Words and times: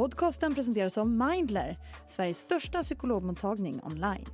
Podcasten 0.00 0.54
presenteras 0.54 0.98
av 0.98 1.08
Mindler, 1.08 1.78
Sveriges 2.06 2.38
största 2.38 2.82
psykologmottagning 2.82 3.80
online. 3.84 4.26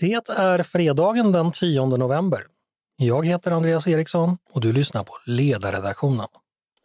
Det 0.00 0.28
är 0.28 0.62
fredagen 0.62 1.32
den 1.32 1.52
10 1.52 1.86
november. 1.86 2.46
Jag 2.96 3.26
heter 3.26 3.50
Andreas 3.50 3.86
Eriksson 3.86 4.36
och 4.52 4.60
du 4.60 4.72
lyssnar 4.72 5.04
på 5.04 5.12
Ledarredaktionen. 5.26 6.26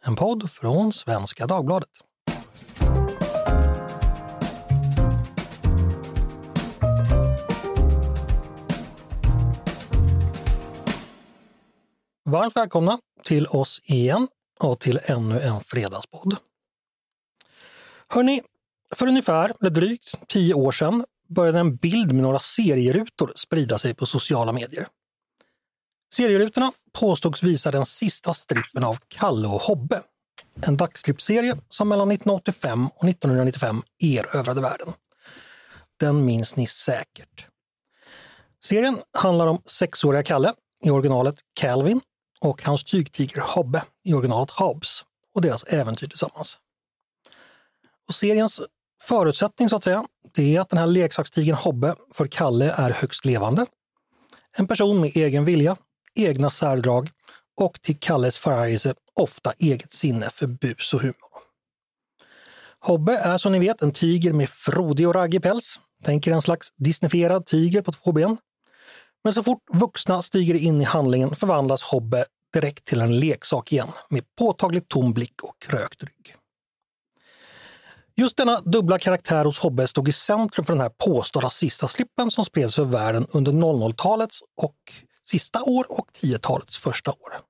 En 0.04 0.16
podd 0.16 0.50
från 0.50 0.92
Svenska 0.92 1.46
Dagbladet. 1.46 1.88
Varmt 12.24 12.56
välkomna 12.56 12.98
till 13.24 13.46
oss 13.46 13.80
igen 13.84 14.28
och 14.60 14.80
till 14.80 15.00
ännu 15.04 15.40
en 15.40 15.60
fredagspodd. 15.60 16.36
Hörni, 18.12 18.42
för 18.94 19.06
ungefär, 19.06 19.52
eller 19.60 19.70
drygt, 19.70 20.14
tio 20.28 20.54
år 20.54 20.72
sedan 20.72 21.04
började 21.28 21.58
en 21.58 21.76
bild 21.76 22.12
med 22.12 22.22
några 22.22 22.38
serierutor 22.38 23.32
sprida 23.36 23.78
sig 23.78 23.94
på 23.94 24.06
sociala 24.06 24.52
medier. 24.52 24.86
Serierutorna 26.14 26.72
påstods 26.92 27.42
visa 27.42 27.70
den 27.70 27.86
sista 27.86 28.34
strippen 28.34 28.84
av 28.84 28.98
Kalle 29.08 29.48
och 29.48 29.60
Hobbe. 29.60 30.02
En 30.66 30.76
dagsklippserie 30.76 31.56
som 31.68 31.88
mellan 31.88 32.10
1985 32.10 32.86
och 32.86 33.04
1995 33.08 33.82
erövrade 33.98 34.60
världen. 34.60 34.88
Den 35.96 36.24
minns 36.24 36.56
ni 36.56 36.66
säkert. 36.66 37.46
Serien 38.64 38.98
handlar 39.12 39.46
om 39.46 39.62
sexåriga 39.66 40.22
Kalle, 40.22 40.54
i 40.84 40.90
originalet 40.90 41.36
Calvin, 41.54 42.00
och 42.40 42.62
hans 42.62 42.84
tygtiger 42.84 43.40
Hobbe, 43.40 43.82
i 44.04 44.14
originalet 44.14 44.50
Hobbs, 44.50 45.04
och 45.34 45.42
deras 45.42 45.64
äventyr 45.64 46.08
tillsammans. 46.08 46.58
Och 48.10 48.16
seriens 48.16 48.60
förutsättning 49.02 49.68
så 49.68 49.76
att 49.76 49.84
säga, 49.84 50.04
det 50.34 50.56
är 50.56 50.60
att 50.60 50.68
den 50.68 50.78
här 50.78 50.86
leksakstigern 50.86 51.56
Hobbe 51.56 51.94
för 52.14 52.26
Kalle 52.26 52.72
är 52.72 52.90
högst 52.90 53.24
levande. 53.24 53.66
En 54.56 54.66
person 54.66 55.00
med 55.00 55.16
egen 55.16 55.44
vilja, 55.44 55.76
egna 56.14 56.50
särdrag 56.50 57.10
och 57.60 57.82
till 57.82 57.98
Kalles 58.00 58.38
förargelse 58.38 58.94
ofta 59.14 59.52
eget 59.58 59.92
sinne 59.92 60.30
för 60.30 60.46
bus 60.46 60.94
och 60.94 61.00
humor. 61.00 61.30
Hobbe 62.80 63.16
är 63.16 63.38
som 63.38 63.52
ni 63.52 63.58
vet 63.58 63.82
en 63.82 63.92
tiger 63.92 64.32
med 64.32 64.48
frodig 64.48 65.08
och 65.08 65.14
raggig 65.14 65.42
päls. 65.42 65.80
Tänk 66.04 66.26
er 66.26 66.32
en 66.32 66.42
slags 66.42 66.68
disneyfierad 66.76 67.46
tiger 67.46 67.82
på 67.82 67.92
två 67.92 68.12
ben. 68.12 68.36
Men 69.24 69.34
så 69.34 69.42
fort 69.42 69.64
vuxna 69.72 70.22
stiger 70.22 70.54
in 70.54 70.80
i 70.80 70.84
handlingen 70.84 71.36
förvandlas 71.36 71.82
Hobbe 71.82 72.24
direkt 72.52 72.84
till 72.84 73.00
en 73.00 73.18
leksak 73.18 73.72
igen 73.72 73.88
med 74.08 74.24
påtagligt 74.38 74.88
tom 74.88 75.12
blick 75.12 75.42
och 75.42 75.58
krökt 75.58 76.02
rygg. 76.02 76.39
Just 78.20 78.36
denna 78.36 78.60
dubbla 78.60 78.98
karaktär 78.98 79.44
hos 79.44 79.58
Hobbe 79.58 79.88
stod 79.88 80.08
i 80.08 80.12
centrum 80.12 80.64
för 80.64 80.72
den 80.72 80.80
här 80.80 80.88
påstådda 80.88 81.50
sista 81.50 81.88
slippen 81.88 82.30
som 82.30 82.44
spreds 82.44 82.78
över 82.78 82.90
världen 82.90 83.26
under 83.30 83.52
00-talets 83.52 84.42
och 84.56 84.76
sista 85.26 85.62
år 85.62 85.86
och 85.88 86.06
10-talets 86.20 86.78
första 86.78 87.10
år. 87.10 87.40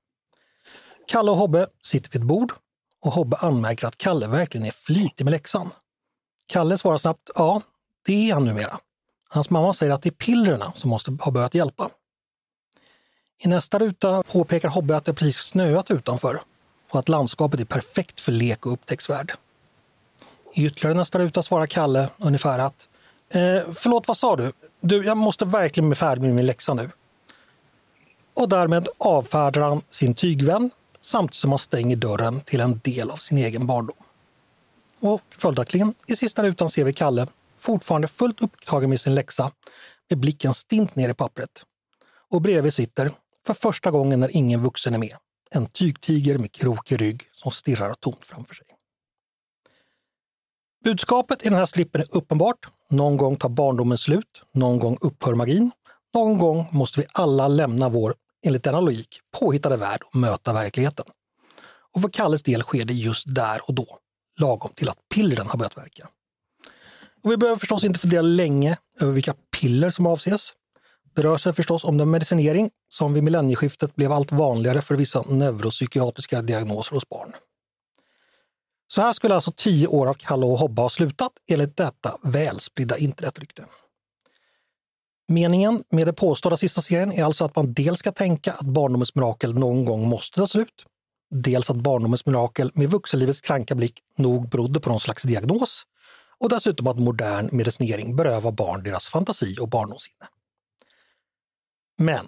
Kalle 1.07 1.31
och 1.31 1.37
Hobbe 1.37 1.67
sitter 1.83 2.11
vid 2.11 2.21
ett 2.21 2.27
bord 2.27 2.53
och 3.01 3.11
Hobbe 3.11 3.37
anmärker 3.37 3.87
att 3.87 3.97
Kalle 3.97 4.27
verkligen 4.27 4.67
är 4.67 4.71
flitig 4.71 5.23
med 5.23 5.31
läxan. 5.31 5.69
Kalle 6.47 6.77
svarar 6.77 6.97
snabbt 6.97 7.29
ja, 7.35 7.61
det 8.05 8.29
är 8.29 8.33
han 8.33 8.45
numera. 8.45 8.77
Hans 9.29 9.49
mamma 9.49 9.73
säger 9.73 9.93
att 9.93 10.01
det 10.01 10.09
är 10.09 10.11
pillerna 10.11 10.73
som 10.75 10.89
måste 10.89 11.17
ha 11.21 11.31
börjat 11.31 11.53
hjälpa. 11.53 11.89
I 13.43 13.47
nästa 13.47 13.79
ruta 13.79 14.23
påpekar 14.23 14.69
Hobbe 14.69 14.97
att 14.97 15.05
det 15.05 15.13
precis 15.13 15.37
snöat 15.37 15.91
utanför 15.91 16.41
och 16.89 16.99
att 16.99 17.09
landskapet 17.09 17.59
är 17.59 17.65
perfekt 17.65 18.19
för 18.19 18.31
lek 18.31 18.65
och 18.65 18.73
upptäcktsvärd. 18.73 19.33
I 20.53 20.65
ytterligare 20.65 20.97
nästa 20.97 21.19
ruta 21.19 21.43
svarar 21.43 21.67
Kalle 21.67 22.09
ungefär 22.17 22.59
att 22.59 22.87
eh, 23.29 23.73
Förlåt, 23.75 24.07
vad 24.07 24.17
sa 24.17 24.35
du? 24.35 24.51
Du, 24.81 25.05
jag 25.05 25.17
måste 25.17 25.45
verkligen 25.45 25.89
bli 25.89 25.95
färdig 25.95 26.21
med 26.21 26.35
min 26.35 26.45
läxa 26.45 26.73
nu. 26.73 26.89
Och 28.33 28.49
därmed 28.49 28.87
avfärdar 28.97 29.61
han 29.61 29.81
sin 29.91 30.15
tygvän 30.15 30.71
samtidigt 31.01 31.35
som 31.35 31.49
han 31.49 31.59
stänger 31.59 31.95
dörren 31.95 32.41
till 32.41 32.61
en 32.61 32.79
del 32.83 33.11
av 33.11 33.17
sin 33.17 33.37
egen 33.37 33.67
barndom. 33.67 33.95
Och 34.99 35.21
följaktligen, 35.37 35.93
i 36.07 36.15
sista 36.15 36.43
rutan 36.43 36.69
ser 36.69 36.83
vi 36.83 36.93
Kalle, 36.93 37.27
fortfarande 37.59 38.07
fullt 38.07 38.41
upptagen 38.41 38.89
med 38.89 39.01
sin 39.01 39.15
läxa, 39.15 39.51
med 40.09 40.19
blicken 40.19 40.53
stint 40.53 40.95
ner 40.95 41.09
i 41.09 41.13
pappret. 41.13 41.65
Och 42.29 42.41
bredvid 42.41 42.73
sitter, 42.73 43.11
för 43.45 43.53
första 43.53 43.91
gången 43.91 44.19
när 44.19 44.37
ingen 44.37 44.63
vuxen 44.63 44.93
är 44.93 44.97
med, 44.97 45.15
en 45.51 45.65
tygtiger 45.65 46.37
med 46.37 46.51
krokig 46.51 47.01
rygg 47.01 47.23
som 47.33 47.51
stirrar 47.51 47.93
tomt 47.93 48.25
framför 48.25 48.55
sig. 48.55 48.70
Budskapet 50.83 51.45
i 51.45 51.49
den 51.49 51.57
här 51.57 51.65
slippen 51.65 52.01
är 52.01 52.07
uppenbart. 52.11 52.67
Någon 52.89 53.17
gång 53.17 53.35
tar 53.37 53.49
barndomen 53.49 53.97
slut, 53.97 54.41
någon 54.53 54.79
gång 54.79 54.97
upphör 55.01 55.35
magin. 55.35 55.71
Någon 56.13 56.37
gång 56.37 56.67
måste 56.71 56.99
vi 56.99 57.05
alla 57.13 57.47
lämna 57.47 57.89
vår, 57.89 58.15
enligt 58.45 58.63
denna 58.63 58.79
logik, 58.79 59.19
påhittade 59.39 59.77
värld 59.77 60.01
och 60.05 60.15
möta 60.15 60.53
verkligheten. 60.53 61.05
Och 61.95 62.01
för 62.01 62.09
Kalles 62.09 62.43
del 62.43 62.61
sker 62.61 62.85
det 62.85 62.93
just 62.93 63.35
där 63.35 63.61
och 63.67 63.73
då, 63.73 63.97
lagom 64.39 64.71
till 64.75 64.89
att 64.89 64.97
pillren 65.13 65.47
har 65.47 65.57
börjat 65.57 65.77
verka. 65.77 66.07
Och 67.23 67.31
vi 67.31 67.37
behöver 67.37 67.59
förstås 67.59 67.83
inte 67.83 67.99
fundera 67.99 68.21
länge 68.21 68.77
över 69.01 69.13
vilka 69.13 69.33
piller 69.59 69.89
som 69.89 70.05
avses. 70.05 70.53
Det 71.15 71.23
rör 71.23 71.37
sig 71.37 71.53
förstås 71.53 71.83
om 71.83 71.97
den 71.97 72.09
medicinering 72.09 72.69
som 72.89 73.13
vid 73.13 73.23
millennieskiftet 73.23 73.95
blev 73.95 74.11
allt 74.11 74.31
vanligare 74.31 74.81
för 74.81 74.95
vissa 74.95 75.21
neuropsykiatriska 75.21 76.41
diagnoser 76.41 76.95
hos 76.95 77.09
barn. 77.09 77.33
Så 78.93 79.01
här 79.01 79.13
skulle 79.13 79.35
alltså 79.35 79.51
tio 79.51 79.87
år 79.87 80.07
av 80.07 80.13
Kalle 80.13 80.45
och 80.45 80.57
Hobba 80.57 80.81
ha 80.81 80.89
slutat 80.89 81.31
enligt 81.47 81.77
detta 81.77 82.17
välspridda 82.23 82.97
internetrykte. 82.97 83.65
Meningen 85.27 85.83
med 85.89 86.07
den 86.07 86.15
påstådda 86.15 86.57
sista 86.57 86.81
serien 86.81 87.11
är 87.11 87.23
alltså 87.23 87.45
att 87.45 87.55
man 87.55 87.73
dels 87.73 87.99
ska 87.99 88.11
tänka 88.11 88.53
att 88.53 88.65
barndomens 88.65 89.15
mirakel 89.15 89.53
någon 89.53 89.85
gång 89.85 90.07
måste 90.07 90.39
ta 90.39 90.47
slut, 90.47 90.85
dels 91.29 91.69
att 91.69 91.75
barndomens 91.75 92.25
mirakel 92.25 92.71
med 92.73 92.89
vuxenlivets 92.89 93.41
kranka 93.41 93.75
blick 93.75 93.99
nog 94.17 94.49
berodde 94.49 94.79
på 94.79 94.89
någon 94.89 94.99
slags 94.99 95.23
diagnos 95.23 95.83
och 96.39 96.49
dessutom 96.49 96.87
att 96.87 96.99
modern 96.99 97.49
medicinering 97.51 98.15
berövar 98.15 98.51
barn 98.51 98.83
deras 98.83 99.07
fantasi 99.07 99.57
och 99.59 99.69
barndomssinne. 99.69 100.27
Men, 101.97 102.25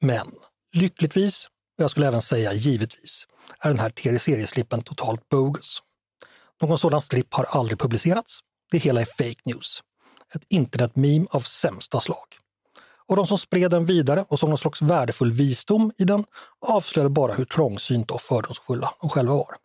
men, 0.00 0.26
lyckligtvis, 0.72 1.48
och 1.78 1.84
jag 1.84 1.90
skulle 1.90 2.06
även 2.06 2.22
säga 2.22 2.52
givetvis, 2.52 3.26
är 3.60 3.68
den 3.68 3.78
här 3.78 3.90
tv-serieslippen 3.90 4.82
totalt 4.82 5.28
bogus. 5.28 5.82
Någon 6.62 6.78
sådan 6.78 7.00
stripp 7.00 7.34
har 7.34 7.44
aldrig 7.44 7.78
publicerats. 7.78 8.40
Det 8.70 8.78
hela 8.78 9.00
är 9.00 9.04
fake 9.04 9.40
news. 9.44 9.82
Ett 10.34 10.42
internetmeme 10.48 11.26
av 11.30 11.40
sämsta 11.40 12.00
slag. 12.00 12.38
Och 13.06 13.16
de 13.16 13.26
som 13.26 13.38
spred 13.38 13.70
den 13.70 13.86
vidare 13.86 14.24
och 14.28 14.40
som 14.40 14.48
någon 14.48 14.58
slags 14.58 14.82
värdefull 14.82 15.32
visdom 15.32 15.92
i 15.98 16.04
den 16.04 16.24
avslöjade 16.68 17.10
bara 17.10 17.34
hur 17.34 17.44
trångsynta 17.44 18.14
och 18.14 18.20
fördomsfulla 18.20 18.94
de 19.00 19.10
själva 19.10 19.34
var. 19.34 19.56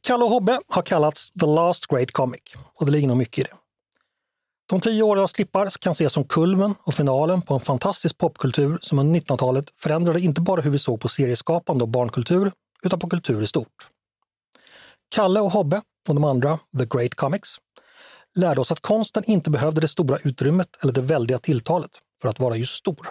Kalle 0.00 0.24
och 0.24 0.30
Hobbe 0.30 0.60
har 0.68 0.82
kallats 0.82 1.30
The 1.30 1.46
Last 1.46 1.86
Great 1.86 2.10
Comic 2.10 2.42
och 2.74 2.86
det 2.86 2.92
ligger 2.92 3.08
nog 3.08 3.16
mycket 3.16 3.38
i 3.38 3.42
det. 3.42 3.56
De 4.68 4.80
tio 4.80 5.02
åren 5.02 5.22
av 5.22 5.70
kan 5.70 5.92
ses 5.92 6.12
som 6.12 6.24
kulmen 6.24 6.74
och 6.82 6.94
finalen 6.94 7.42
på 7.42 7.54
en 7.54 7.60
fantastisk 7.60 8.18
popkultur 8.18 8.78
som 8.82 8.98
under 8.98 9.20
1900-talet 9.20 9.64
förändrade 9.76 10.20
inte 10.20 10.40
bara 10.40 10.60
hur 10.60 10.70
vi 10.70 10.78
såg 10.78 11.00
på 11.00 11.08
serieskapande 11.08 11.84
och 11.84 11.88
barnkultur, 11.88 12.52
utan 12.82 12.98
på 12.98 13.08
kultur 13.08 13.42
i 13.42 13.46
stort. 13.46 13.90
Kalle 15.08 15.40
och 15.40 15.52
Hobbe 15.52 15.82
och 16.08 16.14
de 16.14 16.24
andra, 16.24 16.58
The 16.78 16.86
Great 16.86 17.14
Comics, 17.14 17.56
lärde 18.36 18.60
oss 18.60 18.72
att 18.72 18.80
konsten 18.80 19.24
inte 19.26 19.50
behövde 19.50 19.80
det 19.80 19.88
stora 19.88 20.18
utrymmet 20.24 20.68
eller 20.82 20.92
det 20.92 21.02
väldiga 21.02 21.38
tilltalet 21.38 21.90
för 22.20 22.28
att 22.28 22.40
vara 22.40 22.56
just 22.56 22.74
stor. 22.74 23.08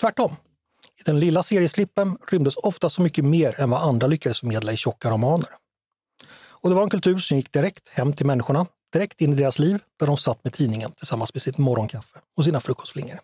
Tvärtom. 0.00 0.30
I 1.00 1.02
den 1.06 1.20
lilla 1.20 1.42
serieslippen 1.42 2.16
rymdes 2.28 2.56
ofta 2.56 2.90
så 2.90 3.02
mycket 3.02 3.24
mer 3.24 3.60
än 3.60 3.70
vad 3.70 3.82
andra 3.82 4.06
lyckades 4.06 4.40
förmedla 4.40 4.72
i 4.72 4.76
tjocka 4.76 5.10
romaner. 5.10 5.48
Och 6.46 6.68
det 6.68 6.74
var 6.76 6.82
en 6.82 6.90
kultur 6.90 7.18
som 7.18 7.36
gick 7.36 7.52
direkt 7.52 7.88
hem 7.88 8.12
till 8.12 8.26
människorna 8.26 8.66
direkt 8.94 9.20
in 9.20 9.32
i 9.32 9.36
deras 9.36 9.58
liv 9.58 9.82
där 9.98 10.06
de 10.06 10.16
satt 10.16 10.44
med 10.44 10.52
tidningen 10.52 10.92
tillsammans 10.92 11.34
med 11.34 11.42
sitt 11.42 11.58
morgonkaffe 11.58 12.20
och 12.36 12.44
sina 12.44 12.60
frukostflingor. 12.60 13.20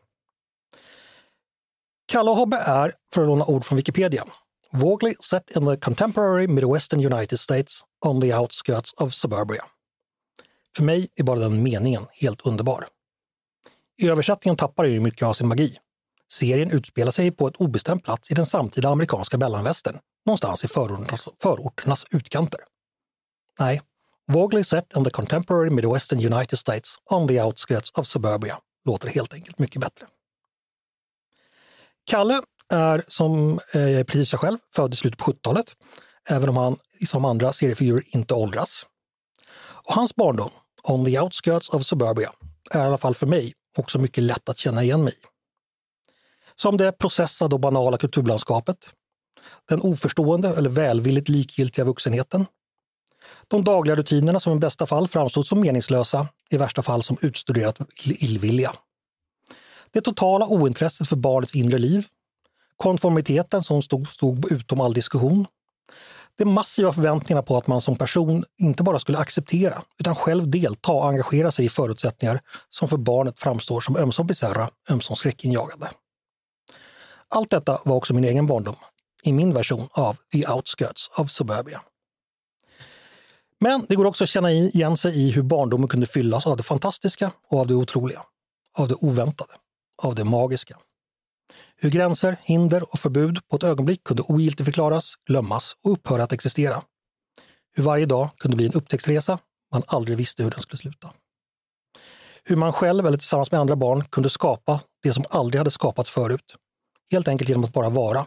Kalle 2.07 2.31
och 2.31 2.37
Hobbe 2.37 2.57
är, 2.57 2.95
för 3.15 3.23
att 3.23 3.29
låna 3.29 3.45
ord 3.45 3.65
från 3.65 3.77
Wikipedia, 3.77 4.25
vaguely 4.73 5.15
set 5.21 5.51
in 5.57 5.67
the 5.67 5.77
contemporary 5.77 6.49
Midwestern 6.49 7.13
United 7.13 7.41
States 7.41 7.81
on 8.07 8.21
the 8.21 8.35
outskirts 8.35 8.93
of 8.93 9.15
suburbia. 9.15 9.65
För 10.77 10.83
mig 10.83 11.09
är 11.17 11.25
bara 11.25 11.39
den 11.39 11.63
meningen 11.63 12.07
helt 12.13 12.41
underbar. 12.47 12.87
I 14.03 14.09
översättningen 14.09 14.57
tappar 14.57 14.85
det 14.85 14.91
ju 14.91 15.01
mycket 15.01 15.27
av 15.27 15.35
sin 15.35 15.49
magi. 15.49 15.79
Serien 16.33 16.71
utspelar 16.71 17.13
sig 17.13 17.31
på 17.31 17.49
ett 17.49 17.57
obestämt 17.57 18.05
plats 18.05 18.31
i 18.31 18.35
den 18.35 18.47
samtida 18.47 18.89
amerikanska 18.89 19.39
mellanvästern, 19.39 19.99
någonstans 20.27 20.65
i 20.65 20.69
förorternas, 20.69 21.29
förorternas 21.43 22.07
utkanter. 22.11 22.61
Nej, 23.59 23.83
Vogley 24.33 24.65
set 24.65 24.97
in 24.97 25.05
the 25.05 25.11
contemporary 25.11 25.71
Midwestern 25.71 26.21
United 26.35 26.59
States 26.59 26.97
on 27.11 27.29
the 27.29 27.43
outskirts 27.43 27.91
of 27.91 28.07
suburbia 28.07 28.59
låter 28.85 29.09
helt 29.09 29.35
enkelt 29.35 29.59
mycket 29.59 29.81
bättre. 29.81 30.07
Kalle 32.05 32.43
är 32.73 33.05
som 33.09 33.61
eh, 33.75 34.05
precis 34.05 34.33
jag 34.33 34.41
själv 34.41 34.59
född 34.75 34.95
i 34.95 34.97
slutet 34.97 35.19
på 35.19 35.33
70-talet. 35.33 35.67
även 36.29 36.49
om 36.49 36.57
han 36.57 36.77
som 37.07 37.25
andra 37.25 37.53
seriefigurer 37.53 38.03
inte 38.07 38.35
åldras. 38.35 38.87
Och 39.59 39.95
hans 39.95 40.17
barndom, 40.17 40.51
On 40.83 41.05
the 41.05 41.21
outskirts 41.21 41.69
of 41.69 41.87
suburbia, 41.87 42.33
är 42.71 42.79
i 42.79 42.83
alla 42.83 42.99
fall 42.99 43.15
för 43.15 43.27
mig 43.27 43.53
också 43.77 43.99
mycket 43.99 44.25
lätt 44.25 44.49
att 44.49 44.59
känna 44.59 44.83
igen 44.83 45.05
mig 45.05 45.13
i. 45.13 45.27
Som 46.55 46.77
det 46.77 46.93
processade 46.93 47.55
och 47.55 47.61
banala 47.61 47.99
kulturlandskapet, 47.99 48.77
den 49.69 49.81
oförstående 49.81 50.49
eller 50.49 50.71
välvilligt 50.71 51.29
likgiltiga 51.29 51.85
vuxenheten, 51.85 52.47
de 53.51 53.65
dagliga 53.65 53.97
rutinerna 53.97 54.41
som 54.41 54.57
i 54.57 54.59
bästa 54.59 54.87
fall 54.87 55.09
framstod 55.09 55.47
som 55.47 55.61
meningslösa, 55.61 56.27
i 56.51 56.57
värsta 56.57 56.83
fall 56.83 57.03
som 57.03 57.17
utstuderat 57.21 57.79
illvilliga. 58.05 58.73
Det 59.91 60.01
totala 60.01 60.47
ointresset 60.47 61.09
för 61.09 61.17
barnets 61.17 61.55
inre 61.55 61.79
liv, 61.79 62.07
konformiteten 62.77 63.63
som 63.63 63.83
stod, 63.83 64.09
stod 64.09 64.53
utom 64.53 64.81
all 64.81 64.95
diskussion, 64.95 65.47
de 66.37 66.45
massiva 66.45 66.93
förväntningarna 66.93 67.43
på 67.43 67.57
att 67.57 67.67
man 67.67 67.81
som 67.81 67.97
person 67.97 68.45
inte 68.59 68.83
bara 68.83 68.99
skulle 68.99 69.19
acceptera 69.19 69.83
utan 69.99 70.15
själv 70.15 70.51
delta 70.51 70.93
och 70.93 71.09
engagera 71.09 71.53
sig 71.53 71.65
i 71.65 71.69
förutsättningar 71.69 72.41
som 72.69 72.89
för 72.89 72.97
barnet 72.97 73.41
framstår 73.41 73.81
som 73.81 73.97
ömsom 73.97 74.27
bisarra, 74.27 74.71
ömsom 74.91 75.17
skräckinjagande. 75.17 75.91
Allt 77.29 77.51
detta 77.51 77.81
var 77.85 77.97
också 77.97 78.15
min 78.15 78.25
egen 78.25 78.47
barndom, 78.47 78.77
i 79.23 79.33
min 79.33 79.55
version 79.55 79.89
av 79.93 80.17
The 80.33 80.47
Outskirts 80.47 81.11
of 81.19 81.31
Suburbia. 81.31 81.83
Men 83.61 83.87
det 83.89 83.95
går 83.97 84.05
också 84.05 84.25
att 84.25 84.31
känna 84.31 84.53
igen 84.53 84.97
sig 84.97 85.19
i 85.21 85.31
hur 85.31 85.43
barndomen 85.43 85.89
kunde 85.89 86.07
fyllas 86.07 86.47
av 86.47 86.57
det 86.57 86.63
fantastiska 86.63 87.33
och 87.49 87.61
av 87.61 87.67
det 87.67 87.75
otroliga, 87.75 88.23
av 88.79 88.89
det 88.89 88.95
oväntade, 88.95 89.53
av 90.03 90.15
det 90.15 90.25
magiska. 90.25 90.79
Hur 91.77 91.91
gränser, 91.91 92.37
hinder 92.43 92.93
och 92.93 92.99
förbud 92.99 93.49
på 93.49 93.57
ett 93.57 93.63
ögonblick 93.63 94.05
kunde 94.05 94.23
ogiltigförklaras, 94.23 95.15
glömmas 95.27 95.77
och 95.85 95.93
upphöra 95.93 96.23
att 96.23 96.33
existera. 96.33 96.83
Hur 97.73 97.83
varje 97.83 98.07
dag 98.07 98.31
kunde 98.39 98.57
bli 98.57 98.67
en 98.67 98.73
upptäcktsresa 98.73 99.39
man 99.73 99.83
aldrig 99.87 100.17
visste 100.19 100.43
hur 100.43 100.51
den 100.51 100.61
skulle 100.61 100.79
sluta. 100.79 101.13
Hur 102.45 102.57
man 102.57 102.73
själv 102.73 103.07
eller 103.07 103.19
tillsammans 103.19 103.51
med 103.51 103.61
andra 103.61 103.77
barn 103.77 104.05
kunde 104.05 104.31
skapa 104.31 104.81
det 105.03 105.13
som 105.13 105.25
aldrig 105.31 105.59
hade 105.59 105.71
skapats 105.71 106.11
förut. 106.11 106.57
Helt 107.13 107.29
enkelt 107.29 107.49
genom 107.49 107.65
att 107.65 107.73
bara 107.73 107.89
vara. 107.89 108.27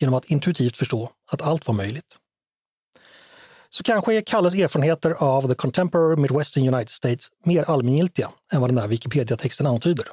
Genom 0.00 0.14
att 0.14 0.24
intuitivt 0.24 0.76
förstå 0.76 1.10
att 1.32 1.42
allt 1.42 1.66
var 1.66 1.74
möjligt. 1.74 2.16
Så 3.70 3.82
kanske 3.82 4.14
är 4.14 4.20
Kalles 4.20 4.54
erfarenheter 4.54 5.10
av 5.10 5.48
the 5.48 5.54
contemporary 5.54 6.16
Midwestern 6.16 6.74
United 6.74 6.90
States 6.90 7.28
mer 7.44 7.62
allmängiltiga 7.70 8.30
än 8.52 8.60
vad 8.60 8.70
den 8.70 8.76
där 8.76 8.88
Wikipedia-texten 8.88 9.66
antyder. 9.66 10.06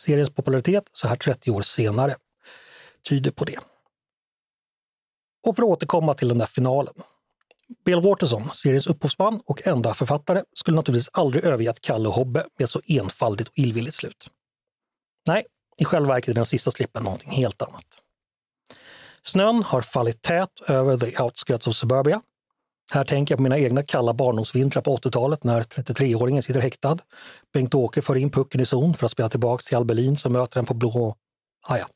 Seriens 0.00 0.30
popularitet 0.30 0.84
så 0.92 1.08
här 1.08 1.16
30 1.16 1.50
år 1.50 1.62
senare 1.62 2.16
tyder 3.08 3.30
på 3.30 3.44
det. 3.44 3.58
Och 5.46 5.56
för 5.56 5.62
att 5.62 5.68
återkomma 5.68 6.14
till 6.14 6.28
den 6.28 6.38
där 6.38 6.46
finalen. 6.46 6.94
Bill 7.84 8.00
Waterson, 8.00 8.50
seriens 8.54 8.86
upphovsman 8.86 9.40
och 9.46 9.66
enda 9.66 9.94
författare, 9.94 10.42
skulle 10.54 10.74
naturligtvis 10.74 11.10
aldrig 11.12 11.44
övergett 11.44 11.80
Kalle 11.80 12.08
och 12.08 12.14
Hobbe 12.14 12.46
med 12.58 12.64
ett 12.64 12.70
så 12.70 12.80
enfaldigt 12.86 13.48
och 13.48 13.58
illvilligt 13.58 13.94
slut. 13.94 14.28
Nej, 15.26 15.44
i 15.78 15.84
själva 15.84 16.14
verket 16.14 16.28
är 16.28 16.34
den 16.34 16.46
sista 16.46 16.70
slippen 16.70 17.02
någonting 17.02 17.30
helt 17.30 17.62
annat. 17.62 17.84
Snön 19.22 19.62
har 19.62 19.82
fallit 19.82 20.22
tät 20.22 20.60
över 20.68 20.98
the 20.98 21.22
outskirts 21.22 21.66
of 21.66 21.76
suburbia 21.76 22.22
här 22.94 23.04
tänker 23.04 23.32
jag 23.32 23.38
på 23.38 23.42
mina 23.42 23.58
egna 23.58 23.82
kalla 23.82 24.14
barndomsvintrar 24.14 24.82
på 24.82 24.96
80-talet 24.96 25.44
när 25.44 25.62
33-åringen 25.62 26.40
sitter 26.40 26.60
häktad. 26.60 26.98
Bengt-Åke 27.52 28.02
för 28.02 28.16
in 28.16 28.30
pucken 28.30 28.60
i 28.60 28.66
zon 28.66 28.94
för 28.94 29.06
att 29.06 29.12
spela 29.12 29.28
tillbaka 29.28 29.62
till 29.62 29.76
Albelin 29.76 30.16
som 30.16 30.32
möter 30.32 30.54
den 30.54 30.66
på 30.66 30.74
blå... 30.74 31.14
Ah, 31.66 31.76
ja. 31.76 31.86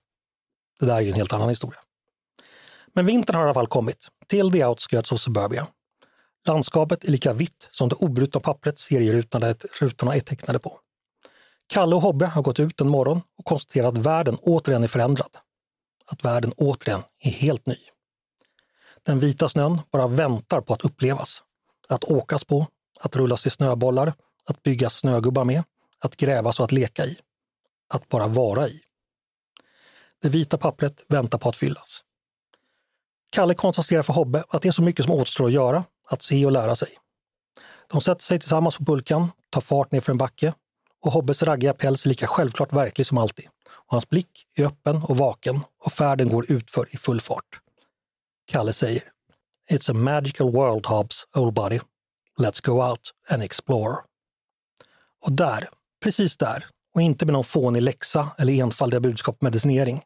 Det 0.80 0.86
där 0.86 0.96
är 0.96 1.00
ju 1.00 1.08
en 1.08 1.14
helt 1.14 1.32
annan 1.32 1.48
historia. 1.48 1.78
Men 2.92 3.06
vintern 3.06 3.36
har 3.36 3.42
i 3.42 3.44
alla 3.44 3.54
fall 3.54 3.66
kommit, 3.66 4.08
till 4.26 4.52
the 4.52 4.64
outskirts 4.64 5.12
of 5.12 5.20
suburbia. 5.20 5.66
Landskapet 6.46 7.04
är 7.04 7.08
lika 7.08 7.32
vitt 7.32 7.68
som 7.70 7.88
det 7.88 7.96
obrutna 7.96 8.40
pappret 8.40 8.78
serierutorna 8.78 10.14
är 10.16 10.20
tecknade 10.20 10.58
på. 10.58 10.78
Kalle 11.66 11.96
och 11.96 12.02
Hobbe 12.02 12.26
har 12.26 12.42
gått 12.42 12.60
ut 12.60 12.80
en 12.80 12.88
morgon 12.88 13.20
och 13.38 13.44
konstaterat 13.44 13.98
att 13.98 14.06
världen 14.06 14.36
återigen 14.42 14.84
är 14.84 14.88
förändrad. 14.88 15.36
Att 16.10 16.24
världen 16.24 16.52
återigen 16.56 17.00
är 17.24 17.30
helt 17.30 17.66
ny. 17.66 17.76
Den 19.06 19.20
vita 19.20 19.48
snön 19.48 19.78
bara 19.92 20.06
väntar 20.06 20.60
på 20.60 20.74
att 20.74 20.84
upplevas. 20.84 21.42
Att 21.88 22.04
åkas 22.04 22.44
på, 22.44 22.66
att 23.00 23.16
rullas 23.16 23.46
i 23.46 23.50
snöbollar, 23.50 24.14
att 24.46 24.62
bygga 24.62 24.90
snögubbar 24.90 25.44
med, 25.44 25.62
att 26.00 26.16
grävas 26.16 26.58
och 26.58 26.64
att 26.64 26.72
leka 26.72 27.04
i. 27.04 27.16
Att 27.94 28.08
bara 28.08 28.26
vara 28.26 28.68
i. 28.68 28.80
Det 30.22 30.28
vita 30.28 30.58
pappret 30.58 31.04
väntar 31.08 31.38
på 31.38 31.48
att 31.48 31.56
fyllas. 31.56 32.00
Kalle 33.30 33.54
konstaterar 33.54 34.02
för 34.02 34.12
Hobbe 34.12 34.44
att 34.48 34.62
det 34.62 34.68
är 34.68 34.72
så 34.72 34.82
mycket 34.82 35.04
som 35.04 35.14
återstår 35.14 35.46
att 35.46 35.52
göra, 35.52 35.84
att 36.10 36.22
se 36.22 36.46
och 36.46 36.52
lära 36.52 36.76
sig. 36.76 36.88
De 37.90 38.00
sätter 38.00 38.22
sig 38.22 38.38
tillsammans 38.38 38.76
på 38.76 38.84
pulkan, 38.84 39.28
tar 39.50 39.60
fart 39.60 39.92
ner 39.92 40.00
för 40.00 40.12
en 40.12 40.18
backe 40.18 40.54
och 41.04 41.12
Hobbes 41.12 41.42
raggiga 41.42 41.74
päls 41.74 42.04
är 42.04 42.08
lika 42.08 42.26
självklart 42.26 42.72
verklig 42.72 43.06
som 43.06 43.18
alltid. 43.18 43.46
Och 43.68 43.92
hans 43.92 44.08
blick 44.08 44.46
är 44.56 44.64
öppen 44.64 45.02
och 45.02 45.16
vaken 45.16 45.60
och 45.84 45.92
färden 45.92 46.28
går 46.28 46.52
utför 46.52 46.88
i 46.90 46.96
full 46.96 47.20
fart. 47.20 47.60
Kalle 48.46 48.72
säger. 48.72 49.02
It's 49.70 49.90
a 49.90 49.94
magical 49.94 50.52
world, 50.52 50.86
Hobbs, 50.86 51.26
old 51.36 51.54
buddy. 51.54 51.80
Let's 52.40 52.60
go 52.66 52.82
out 52.90 53.10
and 53.30 53.42
explore. 53.42 53.96
Och 55.24 55.32
där, 55.32 55.68
precis 56.02 56.36
där, 56.36 56.66
och 56.94 57.02
inte 57.02 57.26
med 57.26 57.32
någon 57.32 57.44
fånig 57.44 57.82
läxa 57.82 58.28
eller 58.38 58.52
enfaldiga 58.52 59.00
budskap 59.00 59.40
medicinering. 59.40 60.02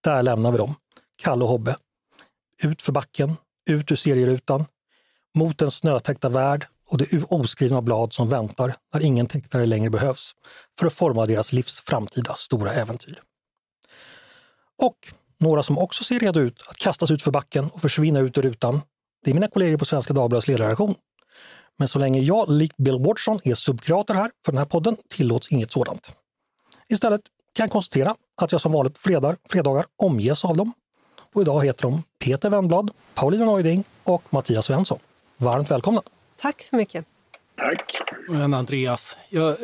Där 0.00 0.22
lämnar 0.22 0.52
vi 0.52 0.58
dem, 0.58 0.74
Kalle 1.16 1.44
och 1.44 1.50
Hobbe. 1.50 1.76
Ut 2.62 2.82
för 2.82 2.92
backen, 2.92 3.36
ut 3.66 3.92
ur 3.92 3.96
serierutan, 3.96 4.64
mot 5.34 5.58
den 5.58 5.70
snötäckta 5.70 6.28
värld 6.28 6.66
och 6.90 6.98
det 6.98 7.22
oskrivna 7.28 7.82
blad 7.82 8.12
som 8.12 8.28
väntar 8.28 8.76
när 8.94 9.04
ingen 9.04 9.26
tecknare 9.26 9.66
längre 9.66 9.90
behövs 9.90 10.32
för 10.78 10.86
att 10.86 10.92
forma 10.92 11.26
deras 11.26 11.52
livs 11.52 11.80
framtida 11.80 12.34
stora 12.34 12.72
äventyr. 12.72 13.22
Och 14.82 15.12
några 15.44 15.62
som 15.62 15.78
också 15.78 16.04
ser 16.04 16.18
redo 16.18 16.40
ut 16.40 16.62
att 16.68 16.76
kastas 16.76 17.10
ut 17.10 17.22
för 17.22 17.30
backen 17.30 17.70
och 17.72 17.80
försvinna 17.80 18.20
ut 18.20 18.38
ur 18.38 18.42
rutan, 18.42 18.80
det 19.24 19.30
är 19.30 19.34
mina 19.34 19.48
kollegor 19.48 19.78
på 19.78 19.84
Svenska 19.84 20.12
Dagbladets 20.14 20.48
ledarredaktion. 20.48 20.94
Men 21.78 21.88
så 21.88 21.98
länge 21.98 22.20
jag, 22.20 22.50
likt 22.50 22.76
Bill 22.76 22.98
Watson, 22.98 23.38
är 23.44 23.54
subkurator 23.54 24.14
här 24.14 24.30
för 24.44 24.52
den 24.52 24.58
här 24.58 24.64
podden 24.64 24.96
tillåts 25.10 25.52
inget 25.52 25.72
sådant. 25.72 26.16
Istället 26.88 27.20
kan 27.52 27.64
jag 27.64 27.70
konstatera 27.70 28.14
att 28.42 28.52
jag 28.52 28.60
som 28.60 28.72
vanligt 28.72 28.94
på 28.94 29.00
fredag, 29.00 29.36
fredagar 29.50 29.86
omges 30.02 30.44
av 30.44 30.56
dem. 30.56 30.72
Och 31.34 31.42
idag 31.42 31.64
heter 31.64 31.82
de 31.82 32.02
Peter 32.18 32.50
Wennblad, 32.50 32.90
Paulina 33.14 33.44
Neuding 33.44 33.84
och 34.04 34.22
Mattias 34.30 34.66
Svensson. 34.66 34.98
Varmt 35.36 35.70
välkomna! 35.70 36.02
Tack 36.40 36.62
så 36.62 36.76
mycket! 36.76 37.06
Tack! 37.56 37.96
Men 38.28 38.54
Andreas, 38.54 39.16
jag, 39.30 39.56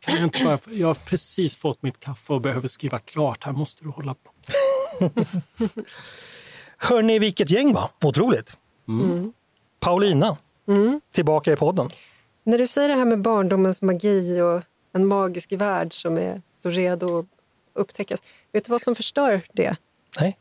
kan 0.00 0.14
jag, 0.14 0.24
inte 0.24 0.44
bara, 0.44 0.58
jag 0.70 0.86
har 0.86 0.94
precis 0.94 1.56
fått 1.56 1.82
mitt 1.82 2.00
kaffe 2.00 2.32
och 2.32 2.40
behöver 2.40 2.68
skriva 2.68 2.98
klart. 2.98 3.44
Här 3.44 3.52
måste 3.52 3.84
du 3.84 3.90
hålla 3.90 4.14
på. 4.14 4.30
Hörni, 6.78 7.18
vilket 7.18 7.50
gäng 7.50 7.72
va? 7.72 7.90
Otroligt! 8.04 8.56
Mm. 8.88 9.32
Paulina, 9.80 10.36
Mm. 10.68 11.00
tillbaka 11.12 11.52
i 11.52 11.56
podden. 11.56 11.88
När 12.44 12.58
du 12.58 12.66
säger 12.66 12.88
det 12.88 12.94
här 12.94 13.04
med 13.04 13.20
barndomens 13.22 13.82
magi 13.82 14.40
och 14.40 14.62
en 14.92 15.06
magisk 15.06 15.52
värld 15.52 15.94
som 15.94 16.18
är 16.18 16.42
så 16.62 16.70
redo 16.70 17.18
att 17.18 17.26
upptäckas. 17.74 18.22
Vet 18.52 18.64
du 18.64 18.70
vad 18.70 18.82
som 18.82 18.94
förstör 18.94 19.40
det? 19.52 19.76
Nej. 20.20 20.36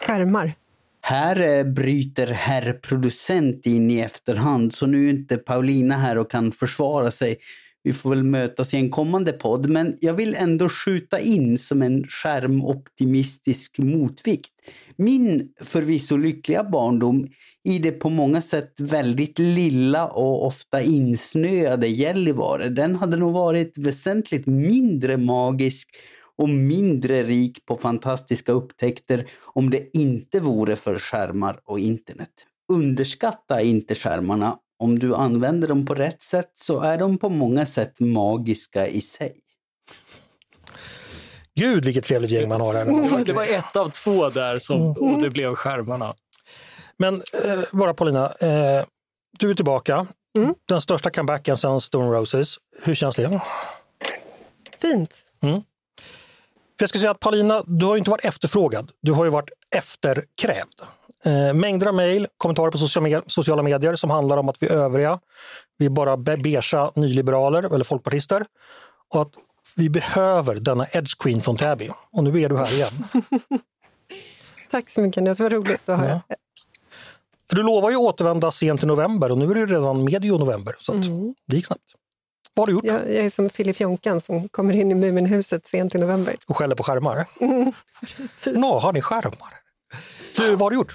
Skärmar. 0.00 0.52
Här 1.00 1.58
eh, 1.58 1.64
bryter 1.64 2.26
herr 2.26 2.72
producent 2.72 3.66
in 3.66 3.90
i 3.90 4.00
efterhand, 4.00 4.74
så 4.74 4.86
nu 4.86 5.06
är 5.06 5.10
inte 5.10 5.36
Paulina 5.38 5.96
här 5.96 6.18
och 6.18 6.30
kan 6.30 6.52
försvara 6.52 7.10
sig. 7.10 7.36
Vi 7.84 7.92
får 7.92 8.10
väl 8.10 8.24
mötas 8.24 8.74
i 8.74 8.76
en 8.76 8.90
kommande 8.90 9.32
podd, 9.32 9.70
men 9.70 9.96
jag 10.00 10.14
vill 10.14 10.34
ändå 10.34 10.68
skjuta 10.68 11.20
in 11.20 11.58
som 11.58 11.82
en 11.82 12.04
skärmoptimistisk 12.04 13.78
motvikt. 13.78 14.52
Min 14.96 15.48
förvisso 15.60 16.16
lyckliga 16.16 16.64
barndom 16.64 17.26
i 17.64 17.78
det 17.78 17.92
på 17.92 18.10
många 18.10 18.42
sätt 18.42 18.80
väldigt 18.80 19.38
lilla 19.38 20.08
och 20.08 20.46
ofta 20.46 20.82
insnöade 20.82 21.88
Gällivare, 21.88 22.68
den 22.68 22.96
hade 22.96 23.16
nog 23.16 23.32
varit 23.32 23.78
väsentligt 23.78 24.46
mindre 24.46 25.16
magisk 25.16 25.88
och 26.36 26.48
mindre 26.48 27.22
rik 27.22 27.66
på 27.66 27.76
fantastiska 27.76 28.52
upptäckter 28.52 29.26
om 29.42 29.70
det 29.70 29.96
inte 29.96 30.40
vore 30.40 30.76
för 30.76 30.98
skärmar 30.98 31.60
och 31.64 31.78
internet. 31.78 32.30
Underskatta 32.72 33.62
inte 33.62 33.94
skärmarna 33.94 34.56
om 34.82 34.98
du 34.98 35.14
använder 35.14 35.68
dem 35.68 35.86
på 35.86 35.94
rätt 35.94 36.22
sätt 36.22 36.50
så 36.52 36.80
är 36.80 36.98
de 36.98 37.18
på 37.18 37.28
många 37.28 37.66
sätt 37.66 38.00
magiska 38.00 38.86
i 38.86 39.00
sig. 39.00 39.36
Gud 41.54 41.84
vilket 41.84 42.04
trevligt 42.04 42.30
gäng 42.30 42.48
man 42.48 42.60
har 42.60 42.74
här. 42.74 43.24
Det 43.24 43.32
var 43.32 43.44
ett 43.44 43.76
av 43.76 43.88
två 43.88 44.30
där 44.30 44.58
som, 44.58 44.90
och 44.90 45.22
det 45.22 45.30
blev 45.30 45.54
skärmarna. 45.54 46.14
Men 46.96 47.14
eh, 47.14 47.60
bara 47.72 47.94
Paulina, 47.94 48.26
eh, 48.26 48.84
du 49.38 49.50
är 49.50 49.54
tillbaka. 49.54 50.06
Mm. 50.38 50.54
Den 50.68 50.80
största 50.80 51.10
comebacken 51.10 51.56
sedan 51.56 51.80
Stone 51.80 52.18
Roses. 52.18 52.56
Hur 52.84 52.94
känns 52.94 53.16
det? 53.16 53.40
Fint. 54.78 55.14
jag 56.80 56.88
ska 56.88 56.98
säga 56.98 57.10
att 57.10 57.20
Paulina, 57.20 57.62
du 57.66 57.86
har 57.86 57.94
ju 57.94 57.98
inte 57.98 58.10
varit 58.10 58.24
efterfrågad. 58.24 58.90
Du 59.00 59.12
har 59.12 59.24
ju 59.24 59.30
varit 59.30 59.50
efterkrävd. 59.76 60.82
Eh, 61.24 61.52
mängder 61.54 61.86
av 61.86 61.94
mejl, 61.94 62.26
kommentarer 62.38 62.70
på 62.70 62.78
sociala 63.30 63.62
medier, 63.62 63.94
som 63.94 64.10
handlar 64.10 64.36
om 64.36 64.48
att 64.48 64.56
vi 64.60 64.68
övriga, 64.68 65.18
vi 65.78 65.86
är 65.86 65.90
bara 65.90 66.16
be- 66.16 66.36
beigea 66.36 66.90
nyliberaler 66.94 67.74
eller 67.74 67.84
folkpartister. 67.84 68.44
Och 69.14 69.22
att 69.22 69.32
vi 69.76 69.90
behöver 69.90 70.54
denna 70.54 70.86
edge 70.92 71.18
queen 71.18 71.42
från 71.42 71.56
Täby. 71.56 71.90
Och 72.12 72.24
nu 72.24 72.40
är 72.42 72.48
du 72.48 72.56
här 72.56 72.72
igen. 72.74 72.92
Tack 74.70 74.90
så 74.90 75.00
mycket, 75.00 75.24
det 75.24 75.40
var 75.40 75.50
roligt 75.50 75.88
att 75.88 75.98
höra. 75.98 76.20
För 77.48 77.56
du 77.56 77.62
lovar 77.62 77.90
ju 77.90 77.96
återvända 77.96 78.50
sent 78.50 78.82
i 78.82 78.86
november 78.86 79.30
och 79.32 79.38
nu 79.38 79.50
är 79.50 79.54
det 79.54 79.66
redan 79.66 80.04
medio 80.04 80.38
november. 80.38 80.74
Så 80.78 80.92
att 80.92 81.02
det 81.46 81.56
gick 81.56 81.66
snabbt. 81.66 81.82
Vad 82.54 82.62
har 82.62 82.66
du 82.66 82.72
gjort? 82.72 82.84
Jag, 82.84 83.00
jag 83.14 83.24
är 83.24 83.30
som 83.30 83.50
Filip 83.50 83.80
Jonkan 83.80 84.20
som 84.20 84.48
kommer 84.48 84.74
in 84.74 84.90
i 84.90 84.94
Muminhuset 84.94 85.66
sent 85.66 85.94
i 85.94 85.98
november. 85.98 86.36
Och 86.46 86.56
skäller 86.56 86.74
på 86.74 86.82
skärmar? 86.82 87.26
Nå, 88.58 88.78
har 88.78 88.92
ni 88.92 89.00
skärmar? 89.00 89.54
Du, 90.36 90.50
vad 90.50 90.60
har 90.60 90.70
du 90.70 90.76
gjort? 90.76 90.94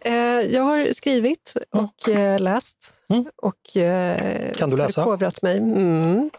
Eh, 0.00 0.12
jag 0.54 0.62
har 0.62 0.94
skrivit 0.94 1.54
och 1.70 2.08
eh, 2.08 2.40
läst 2.40 2.94
Mm. 3.10 3.24
och 3.36 3.76
eh, 3.76 4.52
Kan 4.52 4.70
du 4.70 4.76
läsa? 4.76 4.92
förkovrat 4.92 5.42
mig. 5.42 5.56
Mm. 5.56 6.30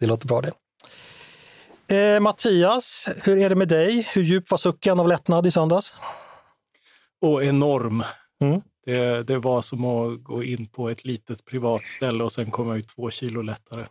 Det 0.00 0.06
låter 0.06 0.26
bra 0.26 0.40
det. 0.40 0.52
Eh, 1.96 2.20
Mattias, 2.20 3.08
hur 3.24 3.38
är 3.38 3.48
det 3.48 3.54
med 3.54 3.68
dig? 3.68 4.08
Hur 4.14 4.22
djup 4.22 4.50
var 4.50 4.58
sucken 4.58 5.00
av 5.00 5.08
lättnad 5.08 5.46
i 5.46 5.50
söndags? 5.50 5.94
Och 7.20 7.44
enorm. 7.44 8.04
Mm. 8.40 8.60
Det, 8.86 9.22
det 9.22 9.38
var 9.38 9.62
som 9.62 9.84
att 9.84 10.22
gå 10.24 10.42
in 10.44 10.66
på 10.68 10.88
ett 10.90 11.04
litet 11.04 11.44
privat 11.44 11.86
ställe 11.86 12.24
och 12.24 12.32
sen 12.32 12.50
komma 12.50 12.76
ut 12.76 12.88
två 12.88 13.10
kilo 13.10 13.42
lättare. 13.42 13.86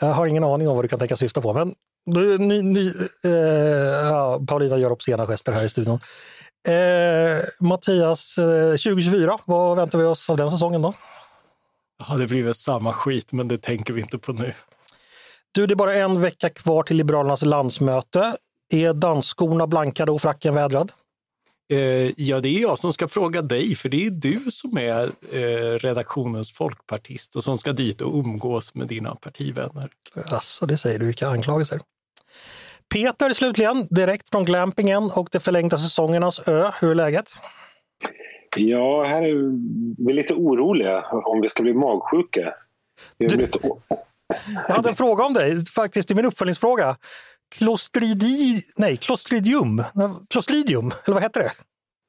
Jag 0.00 0.12
har 0.12 0.26
ingen 0.26 0.44
aning 0.44 0.68
om 0.68 0.74
vad 0.76 0.84
du 0.84 0.88
kan 0.88 0.98
tänka 0.98 1.16
syfta 1.16 1.40
på, 1.40 1.54
men 1.54 1.74
ny, 2.06 2.62
ny, 2.62 2.86
eh, 3.24 3.30
ja, 4.10 4.40
Paulina 4.48 4.78
gör 4.78 4.92
obscena 4.92 5.26
gester 5.26 5.52
här 5.52 5.64
i 5.64 5.68
studion. 5.68 5.98
Eh, 6.68 7.42
Mattias, 7.60 8.38
eh, 8.38 8.70
2024, 8.70 9.38
vad 9.44 9.76
väntar 9.76 9.98
vi 9.98 10.04
oss 10.04 10.30
av 10.30 10.36
den 10.36 10.50
säsongen 10.50 10.82
då? 10.82 10.94
Ja, 12.08 12.16
det 12.16 12.26
blir 12.26 12.42
väl 12.42 12.54
samma 12.54 12.92
skit, 12.92 13.32
men 13.32 13.48
det 13.48 13.58
tänker 13.58 13.92
vi 13.92 14.00
inte 14.00 14.18
på 14.18 14.32
nu. 14.32 14.54
Du, 15.52 15.66
det 15.66 15.74
är 15.74 15.76
bara 15.76 15.94
en 15.94 16.20
vecka 16.20 16.50
kvar 16.50 16.82
till 16.82 16.96
Liberalernas 16.96 17.42
landsmöte. 17.42 18.36
Är 18.72 18.92
dansskorna 18.92 19.66
blankade 19.66 20.12
och 20.12 20.22
fracken 20.22 20.54
vädrad? 20.54 20.92
Eh, 21.72 22.12
ja, 22.16 22.40
det 22.40 22.48
är 22.48 22.60
jag 22.60 22.78
som 22.78 22.92
ska 22.92 23.08
fråga 23.08 23.42
dig, 23.42 23.76
för 23.76 23.88
det 23.88 24.06
är 24.06 24.10
du 24.10 24.50
som 24.50 24.78
är 24.78 25.10
eh, 25.32 25.78
redaktionens 25.78 26.52
folkpartist 26.52 27.36
och 27.36 27.44
som 27.44 27.58
ska 27.58 27.72
dit 27.72 28.00
och 28.00 28.14
umgås 28.14 28.74
med 28.74 28.88
dina 28.88 29.14
partivänner. 29.14 29.90
Alltså, 30.26 30.66
det 30.66 30.78
säger 30.78 30.98
du, 30.98 31.06
vilka 31.06 31.28
anklagelser. 31.28 31.80
Peter 32.94 33.30
slutligen, 33.30 33.86
direkt 33.90 34.30
från 34.30 34.44
glampingen 34.44 35.10
och 35.16 35.28
de 35.32 35.40
förlängda 35.40 35.78
säsongernas 35.78 36.48
ö. 36.48 36.70
Hur 36.80 36.90
är 36.90 36.94
läget? 36.94 37.30
Ja, 38.56 39.04
här 39.04 39.22
är 39.22 39.34
vi 40.06 40.12
lite 40.12 40.34
oroliga 40.34 41.04
om 41.24 41.40
vi 41.40 41.48
ska 41.48 41.62
bli 41.62 41.74
magsjuka. 41.74 42.54
Du- 43.18 43.26
blivit, 43.26 43.56
Jag 44.68 44.74
hade 44.74 44.88
en 44.88 44.94
fråga 44.94 45.24
om 45.24 45.32
dig, 45.32 45.64
faktiskt 45.66 46.10
i 46.10 46.14
min 46.14 46.24
uppföljningsfråga. 46.24 46.96
Klostridi, 47.54 48.60
nej, 48.76 48.96
Clostridium, 48.96 49.82
Clostridium, 50.30 50.90
eller 51.04 51.14
vad 51.14 51.22
heter 51.22 51.42
det? 51.42 51.50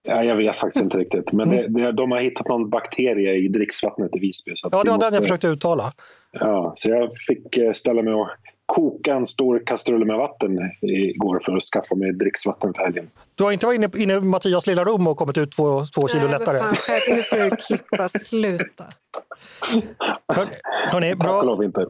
ja, 0.08 0.24
jag 0.24 0.36
vet 0.36 0.56
faktiskt 0.56 0.84
inte 0.84 0.98
riktigt, 0.98 1.32
men 1.32 1.50
det, 1.50 1.68
det, 1.68 1.92
de 1.92 2.12
har 2.12 2.20
hittat 2.20 2.48
någon 2.48 2.70
bakterie 2.70 3.34
i 3.34 3.48
dricksvattnet 3.48 4.16
i 4.16 4.20
Visby. 4.20 4.52
Ja, 4.64 4.70
det 4.70 4.76
var 4.78 4.84
den 4.84 4.90
jag 5.02 5.02
måste- 5.12 5.22
försökte 5.22 5.48
uttala. 5.48 5.92
Ja, 6.32 6.74
så 6.76 6.90
jag 6.90 7.18
fick 7.18 7.58
eh, 7.58 7.74
ställa 7.74 8.02
mig 8.02 8.14
och 8.14 8.30
koka 8.70 9.16
en 9.16 9.26
stor 9.26 9.64
kastrull 9.66 10.06
med 10.06 10.18
vatten 10.18 10.60
igår 10.82 11.40
för 11.46 11.56
att 11.56 11.64
skaffa 11.64 11.96
mig 11.96 12.14
dricksvatten 12.14 12.74
för 12.74 12.84
helgen. 12.84 13.10
Du 13.36 13.44
har 13.44 13.52
inte 13.52 13.66
varit 13.66 13.78
inne, 13.78 13.90
inne 13.98 14.14
i 14.14 14.20
Mattias 14.22 14.68
lilla 14.68 14.86
rum 14.86 15.08
och 15.08 15.18
kommit 15.18 15.38
ut 15.38 15.52
två, 15.52 15.86
två 15.86 16.08
kilo 16.08 16.22
Nej, 16.22 16.32
lättare? 16.40 16.60
fan, 16.60 16.76
skärp, 16.76 17.16
nu 17.16 17.24
får 17.24 17.38
du 17.38 17.56
klippa, 17.56 18.10
sluta. 18.10 18.86
Hör, 20.34 20.48
hörni, 20.92 21.16
bra, 21.16 21.42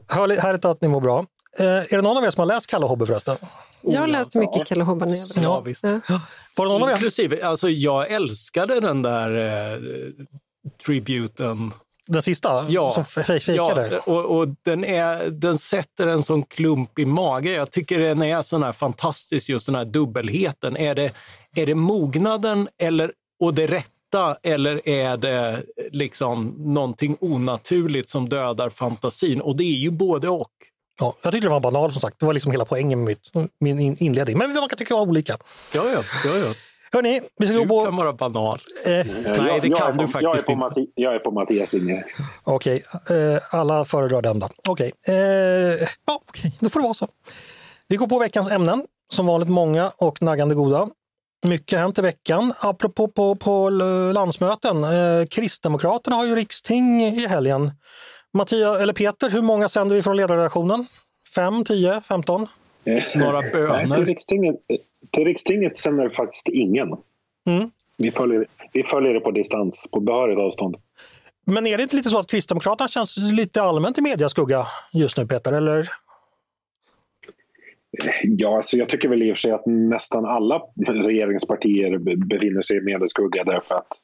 hör, 0.10 0.42
härligt 0.42 0.66
att 0.66 0.82
ni 0.82 0.88
mår 0.88 1.02
bra. 1.02 1.26
Eh, 1.60 1.66
är 1.66 1.96
det 1.96 2.02
någon 2.02 2.18
av 2.18 2.24
er 2.24 2.32
som 2.32 2.42
har 2.42 2.46
läst 2.46 2.68
Kalle 2.68 2.86
Hobby 2.86 3.06
förresten? 3.06 3.36
Jag 3.82 4.02
har 4.02 4.08
läst 4.08 4.36
mycket 4.36 4.68
Kalle 4.68 4.84
Hobban 4.84 5.10
när 5.10 5.18
jag 5.18 5.50
var 5.50 5.56
Ja, 5.56 5.60
visst. 5.60 5.84
Ja. 5.84 6.22
Var 6.56 6.66
det 6.66 6.72
någon 6.72 6.84
av 6.84 6.90
er? 6.90 6.94
Inklusive, 6.94 7.46
alltså 7.46 7.70
jag 7.70 8.12
älskade 8.12 8.80
den 8.80 9.02
där 9.02 9.38
eh, 9.74 9.80
tributen. 10.86 11.72
Den 12.10 12.22
sista? 12.22 12.66
Ja. 12.70 12.92
Som 12.92 13.06
fejkade? 13.06 13.90
Ja, 13.92 14.14
och, 14.14 14.38
och 14.38 14.48
den, 14.66 14.86
är, 14.86 15.30
den 15.30 15.58
sätter 15.58 16.08
en 16.08 16.24
sån 16.24 16.44
klump 16.44 17.00
i 17.00 17.06
magen. 17.06 17.54
Jag 17.54 17.72
tycker 17.72 18.00
den 18.00 18.22
är 18.22 18.42
sån 18.42 18.64
här 18.64 18.72
fantastisk, 18.72 19.50
just 19.50 19.66
den 19.66 19.76
här 19.76 19.86
dubbelheten. 19.86 20.78
Är 20.78 20.96
det, 20.96 21.12
är 21.56 21.66
det 21.66 21.76
mognaden 21.76 22.68
eller, 22.78 23.12
och 23.40 23.54
det 23.54 23.68
rätta 23.68 24.38
eller 24.44 24.90
är 24.90 25.18
det 25.18 25.64
liksom 25.92 26.54
någonting 26.58 27.18
onaturligt 27.22 28.10
som 28.10 28.30
dödar 28.30 28.70
fantasin? 28.70 29.42
Och 29.42 29.56
det 29.56 29.64
är 29.64 29.78
ju 29.78 29.92
både 29.92 30.30
och. 30.30 30.52
Ja, 31.00 31.16
jag 31.22 31.32
tyckte 31.34 31.48
det 31.48 31.52
var 31.52 31.60
banal 31.60 31.92
som 31.92 32.02
sagt. 32.02 32.20
Det 32.20 32.26
var 32.26 32.34
liksom 32.34 32.52
hela 32.52 32.66
poängen 32.66 33.04
med 33.04 33.08
mitt, 33.08 33.52
min 33.60 33.80
in- 33.80 33.98
inledning. 34.00 34.38
Men 34.38 34.54
man 34.54 34.70
kan 34.70 34.78
tycka 34.78 34.96
olika. 34.96 35.38
Ja, 35.74 35.84
ja, 35.94 36.04
ja, 36.26 36.38
ja. 36.38 36.54
Hörni, 36.92 37.22
vi 37.38 37.48
ska 37.48 37.56
Du 37.56 37.66
gå 37.66 37.84
kan 37.86 37.96
på... 37.96 37.98
vara 38.04 38.14
banal. 38.14 38.60
Eh, 38.86 38.92
Nej, 38.92 39.06
det 39.62 39.68
jag, 39.68 39.78
kan 39.78 39.98
du 39.98 40.08
på, 40.08 40.22
jag 40.22 40.24
är 40.24 40.28
faktiskt 40.28 40.46
på 40.46 40.52
inte. 40.52 40.60
Matti, 40.60 40.88
jag 40.96 41.16
är 41.16 41.20
på 41.20 41.32
Mattias 41.32 41.74
linje. 41.74 42.06
Okej, 42.44 42.84
eh, 43.10 43.56
alla 43.60 43.86
föredrar 43.86 44.22
den 44.22 44.40
då. 44.40 44.48
Okej, 44.68 44.92
eh, 45.08 45.16
ja, 45.16 46.20
okej, 46.30 46.58
då 46.60 46.70
får 46.70 46.80
det 46.80 46.84
vara 46.84 46.94
så. 46.94 47.08
Vi 47.88 47.96
går 47.96 48.08
på 48.08 48.20
veckans 48.20 48.52
ämnen. 48.52 48.84
Som 49.12 49.26
vanligt 49.26 49.50
många 49.50 49.92
och 49.98 50.22
naggande 50.22 50.56
goda. 50.56 50.88
Mycket 51.46 51.78
har 51.78 51.82
hänt 51.84 51.98
i 52.00 52.02
veckan. 52.02 52.54
Apropå 52.60 53.08
på, 53.08 53.36
på 53.36 53.70
landsmöten. 54.14 54.84
Eh, 54.84 55.26
Kristdemokraterna 55.26 56.16
har 56.16 56.26
ju 56.26 56.36
riksting 56.36 57.02
i 57.02 57.28
helgen. 57.28 57.72
Mattia, 58.34 58.80
eller 58.80 58.94
Peter, 58.94 59.30
hur 59.30 59.42
många 59.42 59.70
sänder 59.70 59.96
vi 59.96 60.02
från 60.04 60.18
ledarredaktionen? 60.18 60.86
Fem, 61.36 61.64
tio, 61.66 62.02
femton? 62.02 62.48
Några 63.16 63.42
Nej, 63.74 63.90
till, 63.92 64.06
rikstinget, 64.06 64.56
till 65.12 65.26
rikstinget 65.26 65.78
sänder 65.78 66.10
faktiskt 66.10 66.48
ingen. 66.48 66.88
Mm. 67.48 67.72
Vi, 67.98 68.12
följer, 68.12 68.46
vi 68.74 68.84
följer 68.84 69.14
det 69.14 69.20
på 69.20 69.32
distans, 69.32 69.88
på 69.92 70.00
behörigt 70.00 70.40
avstånd. 70.40 70.76
Men 71.46 71.68
är 71.68 71.78
det 71.78 71.84
inte 71.84 71.96
lite 71.96 72.10
så 72.10 72.20
att 72.20 72.32
Kristdemokraterna 72.32 72.88
känns 72.88 73.18
lite 73.18 73.62
allmänt 73.62 73.98
i 73.98 74.02
mediaskugga 74.02 74.68
just 74.94 75.18
nu, 75.18 75.28
Peter? 75.28 75.54
Eller? 75.54 75.90
Ja, 78.24 78.58
alltså 78.58 78.78
jag 78.78 78.90
tycker 78.90 79.10
väl 79.10 79.24
i 79.24 79.34
och 79.34 79.38
för 79.38 79.42
sig 79.42 79.52
att 79.52 79.66
nästan 79.66 80.26
alla 80.26 80.62
regeringspartier 80.88 81.98
be- 81.98 82.16
befinner 82.16 82.62
sig 82.62 82.78
i 82.78 82.82
medieskugga 82.82 83.44
därför 83.44 83.76
att 83.76 84.02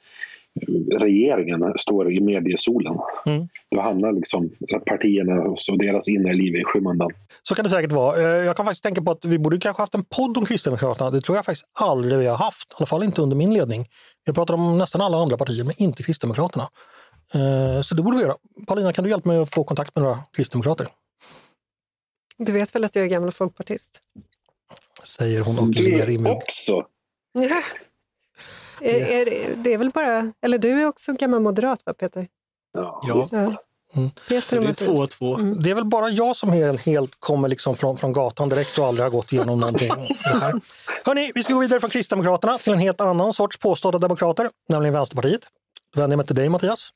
regeringen 1.00 1.74
står 1.78 2.12
i 2.14 2.20
mediesolen. 2.22 2.94
Mm. 3.26 3.48
Då 3.72 3.82
hamnar 3.82 4.12
liksom 4.12 4.50
partierna 4.86 5.42
och 5.42 5.78
deras 5.80 6.08
innerliv 6.08 6.56
i 6.56 6.64
skymundan. 6.64 7.10
Så 7.44 7.56
kan 7.56 7.64
det 7.64 7.70
säkert 7.70 7.92
vara. 7.92 8.18
Eh, 8.22 8.46
Jag 8.46 8.56
kan 8.58 8.66
faktiskt 8.66 8.84
tänka 8.84 9.02
på 9.02 9.12
att 9.12 9.26
vi 9.26 9.40
borde 9.40 9.58
kanske 9.60 9.82
haft 9.82 9.96
en 9.96 10.04
podd 10.06 10.38
om 10.38 10.46
Kristdemokraterna. 10.46 11.12
Det 11.12 11.22
tror 11.22 11.36
jag 11.38 11.46
faktiskt 11.46 11.66
aldrig 11.82 12.20
vi 12.20 12.26
har 12.28 12.38
haft. 12.38 12.72
I 12.72 12.76
alla 12.78 12.86
fall 12.86 13.04
inte 13.04 13.22
under 13.22 13.36
min 13.36 13.54
ledning. 13.54 13.86
Jag 14.24 14.36
pratar 14.36 14.54
om 14.54 14.78
nästan 14.78 15.02
alla 15.02 15.18
andra 15.18 15.38
partier, 15.38 15.64
men 15.64 15.74
inte 15.78 16.04
Kristdemokraterna. 16.04 16.64
Eh, 17.34 17.82
Så 17.82 17.96
det 17.96 18.02
borde 18.04 18.18
vi 18.18 18.24
göra. 18.24 18.36
Paulina, 18.68 18.94
kan 18.94 19.04
du 19.04 19.10
hjälpa 19.10 19.30
mig 19.30 19.38
att 19.38 19.54
få 19.54 19.64
kontakt 19.64 19.96
med 19.96 20.04
några 20.04 20.18
kristdemokrater? 20.34 20.88
Du 22.38 22.52
vet 22.52 22.76
väl 22.76 22.86
att 22.86 22.96
jag 22.96 23.06
är 23.06 23.10
gammal 23.10 23.32
folkpartist? 23.32 24.00
Säger 25.04 25.42
hon 25.42 25.60
och 25.60 25.68
ler 25.68 26.10
i 26.10 26.18
Du 26.18 26.24
mun. 26.24 26.32
också! 26.32 26.84
Ja. 27.34 27.62
Är, 28.82 29.02
är, 29.02 29.26
det- 29.26 29.56
det 29.56 29.74
är 29.74 29.78
väl 29.78 29.90
bara... 29.90 30.32
Eller 30.42 30.58
du 30.58 30.82
är 30.82 30.86
också 30.86 31.14
gammal 31.14 31.40
moderat, 31.42 31.80
va 31.86 31.94
Peter? 31.94 32.28
Ja, 32.74 33.02
Ja. 33.08 33.50
Mm. 33.96 34.10
Peter 34.30 34.58
och 34.58 34.64
det 34.64 34.70
är 34.82 34.86
två 34.86 34.92
och 34.94 35.10
två. 35.10 35.38
Mm. 35.38 35.62
Det 35.64 35.70
är 35.72 35.76
väl 35.76 35.86
bara 35.86 36.10
jag 36.10 36.36
som 36.36 36.50
helt, 36.50 36.82
helt 36.82 37.12
kommer 37.20 37.48
liksom 37.48 37.76
från, 37.76 37.98
från 37.98 38.14
gatan 38.14 38.50
direkt 38.50 38.80
och 38.80 38.86
aldrig 38.86 39.04
har 39.06 39.10
gått 39.10 39.34
igenom 39.34 39.60
någonting. 39.60 39.90
Det 40.24 40.40
här. 40.40 40.62
Hörrni, 41.06 41.32
vi 41.36 41.44
ska 41.44 41.54
gå 41.54 41.60
vidare 41.60 41.80
från 41.80 41.90
Kristdemokraterna 41.90 42.58
till 42.58 42.74
en 42.74 42.80
helt 42.80 43.02
annan 43.02 43.34
sorts 43.34 43.58
påstådda 43.58 43.98
demokrater, 44.00 44.50
nämligen 44.70 44.94
Vänsterpartiet. 44.94 45.42
Då 45.94 46.02
vänder 46.02 46.14
jag 46.14 46.18
mig 46.18 46.26
till 46.28 46.36
dig 46.36 46.50
Mattias. 46.50 46.90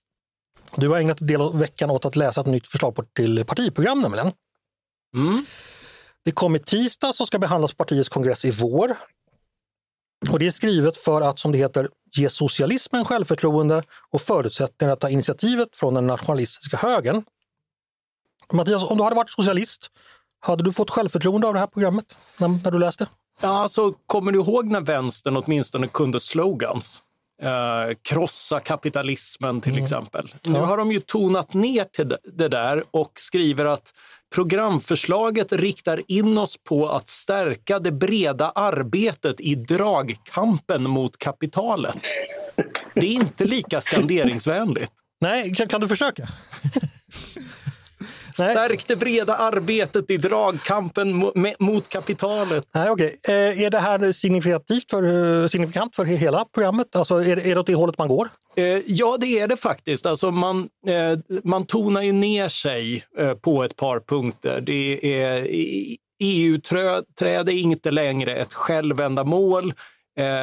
Du 0.76 0.90
har 0.90 0.98
ägnat 1.00 1.22
en 1.22 1.28
del 1.28 1.42
av 1.42 1.60
veckan 1.60 1.90
åt 1.92 2.06
att 2.06 2.16
läsa 2.16 2.42
ett 2.42 2.48
nytt 2.48 2.68
förslag 2.68 2.96
på, 2.96 3.04
till 3.04 3.46
partiprogram 3.46 4.00
nämligen. 4.02 4.32
Mm. 5.16 5.46
Det 6.26 6.32
kom 6.32 6.56
i 6.56 6.60
tisdag 6.60 7.14
som 7.14 7.28
ska 7.28 7.40
behandlas 7.40 7.72
på 7.74 7.78
partiets 7.84 8.10
kongress 8.10 8.46
i 8.46 8.52
vår. 8.52 8.98
Och 10.32 10.40
det 10.40 10.48
är 10.48 10.52
skrivet 10.52 10.98
för 10.98 11.22
att, 11.22 11.40
som 11.40 11.52
det 11.52 11.58
heter, 11.58 11.90
ge 12.12 12.30
socialismen 12.30 13.06
självförtroende 13.06 13.84
och 14.10 14.22
förutsättningar 14.22 14.94
att 14.94 15.00
ta 15.00 15.10
initiativet 15.10 15.76
från 15.76 15.94
den 15.94 16.08
nationalistiska 16.08 16.78
högern. 16.78 17.24
Mattias, 18.54 18.84
om 18.92 18.98
du 18.98 19.04
hade 19.04 19.16
varit 19.16 19.30
socialist, 19.30 19.88
hade 20.40 20.64
du 20.64 20.74
fått 20.74 20.90
självförtroende 20.90 21.48
av 21.48 21.54
det 21.54 21.60
här 21.60 21.68
programmet 21.68 22.18
när, 22.38 22.48
när 22.48 22.72
du 22.72 22.80
läste? 22.80 23.08
Ja, 23.42 23.50
alltså, 23.50 23.94
kommer 24.06 24.32
du 24.32 24.40
ihåg 24.40 24.66
när 24.66 24.82
vänstern 24.82 25.38
åtminstone 25.38 25.88
kunde 25.88 26.20
slogans? 26.20 27.04
Eh, 27.42 27.96
krossa 28.02 28.60
kapitalismen 28.60 29.62
till 29.62 29.84
exempel. 29.84 30.36
Nu 30.44 30.54
Ja. 30.60 30.66
har 30.66 30.78
de 30.78 30.92
ju 30.92 31.00
tonat 31.00 31.54
ner 31.54 31.84
till 31.86 32.16
det 32.24 32.48
där 32.48 32.84
och 32.92 33.12
skriver 33.16 33.66
att 33.66 33.94
programförslaget 34.36 35.54
riktar 35.54 36.02
in 36.08 36.38
oss 36.38 36.58
på 36.64 36.90
att 36.90 37.10
stärka 37.10 37.80
det 37.80 37.92
breda 37.92 38.50
arbetet 38.50 39.42
i 39.42 39.56
dragkampen 39.56 40.84
mot 40.90 41.18
kapitalet. 41.18 41.98
Det 42.94 43.08
är 43.08 43.14
inte 43.14 43.46
lika 43.46 43.82
skanderingsvänligt. 43.82 44.92
Nej, 45.22 45.54
kan, 45.54 45.68
kan 45.68 45.82
du 45.82 45.88
försöka? 45.88 46.28
Nej. 48.40 48.56
Stärk 48.56 48.88
det 48.88 48.96
breda 48.96 49.36
arbetet 49.36 50.12
i 50.12 50.18
dragkampen 50.18 51.24
mo- 51.24 51.56
mot 51.60 51.90
kapitalet. 51.90 52.64
Nej, 52.74 52.90
okej. 52.90 53.20
Eh, 53.28 53.34
är 53.64 53.70
det 53.70 53.80
här 53.80 54.12
signifikativt 54.12 54.90
för, 54.90 55.42
eh, 55.44 55.48
signifikant 55.48 55.96
för 55.96 56.06
hela 56.06 56.46
programmet? 56.54 56.96
Alltså, 56.96 57.16
är, 57.24 57.36
det- 57.36 57.42
är 57.52 57.56
det 57.56 57.60
åt 57.62 57.68
det 57.68 57.74
hållet 57.76 57.98
man 57.98 58.08
går? 58.08 58.30
Eh, 58.56 58.64
Ja, 58.86 59.18
det 59.20 59.40
är 59.40 59.48
det 59.48 59.58
faktiskt. 59.58 60.06
Alltså 60.06 60.32
man, 60.32 60.70
eh, 60.88 61.40
man 61.44 61.66
tonar 61.66 62.02
ju 62.02 62.12
ner 62.12 62.50
sig 62.50 63.04
på 63.42 63.64
ett 63.64 63.76
par 63.76 64.00
punkter. 64.00 64.62
Det 64.62 65.22
är, 65.22 65.48
EU-träde 66.20 67.54
är 67.54 67.60
inte 67.60 67.92
längre 67.92 68.36
ett 68.36 68.54
självändamål. 68.54 69.74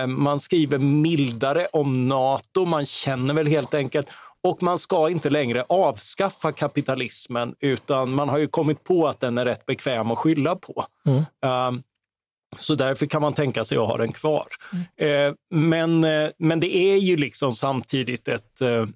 Man 0.07 0.41
skriver 0.41 0.79
mildare 0.79 1.67
om 1.73 2.09
Nato. 2.09 2.65
Man 2.65 2.87
känner 2.87 3.35
väl 3.35 3.47
helt 3.47 3.75
enkelt 3.75 4.07
och 4.43 4.63
man 4.63 4.79
ska 4.79 5.11
inte 5.11 5.31
längre 5.31 5.65
avskaffa 5.69 6.53
kapitalismen 6.53 7.55
utan 7.61 8.11
man 8.11 8.29
har 8.29 8.39
ju 8.39 8.47
kommit 8.47 8.85
på 8.85 9.09
att 9.09 9.21
den 9.21 9.39
är 9.39 9.45
rätt 9.45 9.67
bekväm 9.67 10.11
att 10.11 10.19
skylla 10.19 10.57
på. 10.57 10.87
Um, 11.69 11.83
så 12.59 12.75
därför 12.75 13.07
kan 13.07 13.23
man 13.23 13.35
tänka 13.35 13.65
sig 13.65 13.79
att 13.79 13.87
ha 13.87 13.97
den 13.97 14.13
kvar. 14.13 14.47
Eh, 14.97 15.35
men, 15.51 16.05
eh, 16.05 16.31
men 16.39 16.61
det 16.61 16.77
är 16.77 16.97
ju 16.97 17.17
liksom 17.17 17.53
samtidigt 17.53 18.29
ett... 18.29 18.61
Eh, 18.61 18.87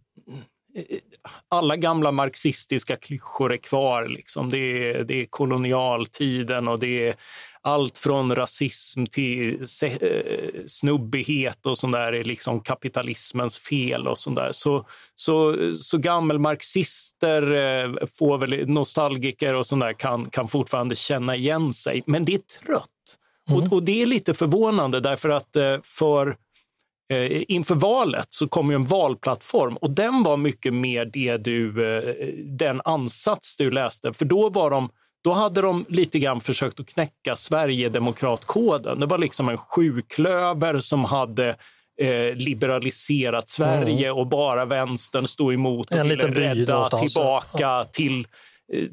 alla 1.49 1.77
gamla 1.77 2.13
marxistiska 2.13 2.97
klyschor 2.97 3.53
är 3.53 3.57
kvar. 3.57 4.09
Liksom. 4.09 4.49
Det, 4.49 4.59
är, 4.59 5.05
det 5.05 5.23
är 5.23 5.27
kolonialtiden 5.27 6.69
och 6.69 6.79
det 6.79 7.09
är 7.09 7.15
allt 7.63 7.99
från 7.99 8.35
rasism 8.35 9.07
till 9.07 9.61
eh, 9.83 10.51
snubbighet 10.67 11.67
och 11.67 11.79
sånt 11.79 11.93
där 11.93 12.13
är 12.13 12.25
liksom 12.25 12.61
kapitalismens 12.61 13.59
fel 13.59 14.09
och 14.09 14.19
sånt 14.19 14.37
där. 14.37 14.53
Så, 14.53 14.87
så, 15.15 15.57
så 15.77 15.99
gammelmarxister 15.99 17.43
eh, 17.43 18.07
får 18.19 18.39
väl, 18.39 18.69
nostalgiker 18.69 19.55
och 19.55 19.67
sånt 19.67 19.83
där 19.83 19.93
kan, 19.93 20.31
kan 20.31 20.49
fortfarande 20.49 20.97
känna 20.97 21.37
igen 21.37 21.75
sig. 21.75 22.03
Men 22.07 22.25
det 22.25 22.35
är 22.35 22.67
trött. 22.67 22.87
Och, 23.51 23.73
och 23.73 23.83
det 23.83 24.03
är 24.03 24.07
lite 24.07 24.35
förvånande 24.35 25.01
därför 25.01 25.29
att 25.29 25.57
eh, 25.57 25.77
för 25.85 26.37
eh, 27.11 27.43
inför 27.49 27.75
valet 27.75 28.27
så 28.31 28.49
kom 28.49 28.71
ju 28.71 28.75
en 28.75 28.85
valplattform 28.85 29.77
och 29.77 29.91
den 29.91 30.23
var 30.23 30.37
mycket 30.37 30.75
mer 30.75 31.05
det 31.05 31.37
du, 31.37 31.97
eh, 31.97 32.15
den 32.45 32.81
ansats 32.85 33.57
du 33.57 33.71
läste. 33.71 34.13
För 34.13 34.25
då 34.25 34.49
var 34.49 34.71
de 34.71 34.89
då 35.25 35.33
hade 35.33 35.61
de 35.61 35.85
lite 35.89 36.19
grann 36.19 36.41
försökt 36.41 36.81
att 36.81 36.87
knäcka 36.87 37.37
Sverigedemokratkoden. 37.37 39.01
Det 39.01 39.07
var 39.07 39.19
liksom 39.19 39.49
en 39.49 39.59
sjuklöver 39.59 40.79
som 40.79 41.05
hade 41.05 41.49
eh, 42.01 42.35
liberaliserat 42.35 43.51
Sverige 43.51 44.11
och 44.11 44.27
bara 44.27 44.65
vänstern 44.65 45.27
stod 45.27 45.55
emot 45.55 45.91
och 45.91 45.97
En 45.97 46.09
ville 46.09 46.29
rädda 46.29 46.89
tillbaka 46.89 47.85
till 47.93 48.21
eh, 48.21 48.27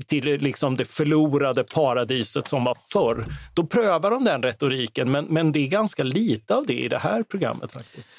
till 0.08 0.26
liksom 0.26 0.78
det 0.78 0.86
förlorade 0.86 1.64
paradiset 1.64 2.48
som 2.48 2.64
var 2.64 2.78
förr. 2.92 3.24
Då 3.54 3.66
prövar 3.66 4.12
de 4.12 4.24
den 4.24 4.44
retoriken, 4.44 5.12
men, 5.12 5.26
men 5.26 5.52
det 5.52 5.60
är 5.60 5.68
ganska 5.68 6.04
lite 6.04 6.56
av 6.56 6.66
det 6.66 6.74
i 6.74 6.88
det 6.88 6.98
här 6.98 7.24
programmet. 7.24 7.72
faktiskt. 7.72 8.12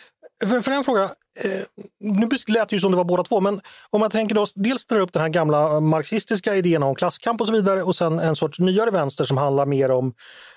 För, 0.45 0.61
för 0.61 0.73
en 0.73 0.85
fråga, 0.85 1.03
eh, 1.45 1.63
nu 2.01 2.29
lät 2.49 2.69
det 2.69 2.77
ju 2.77 2.81
som 2.81 2.91
det 2.91 2.97
var 2.97 3.05
båda 3.05 3.23
två, 3.23 3.41
men 3.41 3.61
om 3.91 4.01
man 4.01 4.11
tänker 4.11 4.35
då, 4.35 4.47
dels 4.55 4.87
dra 4.87 4.99
upp 4.99 5.13
den 5.13 5.23
här 5.23 5.29
gamla 5.29 5.81
marxistiska 5.81 6.57
idén 6.57 6.83
om 6.83 6.95
klasskamp 6.95 7.41
och 7.41 7.47
så 7.47 7.53
vidare 7.53 7.83
och 7.83 7.97
sen 7.97 8.19
en 8.19 8.37
sorts 8.37 8.59
nyare 8.59 8.91
vänster 8.91 9.25
som 9.25 9.37
handlar 9.37 9.67
mer 9.67 9.91
om 9.91 10.15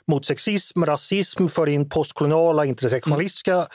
mot 0.08 0.26
sexism, 0.26 0.84
rasism, 0.84 1.48
för 1.48 1.70
in 1.70 1.90
postkoloniala, 1.90 2.66
intersektionalistiska. 2.66 3.54
Mm. 3.54 3.68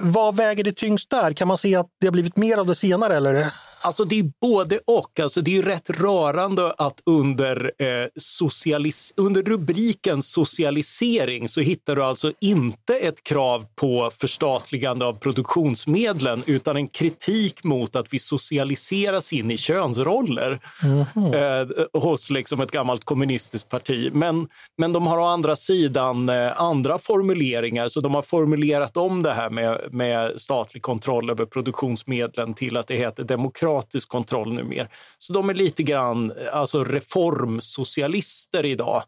Vad 0.00 0.36
väger 0.36 0.64
det 0.64 0.76
tyngst 0.76 1.10
där? 1.10 1.32
Kan 1.32 1.48
man 1.48 1.58
se 1.58 1.76
att 1.76 1.86
det 2.00 2.06
har 2.06 2.12
blivit 2.12 2.36
mer 2.36 2.56
av 2.58 2.66
det 2.66 2.74
senare? 2.74 3.16
Eller? 3.16 3.52
Alltså 3.80 4.04
det 4.04 4.18
är 4.18 4.32
både 4.40 4.80
och. 4.84 5.20
Alltså 5.20 5.40
det 5.40 5.58
är 5.58 5.62
rätt 5.62 5.90
rörande 5.90 6.72
att 6.78 7.02
under, 7.06 7.72
eh, 7.78 8.08
socialis- 8.16 9.12
under 9.16 9.42
rubriken 9.42 10.22
socialisering 10.22 11.48
så 11.48 11.60
hittar 11.60 11.96
du 11.96 12.04
alltså 12.04 12.32
inte 12.40 12.96
ett 12.96 13.24
krav 13.24 13.66
på 13.76 14.10
förstatligande 14.18 15.04
av 15.04 15.12
produktionsmedlen 15.12 16.42
utan 16.46 16.76
en 16.76 16.88
kritik 16.88 17.64
mot 17.64 17.96
att 17.96 18.14
vi 18.14 18.18
socialiseras 18.18 19.32
in 19.32 19.50
i 19.50 19.56
könsroller 19.56 20.60
eh, 21.34 22.00
hos 22.00 22.30
liksom 22.30 22.60
ett 22.60 22.70
gammalt 22.70 23.04
kommunistiskt 23.04 23.68
parti. 23.68 24.10
Men, 24.12 24.48
men 24.76 24.92
de 24.92 25.06
har 25.06 25.18
å 25.18 25.24
andra 25.24 25.56
sidan 25.56 26.28
eh, 26.28 26.60
andra 26.60 26.98
formuleringar 26.98 27.88
så 27.88 28.00
de 28.00 28.14
har 28.14 28.22
formulerat 28.22 28.96
om 28.96 29.22
det 29.22 29.32
här 29.32 29.50
med, 29.50 29.80
med 29.90 30.40
statlig 30.40 30.82
kontroll 30.82 31.30
över 31.30 31.44
produktionsmedlen 31.44 32.54
till 32.54 32.76
att 32.76 32.86
det 32.86 32.96
heter 32.96 33.24
demokratisk 33.68 34.08
kontroll 34.08 34.54
numera. 34.54 34.88
Så 35.18 35.32
de 35.32 35.50
är 35.50 35.54
lite 35.54 35.82
grann 35.82 36.32
alltså 36.52 36.84
reformsocialister 36.84 38.66
idag. 38.66 39.02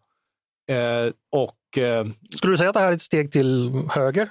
Eh, 0.70 1.12
och 1.30 1.78
eh, 1.78 2.06
Skulle 2.36 2.52
du 2.52 2.58
säga 2.58 2.68
att 2.70 2.74
det 2.74 2.80
här 2.80 2.88
är 2.88 2.96
ett 2.96 3.02
steg 3.02 3.32
till 3.32 3.72
höger? 3.90 4.30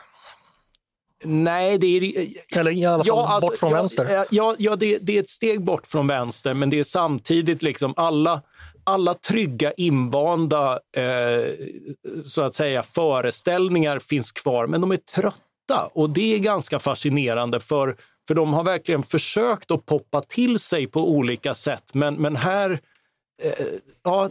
nej, 1.24 1.78
det 1.78 1.88
är... 1.88 2.28
Eller 2.60 2.72
i 2.72 2.86
alla 2.86 3.04
fall 3.04 3.26
alltså, 3.26 3.50
bort 3.50 3.58
från 3.58 3.72
ja, 3.72 3.78
vänster? 3.78 4.26
Ja, 4.32 4.56
ja 4.58 4.76
det, 4.76 4.98
det 4.98 5.18
är 5.18 5.20
ett 5.20 5.30
steg 5.30 5.64
bort 5.64 5.88
från 5.88 6.08
vänster, 6.08 6.54
men 6.54 6.70
det 6.70 6.80
är 6.80 6.84
samtidigt 6.84 7.62
liksom 7.62 7.94
alla, 7.98 8.42
alla 8.84 9.14
trygga 9.14 9.72
invanda 9.72 10.80
eh, 10.98 11.54
så 12.24 12.42
att 12.42 12.56
säga 12.56 12.84
föreställningar 12.84 14.00
finns 14.00 14.32
kvar, 14.32 14.68
men 14.68 14.82
de 14.82 14.92
är 14.92 14.98
trötta 14.98 15.90
och 15.94 16.10
det 16.10 16.36
är 16.36 16.40
ganska 16.40 16.80
fascinerande 16.80 17.60
för, 17.60 17.96
för 18.30 18.36
de 18.36 18.54
har 18.54 18.64
verkligen 18.64 19.04
försökt 19.04 19.72
att 19.72 19.86
poppa 19.86 20.22
till 20.22 20.60
sig 20.60 20.88
på 20.88 21.10
olika 21.10 21.54
sätt, 21.54 21.84
men, 21.94 22.16
men 22.16 22.36
här 22.36 22.80
eh, 23.42 23.66
Ja, 24.04 24.30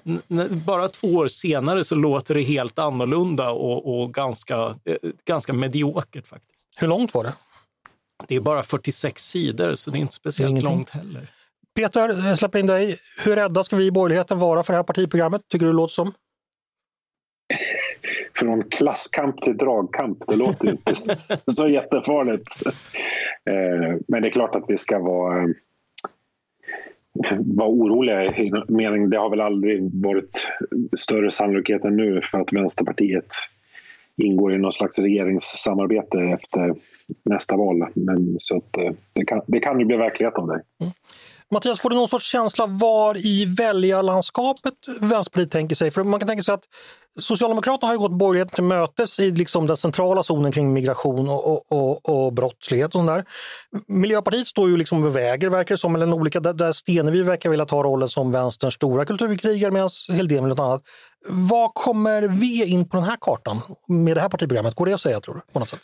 bara 0.66 0.88
två 0.88 1.08
år 1.08 1.28
senare 1.28 1.84
så 1.84 1.94
låter 1.94 2.34
det 2.34 2.42
helt 2.42 2.78
annorlunda 2.78 3.50
och, 3.50 4.00
och 4.00 4.14
ganska, 4.14 4.76
eh, 4.84 4.96
ganska 5.24 5.52
mediokert 5.52 6.26
faktiskt. 6.26 6.66
Hur 6.76 6.88
långt 6.88 7.14
var 7.14 7.24
det? 7.24 7.34
Det 8.28 8.37
är 8.37 8.40
bara 8.40 8.62
46 8.62 9.24
sidor, 9.24 9.74
så 9.74 9.90
det 9.90 9.98
är 9.98 10.00
inte 10.00 10.14
speciellt 10.14 10.50
ingenting. 10.50 10.70
långt 10.74 10.90
heller. 10.90 11.30
Peter, 11.74 12.28
jag 12.28 12.38
släpper 12.38 12.58
in 12.58 12.66
dig. 12.66 12.98
Hur 13.24 13.37
rädda 13.37 13.64
ska 13.64 13.76
vi 13.76 13.87
i 13.87 13.90
borgerligheten 13.90 14.38
vara 14.38 14.62
för 14.62 14.72
det 14.72 14.76
här 14.78 14.84
partiprogrammet, 14.84 15.42
tycker 15.48 15.66
du 15.66 15.72
det 15.72 15.76
låter 15.76 15.94
som? 15.94 16.12
Från 18.38 18.62
klasskamp 18.64 19.42
till 19.42 19.57
dragkamp, 19.57 20.18
det 20.29 20.37
låter 20.37 20.64
ju 20.64 20.70
inte 20.70 20.94
så 21.53 21.68
jättefarligt. 21.68 22.66
Eh, 23.51 23.96
Men 24.09 24.22
det 24.22 24.29
är 24.29 24.33
klart 24.33 24.55
att 24.55 24.64
vi 24.68 24.77
ska 24.77 24.98
vara, 24.98 25.42
eh, 25.42 25.48
vara 27.38 27.68
oroliga. 27.68 28.24
i 28.24 28.51
mening- 28.68 29.11
Det 29.11 29.16
har 29.18 29.31
väl 29.31 29.40
aldrig 29.40 29.90
varit 30.05 30.46
större 30.98 31.31
sannolikhet 31.31 31.85
än 31.85 31.96
nu 31.96 32.20
för 32.22 32.40
att 32.40 32.53
Vänsterpartiet 32.53 33.27
ingår 34.16 34.55
i 34.55 34.59
någon 34.59 34.72
slags 34.72 34.98
regeringssamarbete 34.98 36.18
efter 36.20 36.74
nästa 37.24 37.57
val. 37.57 37.87
Men, 37.94 38.37
så 38.38 38.57
att, 38.57 38.77
eh, 38.77 38.90
det, 39.12 39.24
kan, 39.24 39.40
det 39.46 39.61
kan 39.61 39.81
ju 39.81 39.85
bli 39.87 39.96
verklighet 39.96 40.35
av 40.35 40.46
det. 40.46 40.62
Mattias, 41.50 41.80
får 41.80 41.90
du 41.90 41.96
någon 41.96 42.08
sorts 42.08 42.26
känsla 42.26 42.66
var 42.66 43.26
i 43.26 43.44
väljarlandskapet 43.44 44.74
Vänsterpartiet 45.00 45.50
tänker 45.50 45.76
sig? 45.76 45.90
För 45.90 46.04
man 46.04 46.20
kan 46.20 46.28
tänka 46.28 46.42
sig 46.42 46.54
att 46.54 46.64
Socialdemokraterna 47.20 47.88
har 47.88 47.94
ju 47.94 47.98
gått 47.98 48.18
borgerligheten 48.18 48.54
till 48.54 48.64
mötes 48.64 49.20
i 49.20 49.30
liksom 49.30 49.66
den 49.66 49.76
centrala 49.76 50.22
zonen 50.22 50.52
kring 50.52 50.72
migration 50.72 51.28
och, 51.28 51.52
och, 51.52 51.72
och, 51.72 52.08
och 52.08 52.32
brottslighet. 52.32 52.94
Och 52.94 53.04
där. 53.04 53.24
Miljöpartiet 53.87 54.46
står 54.46 54.68
ju 54.68 54.76
liksom 54.76 55.04
och 55.04 55.16
väger, 55.16 55.50
verkar 55.50 55.74
det 55.74 55.78
som, 55.78 55.94
eller 55.94 56.06
en 56.06 56.12
olika, 56.12 56.40
där, 56.40 56.52
där 56.52 56.72
Stenevi 56.72 57.22
verkar 57.22 57.50
vilja 57.50 57.66
ta 57.66 57.82
rollen 57.82 58.08
som 58.08 58.32
vänsterns 58.32 58.74
stora 58.74 59.04
kulturkrigare 59.04 59.70
medan 59.70 59.88
Helldén 60.08 60.44
vill 60.44 60.48
något 60.48 60.58
annat. 60.58 60.82
Vad 61.28 61.74
kommer 61.74 62.22
vi 62.22 62.66
in 62.66 62.88
på 62.88 62.96
den 62.96 63.06
här 63.06 63.16
kartan 63.20 63.61
med 63.88 64.16
det 64.16 64.20
här 64.20 64.28
partiprogrammet? 64.28 64.74
Går 64.74 64.87
det 64.87 64.92
att 64.92 65.00
säga, 65.00 65.20
tror 65.20 65.34
du? 65.34 65.40
På 65.52 65.58
något 65.58 65.68
sätt? 65.68 65.80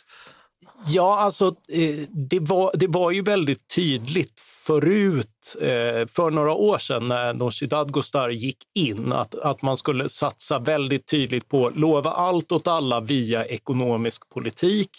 Ja, 0.87 1.19
alltså 1.19 1.47
eh, 1.69 1.99
det 2.09 2.39
var, 2.39 2.71
det 2.73 2.87
var 2.87 3.11
ju 3.11 3.21
väldigt 3.21 3.67
tydligt 3.75 4.39
förut, 4.39 5.55
eh, 5.61 6.07
för 6.07 6.29
några 6.31 6.53
år 6.53 6.77
sedan 6.77 7.07
när 7.07 7.33
Nooshi 7.33 7.65
Dadgostar 7.67 8.29
gick 8.29 8.57
in, 8.75 9.13
att, 9.13 9.35
att 9.35 9.61
man 9.61 9.77
skulle 9.77 10.09
satsa 10.09 10.59
väldigt 10.59 11.07
tydligt 11.07 11.49
på 11.49 11.69
lova 11.75 12.11
allt 12.11 12.51
åt 12.51 12.67
alla 12.67 12.99
via 12.99 13.45
ekonomisk 13.45 14.29
politik, 14.29 14.89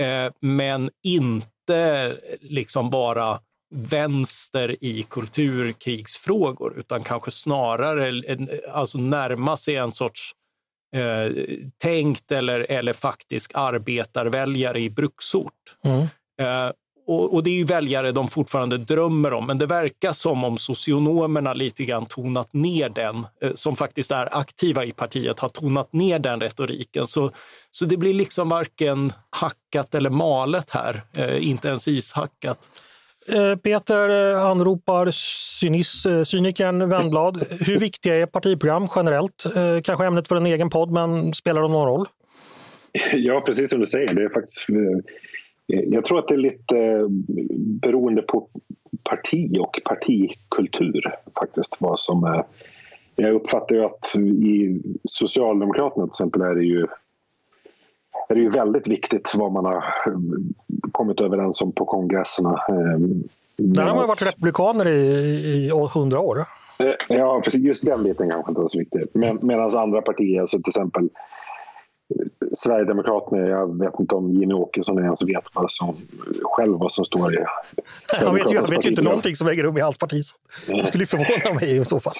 eh, 0.00 0.32
men 0.40 0.90
inte 1.02 2.16
liksom 2.40 2.90
vara 2.90 3.38
vänster 3.74 4.84
i 4.84 5.02
kulturkrigsfrågor, 5.02 6.78
utan 6.78 7.02
kanske 7.02 7.30
snarare 7.30 8.12
alltså 8.72 8.98
närma 8.98 9.56
sig 9.56 9.76
en 9.76 9.92
sorts 9.92 10.32
eh, 10.96 11.32
tänkt 11.78 12.32
eller, 12.32 12.66
eller 12.70 12.92
faktisk 12.92 13.50
arbetarväljare 13.54 14.80
i 14.80 14.90
bruksort. 14.90 15.76
Mm. 15.84 16.00
Eh, 16.40 16.72
och, 17.06 17.34
och, 17.34 17.42
det 17.42 17.50
är 17.50 17.54
ju 17.54 17.64
väljare 17.64 18.12
de 18.12 18.28
fortfarande 18.28 18.78
drömmer 18.78 19.32
om, 19.32 19.46
men 19.46 19.58
det 19.58 19.66
verkar 19.66 20.12
som 20.12 20.44
om 20.44 20.58
socionomerna 20.58 21.54
lite 21.54 21.84
grann 21.84 22.06
tonat 22.06 22.52
ner 22.52 22.88
den, 22.88 23.26
eh, 23.40 23.52
som 23.54 23.76
faktiskt 23.76 24.10
är 24.10 24.38
aktiva 24.38 24.84
i 24.84 24.92
partiet, 24.92 25.38
har 25.38 25.48
tonat 25.48 25.92
ner 25.92 26.18
den 26.18 26.40
retoriken. 26.40 27.06
Så, 27.06 27.30
så 27.70 27.84
det 27.84 27.96
blir 27.96 28.14
liksom 28.14 28.48
varken 28.48 29.12
hackat 29.30 29.94
eller 29.94 30.10
malet 30.10 30.70
här, 30.70 31.02
eh, 31.12 31.48
inte 31.48 31.68
ens 31.68 31.88
ishackat. 31.88 32.58
Eh, 33.28 33.56
Peter 33.56 34.32
eh, 34.32 34.46
anropar 34.46 35.10
cynis, 35.60 36.06
eh, 36.06 36.22
cynikern 36.22 36.88
Wendblad. 36.88 37.46
Hur 37.60 37.78
viktiga 37.78 38.14
är 38.16 38.26
partiprogram 38.26 38.88
generellt? 38.96 39.44
Kanske 39.84 40.06
ämnet 40.06 40.28
för 40.28 40.36
en 40.36 40.46
egen 40.46 40.70
podd, 40.70 40.92
men 40.92 41.34
spelar 41.34 41.62
de 41.62 41.72
någon 41.72 41.88
roll? 41.88 42.06
Ja, 43.12 43.42
precis 43.46 43.70
som 43.70 43.80
du 43.80 43.86
säger. 43.86 44.14
Det 44.14 44.24
är 44.24 44.28
faktiskt, 44.28 44.66
jag 45.66 46.04
tror 46.04 46.18
att 46.18 46.28
det 46.28 46.34
är 46.34 46.38
lite 46.38 47.08
beroende 47.80 48.22
på 48.22 48.48
parti 49.02 49.58
och 49.60 49.80
partikultur 49.84 51.14
faktiskt. 51.38 51.76
Vad 51.78 52.00
som 52.00 52.24
är, 52.24 52.44
jag 53.16 53.34
uppfattar 53.34 53.74
ju 53.74 53.84
att 53.84 54.16
i 54.16 54.82
Socialdemokraterna 55.04 56.06
till 56.06 56.10
exempel 56.10 56.40
är 56.40 56.54
det 56.54 56.64
ju 56.64 56.86
är 58.28 58.34
det 58.34 58.40
ju 58.40 58.50
väldigt 58.50 58.88
viktigt 58.88 59.32
vad 59.34 59.52
man 59.52 59.64
har 59.64 59.76
eh, 59.76 60.12
kommit 60.92 61.20
överens 61.20 61.60
om 61.62 61.72
på 61.72 61.84
kongresserna. 61.84 62.64
Ehm, 62.68 63.24
Där 63.56 63.82
har 63.82 63.96
man 63.96 64.06
varit 64.06 64.26
republikaner 64.26 64.88
i, 64.88 65.66
i 65.66 65.70
hundra 65.94 66.20
år. 66.20 66.38
Eh, 66.78 66.94
ja, 67.08 67.40
precis. 67.44 67.60
Just 67.60 67.86
den 67.86 68.02
biten 68.02 68.30
kanske 68.30 68.50
inte 68.50 68.62
är 68.62 68.68
så 68.68 68.78
viktig. 68.78 69.00
Men, 69.12 69.38
Medan 69.42 69.76
andra 69.76 70.02
partier, 70.02 70.40
alltså 70.40 70.56
till 70.58 70.70
exempel 70.70 71.02
eh, 71.04 72.26
Sverigedemokraterna, 72.52 73.48
jag 73.48 73.78
vet 73.78 74.00
inte 74.00 74.14
om 74.14 74.30
Jimmy 74.30 74.54
Åkesson 74.54 74.98
ens 74.98 75.22
vet 75.22 75.44
vad 75.52 75.72
som, 75.72 75.96
själv 76.42 76.78
vad 76.78 76.92
som 76.92 77.04
står 77.04 77.34
i 77.34 77.44
Jag 78.20 78.34
vet 78.34 78.52
ju, 78.52 78.54
jag 78.54 78.70
vet 78.70 78.84
ju 78.86 78.90
inte 78.90 79.02
någonting 79.02 79.36
som 79.36 79.48
äger 79.48 79.62
rum 79.62 79.76
i 79.76 79.80
hans 79.80 79.98
parti. 79.98 80.22
Det 80.66 80.84
skulle 80.84 81.06
förvåna 81.06 81.60
mig 81.60 81.76
i 81.76 81.84
så 81.84 82.00
fall. 82.00 82.14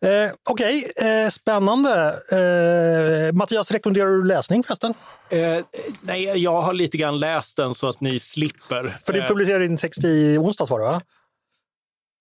Eh, 0.00 0.32
Okej, 0.44 0.90
okay. 0.96 1.24
eh, 1.24 1.30
spännande. 1.30 2.20
Eh, 2.32 3.32
Mattias, 3.32 3.70
rekommenderar 3.70 4.10
du 4.10 4.24
läsning 4.24 4.64
förresten? 4.64 4.94
Eh, 5.30 5.64
nej, 6.00 6.24
jag 6.24 6.60
har 6.60 6.72
lite 6.72 6.96
grann 6.96 7.18
läst 7.18 7.56
den 7.56 7.74
så 7.74 7.88
att 7.88 8.00
ni 8.00 8.18
slipper. 8.18 8.98
För 9.06 9.12
du 9.12 9.20
eh, 9.20 9.28
publicerade 9.28 9.64
din 9.66 9.76
text 9.76 10.04
i 10.04 10.38
onsdags 10.38 10.70
var 10.70 10.78
det 10.78 10.84
va? 10.84 11.02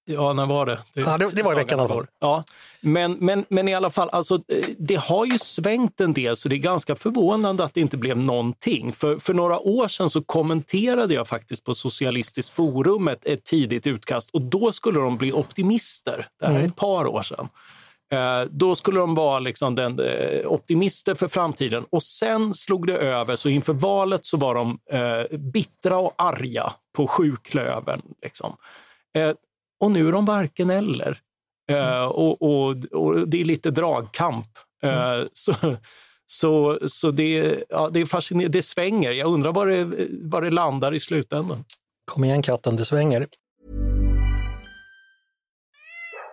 Ja, 0.06 0.34
när 0.34 0.46
var 0.46 0.66
det? 0.66 0.80
Det, 0.94 1.02
ja, 1.02 1.18
det, 1.18 1.36
det 1.36 1.44
var 1.44 1.54
i 1.54 1.56
veckan 1.56 1.80
i 1.80 1.82
alla 1.82 1.94
fall. 1.94 2.06
Ja, 2.20 2.44
men, 2.82 3.12
men, 3.12 3.46
men 3.50 3.68
i 3.68 3.74
alla 3.74 3.92
fall, 3.92 4.10
alltså, 4.10 4.40
det 4.78 4.96
har 4.96 5.26
ju 5.26 5.38
svängt 5.38 6.02
en 6.02 6.14
del 6.14 6.36
så 6.36 6.50
det 6.50 6.56
är 6.56 6.58
ganska 6.58 6.96
förvånande 6.96 7.64
att 7.64 7.74
det 7.74 7.82
inte 7.82 7.98
blev 7.98 8.18
någonting. 8.18 8.94
För, 8.94 9.20
för 9.20 9.34
några 9.34 9.60
år 9.60 9.88
sedan 9.88 10.10
så 10.10 10.22
kommenterade 10.22 11.14
jag 11.14 11.28
faktiskt 11.28 11.64
på 11.64 11.76
Socialistiskt 11.76 12.54
forum 12.54 13.08
ett, 13.08 13.26
ett 13.26 13.44
tidigt 13.44 13.88
utkast 13.88 14.30
och 14.30 14.42
då 14.42 14.72
skulle 14.72 15.00
de 15.00 15.18
bli 15.18 15.32
optimister. 15.32 16.28
Det 16.40 16.46
här 16.46 16.54
är 16.54 16.58
mm. 16.58 16.70
ett 16.70 16.76
par 16.76 17.08
år 17.08 17.22
sedan. 17.22 17.50
Eh, 18.12 18.42
då 18.50 18.76
skulle 18.76 19.00
de 19.00 19.16
vara 19.16 19.40
liksom 19.40 19.76
den, 19.76 20.00
eh, 20.00 20.46
optimister 20.46 21.16
för 21.16 21.28
framtiden 21.28 21.86
och 21.90 22.04
sen 22.04 22.54
slog 22.54 22.88
det 22.88 22.98
över. 22.98 23.36
Så 23.36 23.50
inför 23.50 23.74
valet 23.74 24.26
så 24.26 24.38
var 24.38 24.56
de 24.56 24.80
eh, 24.92 25.38
bittra 25.38 25.98
och 25.98 26.14
arga 26.18 26.74
på 26.96 27.08
sjuklövern. 27.08 28.02
Liksom. 28.22 28.56
Eh, 29.16 29.32
och 29.80 29.92
nu 29.92 30.08
är 30.08 30.12
de 30.12 30.26
varken 30.26 30.70
eller. 30.70 31.20
Mm. 31.72 32.08
och, 32.08 32.42
och, 32.42 32.76
och, 32.92 33.28
det 33.28 33.42
är 33.42 33.46
lite 33.46 33.72
dragkamp. 33.72 34.48
Mm. 34.84 35.28
så 35.34 35.54
så, 36.28 36.80
så 36.88 37.12
det, 37.12 37.64
ja, 37.70 37.90
det 37.90 38.02
är 38.02 38.06
fascinerande. 38.06 38.58
Det 38.58 38.62
svänger. 38.62 39.12
Jag 39.12 39.34
undrar 39.34 39.54
var 39.54 39.68
det, 39.68 40.08
var 40.22 40.42
det 40.42 40.50
landar 40.50 40.94
i 40.94 41.00
slutändan. 41.00 41.66
Kom 42.06 42.24
igen 42.24 42.42
katten, 42.42 42.76
det 42.76 42.86
svänger. 42.86 43.28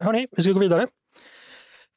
Hörni, 0.00 0.26
vi 0.36 0.42
ska 0.42 0.52
gå 0.52 0.60
vidare. 0.60 0.86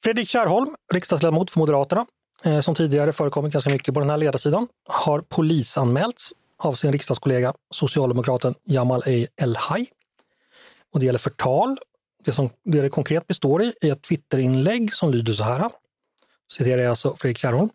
Fredrik 0.03 0.29
Kärrholm, 0.29 0.75
riksdagsledamot 0.93 1.51
för 1.51 1.59
Moderaterna, 1.59 2.05
eh, 2.43 2.61
som 2.61 2.75
tidigare 2.75 3.13
förekommit 3.13 3.53
ganska 3.53 3.71
mycket 3.71 3.93
på 3.93 3.99
den 3.99 4.09
här 4.09 4.17
ledarsidan, 4.17 4.67
har 4.87 5.21
polisanmälts 5.21 6.33
av 6.59 6.73
sin 6.73 6.91
riksdagskollega 6.91 7.53
socialdemokraten 7.73 8.55
Jamal 8.63 9.03
El-Haj. 9.35 9.87
Och 10.93 10.99
det 10.99 11.05
gäller 11.05 11.19
förtal. 11.19 11.77
Det 12.25 12.31
som 12.31 12.49
det, 12.63 12.81
det 12.81 12.89
konkret 12.89 13.27
består 13.27 13.63
i 13.63 13.73
är 13.81 13.91
ett 13.91 14.01
Twitterinlägg 14.01 14.93
som 14.93 15.11
lyder 15.11 15.33
så 15.33 15.43
här. 15.43 15.69
Citerar 16.51 16.81
jag 16.81 16.89
alltså 16.89 17.15
Fredrik 17.15 17.37
Kärrholm. 17.37 17.69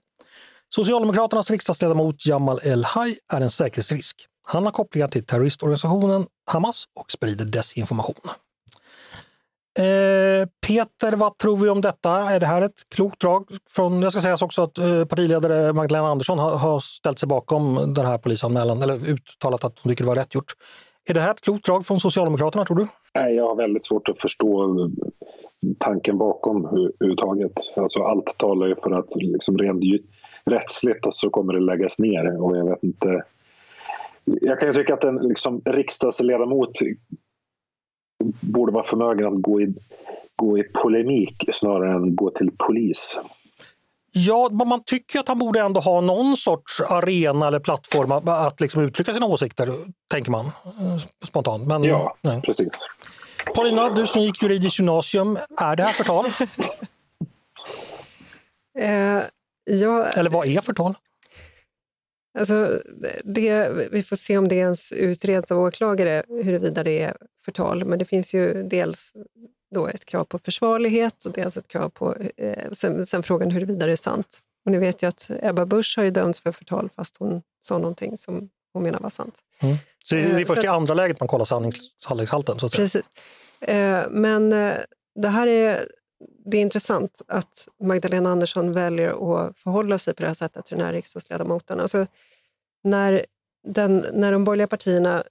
Socialdemokraternas 0.74 1.50
riksdagsledamot 1.50 2.26
Jamal 2.26 2.60
El-Haj 2.62 3.18
är 3.32 3.40
en 3.40 3.50
säkerhetsrisk. 3.50 4.26
Han 4.46 4.64
har 4.64 4.72
kopplingar 4.72 5.08
till 5.08 5.26
terroristorganisationen 5.26 6.26
Hamas 6.46 6.84
och 6.94 7.12
sprider 7.12 7.44
desinformation. 7.44 8.30
Eh, 9.78 10.48
Peter, 10.66 11.16
vad 11.16 11.38
tror 11.38 11.56
vi 11.56 11.68
om 11.68 11.80
detta? 11.80 12.10
Är 12.10 12.40
det 12.40 12.46
här 12.46 12.62
ett 12.62 12.88
klokt 12.94 13.20
drag? 13.20 13.48
Från, 13.70 14.02
jag 14.02 14.12
ska 14.12 14.20
säga 14.22 14.36
också 14.40 14.62
att 14.62 14.78
eh, 14.78 15.04
partiledare 15.04 15.72
Magdalena 15.72 16.08
Andersson 16.08 16.38
har, 16.38 16.56
har, 16.56 16.78
ställt 16.78 17.18
sig 17.18 17.28
bakom 17.28 17.94
den 17.94 18.06
här 18.06 18.18
polisanmälan, 18.18 18.82
eller 18.82 19.08
uttalat 19.08 19.64
att 19.64 19.78
hon 19.78 19.92
tycker 19.92 20.04
det 20.04 20.08
var 20.08 20.16
rätt 20.16 20.34
gjort. 20.34 20.52
Är 21.08 21.14
det 21.14 21.20
här 21.20 21.30
ett 21.30 21.40
klokt 21.40 21.64
drag 21.64 21.86
från 21.86 22.00
Socialdemokraterna, 22.00 22.64
tror 22.64 22.76
du? 22.76 22.86
Nej, 23.14 23.34
jag 23.34 23.48
har 23.48 23.56
väldigt 23.56 23.84
svårt 23.84 24.08
att 24.08 24.20
förstå 24.20 24.76
tanken 25.78 26.18
bakom 26.18 26.64
överhuvudtaget. 26.66 27.52
Alltså, 27.76 28.02
allt 28.02 28.38
talar 28.38 28.66
ju 28.66 28.74
för 28.74 28.90
att 28.90 29.16
liksom 29.16 29.58
rent 29.58 29.84
rättsligt 30.44 31.06
så 31.10 31.30
kommer 31.30 31.52
det 31.52 31.60
läggas 31.60 31.98
ner 31.98 32.42
och 32.42 32.56
jag 32.56 32.64
vet 32.70 32.82
inte 32.82 33.22
jag 34.40 34.60
kan 34.60 34.68
ju 34.68 34.74
tycka 34.74 34.94
att 34.94 35.04
en 35.04 35.16
liksom, 35.16 35.62
riksdagsledamot 35.64 36.78
borde 38.40 38.72
vara 38.72 38.84
förmögen 38.84 39.26
att 39.26 39.42
gå 39.42 39.60
i, 39.60 39.74
gå 40.36 40.58
i 40.58 40.62
polemik 40.62 41.44
snarare 41.52 41.92
än 41.92 42.16
gå 42.16 42.30
till 42.30 42.50
polis. 42.58 43.18
Ja, 44.12 44.48
man 44.50 44.84
tycker 44.84 45.20
att 45.20 45.28
han 45.28 45.38
borde 45.38 45.60
ändå 45.60 45.80
ha 45.80 46.00
någon 46.00 46.36
sorts 46.36 46.80
arena 46.80 47.46
eller 47.46 47.60
plattform 47.60 48.12
att, 48.12 48.28
att 48.28 48.60
liksom 48.60 48.82
uttrycka 48.82 49.14
sina 49.14 49.26
åsikter, 49.26 49.74
tänker 50.08 50.30
man 50.30 50.46
eh, 50.46 50.98
spontant. 51.24 51.66
Men, 51.66 51.84
ja, 51.84 52.16
nej. 52.20 52.40
precis. 52.42 52.88
Paulina, 53.54 53.90
du 53.90 54.06
som 54.06 54.22
gick 54.22 54.42
juridiskt 54.42 54.78
gymnasium, 54.78 55.38
är 55.60 55.76
det 55.76 55.82
här 55.82 55.92
förtal? 55.92 56.26
eh, 58.78 59.22
ja, 59.64 60.04
eller 60.04 60.30
vad 60.30 60.46
är 60.46 60.60
förtal? 60.60 60.94
Alltså, 62.38 62.80
det, 63.24 63.70
vi 63.92 64.02
får 64.02 64.16
se 64.16 64.38
om 64.38 64.48
det 64.48 64.54
ens 64.54 64.92
utreds 64.92 65.52
av 65.52 65.58
åklagare 65.58 66.22
huruvida 66.28 66.82
det 66.82 67.00
är 67.00 67.16
förtal. 67.48 67.84
Men 67.84 67.98
det 67.98 68.04
finns 68.04 68.34
ju 68.34 68.62
dels 68.62 69.12
då 69.74 69.86
ett 69.86 70.04
krav 70.04 70.24
på 70.24 70.38
försvarlighet 70.38 71.26
och 71.26 71.32
dels 71.32 71.56
ett 71.56 71.68
krav 71.68 71.88
på 71.88 72.14
eh, 72.36 72.72
sen, 72.72 73.06
sen, 73.06 73.22
frågan 73.22 73.50
huruvida 73.50 73.86
det 73.86 73.92
är 73.92 73.96
sant. 73.96 74.38
Och 74.64 74.72
ni 74.72 74.78
vet 74.78 75.02
ju 75.02 75.06
att 75.06 75.30
Ebba 75.42 75.66
Busch 75.66 75.94
har 75.96 76.04
ju 76.04 76.10
dömts 76.10 76.40
för 76.40 76.52
förtal 76.52 76.90
fast 76.96 77.16
hon 77.16 77.42
sa 77.60 77.78
någonting 77.78 78.16
som 78.16 78.50
hon 78.72 78.82
menar 78.82 79.00
var 79.00 79.10
sant. 79.10 79.34
Mm. 79.62 79.76
Så 80.04 80.14
det 80.14 80.20
är 80.20 80.38
eh, 80.38 80.44
först 80.44 80.64
i 80.64 80.66
andra 80.66 80.94
läget 80.94 81.20
man 81.20 81.28
kollar 81.28 81.44
sanningshalten? 81.44 82.58
Så 82.58 82.66
att 82.66 82.72
Precis. 82.72 83.04
Eh, 83.60 84.02
men 84.10 84.52
eh, 84.52 84.74
det 85.14 85.28
här 85.28 85.46
är, 85.46 85.88
det 86.44 86.56
är 86.56 86.60
intressant 86.60 87.22
att 87.28 87.68
Magdalena 87.82 88.30
Andersson 88.30 88.72
väljer 88.72 89.10
att 89.10 89.58
förhålla 89.58 89.98
sig 89.98 90.14
på 90.14 90.22
det 90.22 90.26
här 90.26 90.34
sättet 90.34 90.66
till 90.66 90.76
den 90.76 90.86
här 90.86 90.92
riksdagsledamoten. 90.92 91.80
Alltså, 91.80 92.06
när, 92.84 93.26
den, 93.68 94.06
när 94.12 94.32
de 94.32 94.44
borgerliga 94.44 94.66
partierna 94.66 95.22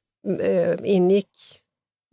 ingick 0.83 1.61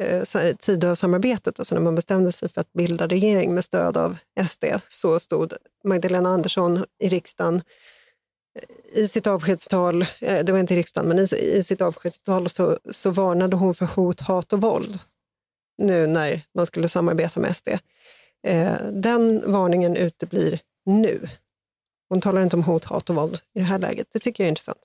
eh, 0.03 0.57
Tidösamarbetet, 0.57 1.59
alltså 1.59 1.75
när 1.75 1.83
man 1.83 1.95
bestämde 1.95 2.33
sig 2.33 2.49
för 2.49 2.61
att 2.61 2.73
bilda 2.73 3.07
regering 3.07 3.55
med 3.55 3.65
stöd 3.65 3.97
av 3.97 4.17
SD, 4.49 4.65
så 4.89 5.21
stod 5.21 5.53
Magdalena 5.85 6.29
Andersson 6.29 6.85
i 6.99 7.09
riksdagen 7.09 7.63
eh, 8.59 9.03
i 9.03 9.09
sitt 9.09 9.27
avskedstal, 9.27 10.03
eh, 10.21 10.45
det 10.45 10.53
var 10.53 10.59
inte 10.59 10.75
i 10.75 10.77
riksdagen, 10.77 11.09
men 11.09 11.19
i, 11.19 11.23
i 11.35 11.63
sitt 11.63 11.81
avskedstal 11.81 12.49
så, 12.49 12.79
så 12.91 13.11
varnade 13.11 13.57
hon 13.57 13.75
för 13.75 13.87
hot, 13.87 14.21
hat 14.21 14.53
och 14.53 14.61
våld 14.61 14.99
nu 15.79 16.07
när 16.07 16.43
man 16.55 16.67
skulle 16.67 16.89
samarbeta 16.89 17.41
med 17.41 17.57
SD. 17.57 17.69
Eh, 18.47 18.77
den 18.93 19.53
varningen 19.53 19.97
uteblir 19.97 20.61
nu. 20.87 21.29
Hon 22.09 22.21
talar 22.21 22.43
inte 22.43 22.57
om 22.57 22.63
hot, 22.63 22.85
hat 22.85 23.11
och 23.11 23.17
våld 23.17 23.41
i 23.55 23.59
det 23.59 23.65
här 23.65 23.79
läget. 23.79 24.07
Det 24.13 24.19
tycker 24.19 24.45
jag 24.45 24.47
är 24.47 24.51
intressant. 24.51 24.79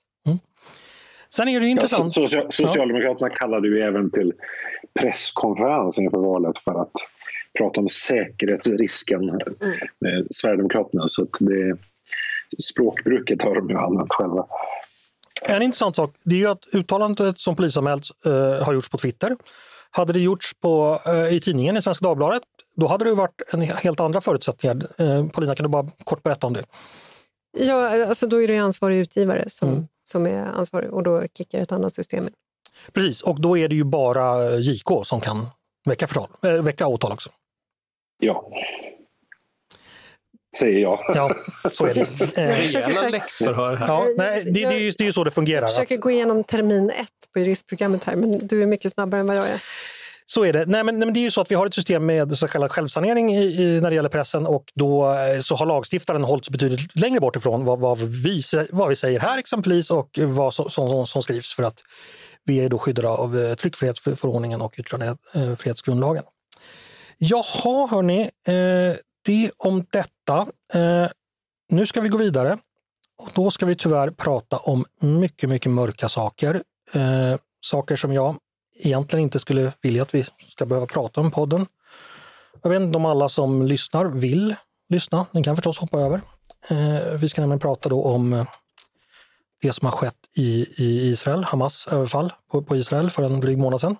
Sen 1.34 1.48
är 1.48 1.60
det 1.60 1.66
ju 1.66 1.70
intressant. 1.72 2.16
Ja, 2.16 2.22
so- 2.22 2.50
Socialdemokraterna 2.50 3.30
kallade 3.30 3.68
ju 3.68 3.80
även 3.82 4.10
till 4.10 4.32
presskonferens 5.00 5.98
inför 5.98 6.18
valet 6.18 6.58
för 6.58 6.82
att 6.82 6.92
prata 7.58 7.80
om 7.80 7.88
säkerhetsrisken 7.88 9.26
med 10.00 10.26
Sverigedemokraterna. 10.30 11.08
Så 11.08 11.22
att 11.22 11.28
det, 11.40 11.76
språkbruket 12.62 13.42
har 13.42 13.54
de 13.54 13.70
ju 13.70 13.76
använt 13.76 14.12
själva. 14.12 14.46
En 15.48 15.62
intressant 15.62 15.96
sak 15.96 16.16
det 16.24 16.34
är 16.34 16.38
ju 16.38 16.46
att 16.46 16.64
uttalandet 16.74 17.40
som 17.40 17.56
polisanmälts 17.56 18.26
eh, 18.26 18.64
har 18.64 18.72
gjorts 18.72 18.88
på 18.88 18.98
Twitter. 18.98 19.36
Hade 19.90 20.12
det 20.12 20.20
gjorts 20.20 20.54
på, 20.54 20.98
eh, 21.06 21.34
i 21.34 21.40
tidningen 21.40 21.76
i 21.76 21.82
Svenska 21.82 22.04
Dagbladet, 22.04 22.42
då 22.76 22.86
hade 22.86 23.04
det 23.04 23.14
varit 23.14 23.42
en 23.52 23.60
helt 23.60 24.00
andra 24.00 24.20
förutsättningar. 24.20 24.76
Eh, 24.98 25.26
Paulina, 25.28 25.54
kan 25.54 25.64
du 25.64 25.70
bara 25.70 25.86
kort 26.04 26.22
berätta 26.22 26.46
om 26.46 26.52
det? 26.52 26.64
Ja, 27.58 28.06
alltså 28.06 28.26
då 28.26 28.42
är 28.42 28.48
det 28.48 28.58
ansvarig 28.58 28.98
utgivare 28.98 29.44
som, 29.48 29.88
som 30.10 30.26
är 30.26 30.42
ansvarig 30.44 30.92
och 30.92 31.02
då 31.02 31.22
kickar 31.38 31.60
ett 31.60 31.72
annat 31.72 31.94
system 31.94 32.24
in. 32.24 32.32
Precis, 32.92 33.22
och 33.22 33.40
då 33.40 33.58
är 33.58 33.68
det 33.68 33.74
ju 33.74 33.84
bara 33.84 34.56
JK 34.56 34.88
som 35.04 35.20
kan 35.20 35.36
väcka, 35.84 36.06
förtal, 36.06 36.28
äh, 36.42 36.62
väcka 36.62 36.86
åtal 36.86 37.12
också. 37.12 37.30
Ja. 38.18 38.50
Säger 40.58 40.80
jag. 40.80 41.04
Ja, 41.14 41.34
så 41.72 41.86
är 41.86 41.94
det. 41.94 42.00
Eh, 42.38 42.48
Rejäla 42.48 43.08
läxförhör 43.08 43.76
här. 43.76 43.86
ja, 43.88 44.06
nej, 44.16 44.44
det, 44.44 44.50
det, 44.50 44.62
är 44.62 44.80
ju, 44.80 44.90
det 44.90 45.04
är 45.04 45.06
ju 45.06 45.12
så 45.12 45.24
det 45.24 45.30
fungerar. 45.30 45.62
Jag 45.62 45.70
försöker 45.70 45.96
gå 45.96 46.10
igenom 46.10 46.44
termin 46.44 46.90
ett 46.90 47.32
på 47.32 47.38
juristprogrammet 47.38 48.04
här, 48.04 48.16
men 48.16 48.46
du 48.46 48.62
är 48.62 48.66
mycket 48.66 48.92
snabbare 48.92 49.20
än 49.20 49.26
vad 49.26 49.36
jag 49.36 49.48
är. 49.48 49.62
Så 50.32 50.44
är 50.44 50.52
det. 50.52 50.66
Nej, 50.66 50.84
men, 50.84 50.98
nej, 50.98 51.06
men 51.06 51.14
det 51.14 51.20
är 51.20 51.22
ju 51.22 51.30
så 51.30 51.40
att 51.40 51.50
vi 51.50 51.54
har 51.54 51.66
ett 51.66 51.74
system 51.74 52.06
med 52.06 52.38
så 52.38 52.48
kallad 52.48 52.72
självsanering 52.72 53.32
i, 53.32 53.42
i, 53.42 53.80
när 53.80 53.90
det 53.90 53.96
gäller 53.96 54.08
pressen 54.08 54.46
och 54.46 54.72
då 54.74 55.12
eh, 55.12 55.40
så 55.40 55.54
har 55.54 55.66
lagstiftaren 55.66 56.24
hållits 56.24 56.50
betydligt 56.50 56.96
längre 56.96 57.20
bort 57.20 57.36
ifrån 57.36 57.64
vad, 57.64 57.80
vad, 57.80 57.98
vi, 57.98 58.42
vad 58.70 58.88
vi 58.88 58.96
säger 58.96 59.20
här 59.20 59.36
liksom, 59.36 59.60
exempelvis 59.60 59.90
och 59.90 60.18
vad 60.22 60.54
som, 60.54 60.70
som, 60.70 61.06
som 61.06 61.22
skrivs 61.22 61.54
för 61.54 61.62
att 61.62 61.82
vi 62.44 62.60
är 62.60 62.68
då 62.68 62.78
skyddade 62.78 63.08
av 63.08 63.38
eh, 63.38 63.54
tryckfrihetsförordningen 63.54 64.60
och 64.60 64.74
yttrandefrihetsgrundlagen. 64.78 66.22
Eh, 66.22 66.30
Jaha, 67.18 67.88
hörni, 67.90 68.20
eh, 68.20 68.96
det 69.24 69.50
om 69.56 69.86
detta. 69.90 70.46
Eh, 70.74 71.08
nu 71.70 71.86
ska 71.86 72.00
vi 72.00 72.08
gå 72.08 72.18
vidare 72.18 72.58
och 73.18 73.30
då 73.34 73.50
ska 73.50 73.66
vi 73.66 73.74
tyvärr 73.74 74.10
prata 74.10 74.56
om 74.56 74.84
mycket, 75.00 75.48
mycket 75.48 75.72
mörka 75.72 76.08
saker. 76.08 76.62
Eh, 76.94 77.36
saker 77.60 77.96
som 77.96 78.12
jag 78.12 78.36
egentligen 78.86 79.22
inte 79.22 79.38
skulle 79.38 79.72
vilja 79.82 80.02
att 80.02 80.14
vi 80.14 80.24
ska 80.48 80.66
behöva 80.66 80.86
prata 80.86 81.20
om 81.20 81.30
podden. 81.30 81.66
Jag 82.62 82.70
vet 82.70 82.82
inte 82.82 82.96
om 82.96 83.06
alla 83.06 83.28
som 83.28 83.66
lyssnar 83.66 84.04
vill 84.04 84.54
lyssna. 84.88 85.26
Ni 85.32 85.44
kan 85.44 85.56
förstås 85.56 85.78
hoppa 85.78 86.00
över. 86.00 86.20
Eh, 86.70 87.18
vi 87.18 87.28
ska 87.28 87.40
nämligen 87.40 87.60
prata 87.60 87.88
då 87.88 88.04
om 88.04 88.32
eh, 88.32 88.44
det 89.62 89.72
som 89.72 89.86
har 89.86 89.92
skett 89.92 90.16
i, 90.36 90.66
i 90.76 91.10
Israel, 91.10 91.44
Hamas 91.44 91.88
överfall 91.90 92.32
på, 92.50 92.62
på 92.62 92.76
Israel 92.76 93.10
för 93.10 93.22
en 93.22 93.40
dryg 93.40 93.58
månad 93.58 93.80
sedan. 93.80 93.96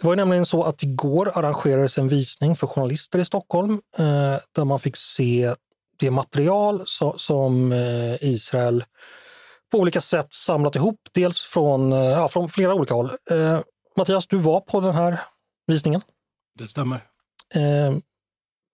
Det 0.00 0.06
var 0.06 0.12
ju 0.12 0.16
nämligen 0.16 0.46
så 0.46 0.62
att 0.64 0.82
igår 0.82 1.38
arrangerades 1.38 1.98
en 1.98 2.08
visning 2.08 2.56
för 2.56 2.66
journalister 2.66 3.18
i 3.18 3.24
Stockholm 3.24 3.80
eh, 3.98 4.36
där 4.52 4.64
man 4.64 4.80
fick 4.80 4.96
se 4.96 5.54
det 5.96 6.10
material 6.10 6.82
so, 6.86 7.18
som 7.18 7.72
eh, 7.72 8.14
Israel 8.20 8.84
på 9.70 9.78
olika 9.78 10.00
sätt 10.00 10.34
samlat 10.34 10.76
ihop, 10.76 11.00
dels 11.12 11.40
från, 11.40 11.92
eh, 11.92 11.98
ja, 11.98 12.28
från 12.28 12.48
flera 12.48 12.74
olika 12.74 12.94
håll. 12.94 13.10
Eh, 13.30 13.60
Mattias, 13.96 14.26
du 14.26 14.38
var 14.38 14.60
på 14.60 14.80
den 14.80 14.94
här 14.94 15.20
visningen. 15.66 16.00
Det 16.58 16.68
stämmer. 16.68 17.00
Eh, 17.54 17.96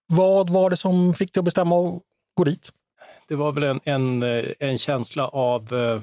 vad 0.06 0.50
var 0.50 0.70
det 0.70 0.76
som 0.76 1.14
fick 1.14 1.34
dig 1.34 1.40
att 1.40 1.44
bestämma 1.44 1.88
att 1.88 2.02
gå 2.34 2.44
dit? 2.44 2.72
Det 3.28 3.34
var 3.34 3.52
väl 3.52 3.62
en, 3.62 3.80
en, 3.84 4.22
eh, 4.22 4.44
en 4.60 4.78
känsla 4.78 5.28
av 5.28 5.74
eh, 5.74 6.00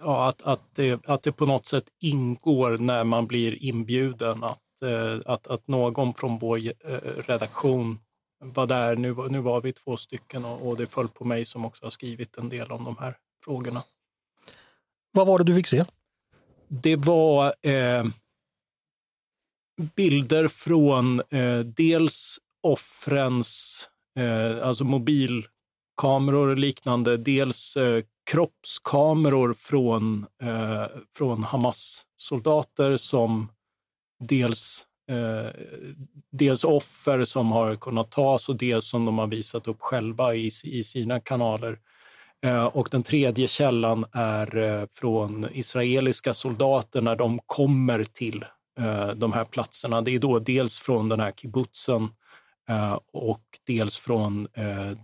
ja, 0.00 0.28
att, 0.28 0.42
att, 0.42 0.60
det, 0.74 1.06
att 1.06 1.22
det 1.22 1.32
på 1.32 1.46
något 1.46 1.66
sätt 1.66 1.84
ingår 2.00 2.78
när 2.78 3.04
man 3.04 3.26
blir 3.26 3.64
inbjuden. 3.64 4.44
Att, 4.44 4.60
att, 5.26 5.46
att 5.46 5.68
någon 5.68 6.14
från 6.14 6.38
vår 6.38 6.58
redaktion 7.22 7.98
var 8.40 8.66
där. 8.66 8.96
Nu, 8.96 9.14
nu 9.30 9.40
var 9.40 9.60
vi 9.60 9.72
två 9.72 9.96
stycken 9.96 10.44
och, 10.44 10.68
och 10.68 10.76
det 10.76 10.86
föll 10.86 11.08
på 11.08 11.24
mig 11.24 11.44
som 11.44 11.64
också 11.64 11.84
har 11.84 11.90
skrivit 11.90 12.36
en 12.36 12.48
del 12.48 12.72
om 12.72 12.84
de 12.84 12.96
här 13.00 13.16
frågorna. 13.44 13.82
Vad 15.16 15.26
var 15.26 15.38
det 15.38 15.44
du 15.44 15.54
fick 15.54 15.66
se? 15.66 15.84
Det 16.68 16.96
var 16.96 17.54
eh, 17.62 18.04
bilder 19.96 20.48
från 20.48 21.20
eh, 21.30 21.58
dels 21.58 22.38
offrens, 22.62 23.88
eh, 24.18 24.66
alltså 24.66 24.84
mobilkameror 24.84 26.48
och 26.48 26.58
liknande, 26.58 27.16
dels 27.16 27.76
eh, 27.76 28.04
kroppskameror 28.30 29.54
från, 29.54 30.26
eh, 30.42 30.84
från 31.16 31.44
Hamas-soldater 31.44 32.96
som 32.96 33.48
dels, 34.18 34.86
eh, 35.10 35.50
dels 36.32 36.64
offer 36.64 37.24
som 37.24 37.52
har 37.52 37.76
kunnat 37.76 38.10
tas 38.10 38.48
och 38.48 38.56
dels 38.56 38.88
som 38.88 39.04
de 39.04 39.18
har 39.18 39.26
visat 39.26 39.68
upp 39.68 39.80
själva 39.80 40.34
i, 40.34 40.50
i 40.64 40.84
sina 40.84 41.20
kanaler. 41.20 41.78
Eh, 42.44 42.64
och 42.64 42.88
den 42.90 43.02
tredje 43.02 43.48
källan 43.48 44.04
är 44.12 44.56
eh, 44.56 44.86
från 44.92 45.48
israeliska 45.52 46.34
soldater 46.34 47.00
när 47.00 47.16
de 47.16 47.40
kommer 47.46 48.04
till 48.04 48.44
eh, 48.80 49.08
de 49.08 49.32
här 49.32 49.44
platserna. 49.44 50.00
Det 50.00 50.10
är 50.10 50.18
då 50.18 50.38
dels 50.38 50.78
från 50.78 51.08
den 51.08 51.20
här 51.20 51.30
kibbutzen 51.30 52.08
och 53.12 53.42
dels 53.66 53.98
från 53.98 54.48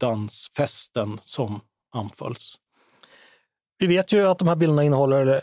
dansfesten 0.01 1.19
som 1.23 1.61
anfölls. 1.93 2.55
Vi 3.79 3.87
vet 3.87 4.13
ju 4.13 4.27
att 4.27 4.39
de 4.39 4.49
här 4.49 4.57
bilderna 4.57 4.85
innehåller 4.85 5.41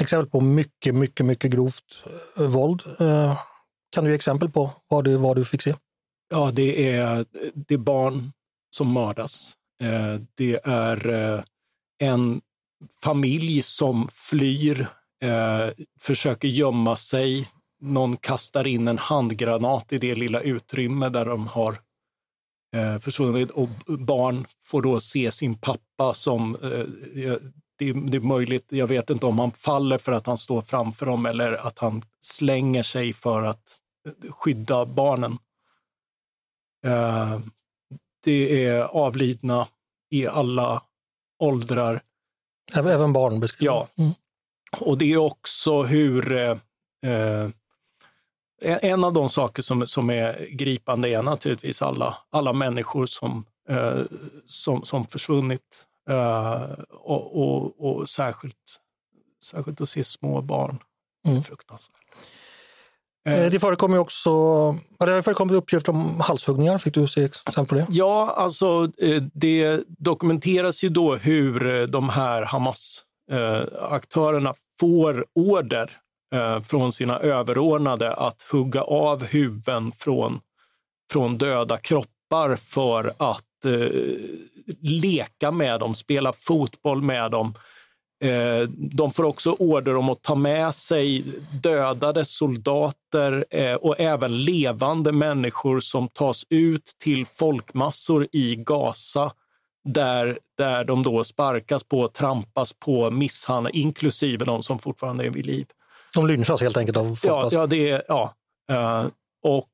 exempel 0.00 0.30
på 0.30 0.40
mycket, 0.40 0.94
mycket, 0.94 1.26
mycket 1.26 1.50
grovt 1.50 2.02
våld. 2.36 2.82
Kan 3.90 4.04
du 4.04 4.10
ge 4.10 4.14
exempel 4.16 4.50
på 4.50 4.70
vad 4.88 5.04
du, 5.04 5.16
vad 5.16 5.36
du 5.36 5.44
fick 5.44 5.62
se? 5.62 5.74
Ja, 6.30 6.50
det 6.52 6.96
är, 6.96 7.26
det 7.54 7.74
är 7.74 7.78
barn 7.78 8.32
som 8.70 8.92
mördas. 8.92 9.57
Eh, 9.82 10.20
det 10.34 10.60
är 10.64 11.08
eh, 11.08 11.42
en 11.98 12.40
familj 13.02 13.62
som 13.62 14.08
flyr, 14.12 14.88
eh, 15.22 15.68
försöker 16.00 16.48
gömma 16.48 16.96
sig. 16.96 17.48
Någon 17.80 18.16
kastar 18.16 18.66
in 18.66 18.88
en 18.88 18.98
handgranat 18.98 19.92
i 19.92 19.98
det 19.98 20.14
lilla 20.14 20.40
utrymme 20.40 21.08
där 21.08 21.24
de 21.24 21.46
har 21.46 21.80
försvunnit 23.00 23.50
och 23.50 23.68
barn 23.86 24.46
får 24.64 24.82
då 24.82 25.00
se 25.00 25.32
sin 25.32 25.58
pappa 25.58 26.14
som 26.14 26.56
det, 27.78 27.92
det, 27.92 28.16
är 28.16 28.20
möjligt, 28.20 28.66
jag 28.68 28.86
vet 28.86 29.10
inte 29.10 29.26
om 29.26 29.38
han 29.38 29.52
faller 29.52 29.98
för 29.98 30.12
att 30.12 30.26
han 30.26 30.38
står 30.38 30.62
framför 30.62 31.06
dem 31.06 31.26
eller 31.26 31.52
att 31.52 31.78
han 31.78 32.02
slänger 32.20 32.82
sig 32.82 33.12
för 33.12 33.42
att 33.42 33.78
skydda 34.30 34.86
barnen 34.86 35.38
det 38.28 38.66
är 38.66 38.82
avlidna 38.82 39.68
i 40.10 40.26
alla 40.26 40.82
åldrar. 41.38 42.02
Även 42.74 43.12
barn 43.12 43.40
beskriver 43.40 43.72
Ja. 43.74 43.88
Mm. 43.98 44.12
Och 44.80 44.98
det 44.98 45.12
är 45.12 45.16
också 45.16 45.82
hur... 45.82 46.32
Eh, 46.32 46.56
eh, 47.02 47.50
en 48.60 49.04
av 49.04 49.12
de 49.12 49.28
saker 49.28 49.62
som, 49.62 49.86
som 49.86 50.10
är 50.10 50.46
gripande 50.50 51.08
är 51.08 51.22
naturligtvis 51.22 51.82
alla, 51.82 52.18
alla 52.30 52.52
människor 52.52 53.06
som, 53.06 53.44
eh, 53.68 54.00
som, 54.46 54.84
som 54.84 55.06
försvunnit. 55.06 55.86
Eh, 56.10 56.62
och, 56.88 57.36
och, 57.36 57.86
och, 57.86 58.08
särskilt, 58.08 58.80
särskilt 59.42 59.80
att 59.80 59.88
se 59.88 60.04
små 60.04 60.40
barn. 60.40 60.78
Mm. 61.26 61.42
Fruktansvärt. 61.42 61.94
Eh, 63.28 63.50
det 63.50 63.60
förekommer 63.60 63.98
också 63.98 64.30
det 64.98 65.12
har 65.12 65.22
förekommit 65.22 65.56
uppgifter 65.56 65.92
om 65.92 66.20
halshuggningar. 66.20 66.78
Fick 66.78 66.94
du 66.94 67.06
se 67.06 67.24
exempel 67.24 67.66
på 67.66 67.74
det? 67.74 67.86
Ja, 67.90 68.34
alltså 68.36 68.92
eh, 68.98 69.22
det 69.34 69.80
dokumenteras 69.86 70.84
ju 70.84 70.88
då 70.88 71.14
hur 71.14 71.66
eh, 71.66 71.82
de 71.82 72.08
här 72.08 72.42
Hamas-aktörerna 72.42 74.54
får 74.80 75.26
order 75.34 75.90
från 76.64 76.92
sina 76.92 77.18
överordnade 77.18 78.14
att 78.14 78.42
hugga 78.42 78.82
av 78.82 79.24
huvuden 79.24 79.92
från, 79.92 80.40
från 81.12 81.38
döda 81.38 81.76
kroppar 81.76 82.56
för 82.56 83.12
att 83.16 83.44
leka 84.80 85.50
med 85.50 85.80
dem, 85.80 85.94
spela 85.94 86.32
fotboll 86.32 87.02
med 87.02 87.30
dem 87.30 87.54
Eh, 87.54 87.60
de 88.70 89.12
får 89.12 89.24
också 89.24 89.56
order 89.58 89.96
om 89.96 90.08
att 90.08 90.22
ta 90.22 90.34
med 90.34 90.74
sig 90.74 91.24
dödade 91.62 92.24
soldater 92.24 93.44
eh, 93.50 93.74
och 93.74 94.00
även 94.00 94.38
levande 94.38 95.12
människor 95.12 95.80
som 95.80 96.08
tas 96.08 96.46
ut 96.50 96.92
till 96.98 97.26
folkmassor 97.26 98.28
i 98.32 98.56
Gaza 98.56 99.32
där, 99.84 100.38
där 100.56 100.84
de 100.84 101.02
då 101.02 101.24
sparkas 101.24 101.84
på, 101.84 102.08
trampas 102.08 102.72
på, 102.72 103.10
misshandlas, 103.10 103.74
inklusive 103.74 104.44
de 104.44 104.62
som 104.62 104.78
fortfarande 104.78 105.24
är 105.24 105.30
vid 105.30 105.46
liv. 105.46 105.66
De 106.14 106.26
lynchas 106.26 106.60
helt 106.60 106.76
enkelt 106.76 106.96
av 106.96 107.18
ja, 107.22 107.48
ja, 107.52 107.66
det 107.66 107.90
är, 107.90 108.02
ja. 108.08 108.34
Eh, 108.70 109.06
och 109.42 109.68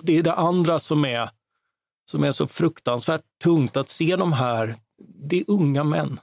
det 0.00 0.18
är 0.18 0.22
det 0.22 0.34
andra 0.34 0.80
som 0.80 1.04
är 1.04 1.30
som 2.04 2.24
är 2.24 2.32
så 2.32 2.46
fruktansvärt 2.46 3.22
tungt 3.42 3.76
att 3.76 3.88
se 3.88 4.16
de 4.16 4.32
här, 4.32 4.76
det 4.98 5.40
är 5.40 5.44
unga 5.48 5.84
män. 5.84 6.20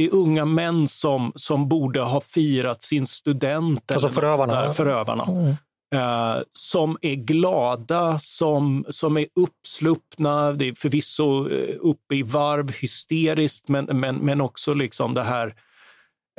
Det 0.00 0.06
är 0.06 0.14
unga 0.14 0.44
män 0.44 0.88
som, 0.88 1.32
som 1.34 1.68
borde 1.68 2.00
ha 2.00 2.20
firat 2.20 2.82
sin 2.82 3.06
student. 3.06 3.92
Alltså 3.92 4.08
förövarna? 4.08 4.52
Där, 4.52 4.72
förövarna. 4.72 5.24
Mm. 5.24 5.56
Uh, 5.94 6.42
som 6.52 6.98
är 7.02 7.14
glada, 7.14 8.18
som, 8.18 8.84
som 8.88 9.16
är 9.16 9.26
uppsluppna. 9.34 10.52
Det 10.52 10.68
är 10.68 10.74
förvisso 10.74 11.48
uh, 11.48 11.76
uppe 11.80 12.14
i 12.14 12.22
varv 12.22 12.72
hysteriskt, 12.72 13.68
men, 13.68 13.84
men, 13.84 14.16
men 14.16 14.40
också 14.40 14.74
liksom 14.74 15.14
det 15.14 15.22
här... 15.22 15.54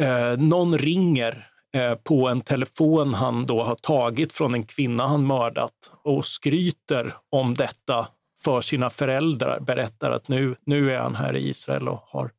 Uh, 0.02 0.38
någon 0.38 0.78
ringer 0.78 1.48
på 2.04 2.28
en 2.28 2.42
telefon 2.42 3.14
han 3.14 3.46
då 3.46 3.64
har 3.64 3.76
tagit 3.76 4.34
från 4.34 4.54
en 4.54 4.64
kvinna 4.64 5.08
han 5.08 5.26
mördat 5.26 5.92
och 6.04 6.26
skryter 6.26 7.14
om 7.30 7.54
detta 7.54 8.08
för 8.44 8.62
sina 8.62 8.90
föräldrar. 8.90 9.60
Berättar 9.60 10.12
att 10.12 10.28
nu, 10.28 10.56
nu 10.66 10.92
är 10.92 11.00
han 11.00 11.16
här 11.16 11.36
i 11.36 11.50
Israel 11.50 11.88
och 11.88 12.04
har, 12.08 12.32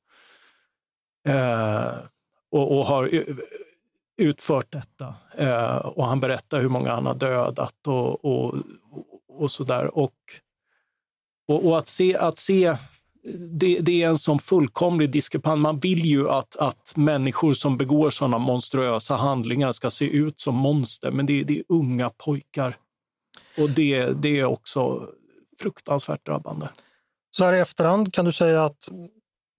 Eh, 1.25 1.95
och, 2.51 2.79
och 2.79 2.87
har 2.87 3.11
utfört 4.17 4.73
detta. 4.73 5.15
Eh, 5.37 5.77
och 5.77 6.07
han 6.07 6.21
berättar 6.21 6.61
hur 6.61 6.69
många 6.69 6.95
han 6.95 7.07
har 7.07 7.15
dödat 7.15 7.87
och, 7.87 8.25
och, 8.25 8.55
och 9.29 9.51
sådär. 9.51 9.99
Och, 9.99 10.15
och, 11.49 11.67
och, 11.67 11.79
att 11.79 11.89
se, 11.89 12.17
att 12.17 12.39
se 12.39 12.77
det, 13.51 13.79
det, 13.79 14.03
är 14.03 14.09
en 14.09 14.19
sån 14.19 14.39
fullkomlig 14.39 15.11
diskrepans. 15.11 15.59
Man 15.59 15.79
vill 15.79 16.05
ju 16.05 16.31
att, 16.31 16.57
att 16.57 16.93
människor 16.97 17.53
som 17.55 17.77
begår 17.77 18.11
sådana 18.11 18.39
monstruösa 18.39 19.17
handlingar 19.17 19.73
ska 19.73 19.91
se 19.91 20.05
ut 20.05 20.41
som 20.41 20.55
monster, 20.55 21.11
men 21.11 21.27
det, 21.27 21.45
det 21.45 21.59
är 21.59 21.65
unga 21.69 22.11
pojkar. 22.11 22.77
Och 23.59 23.71
det, 23.71 24.07
det 24.07 24.39
är 24.39 24.45
också 24.45 25.09
fruktansvärt 25.61 26.27
drabbande. 26.27 26.69
Så 27.31 27.45
här 27.45 27.53
i 27.53 27.59
efterhand, 27.59 28.13
kan 28.13 28.25
du 28.25 28.33
säga 28.33 28.65
att, 28.65 28.89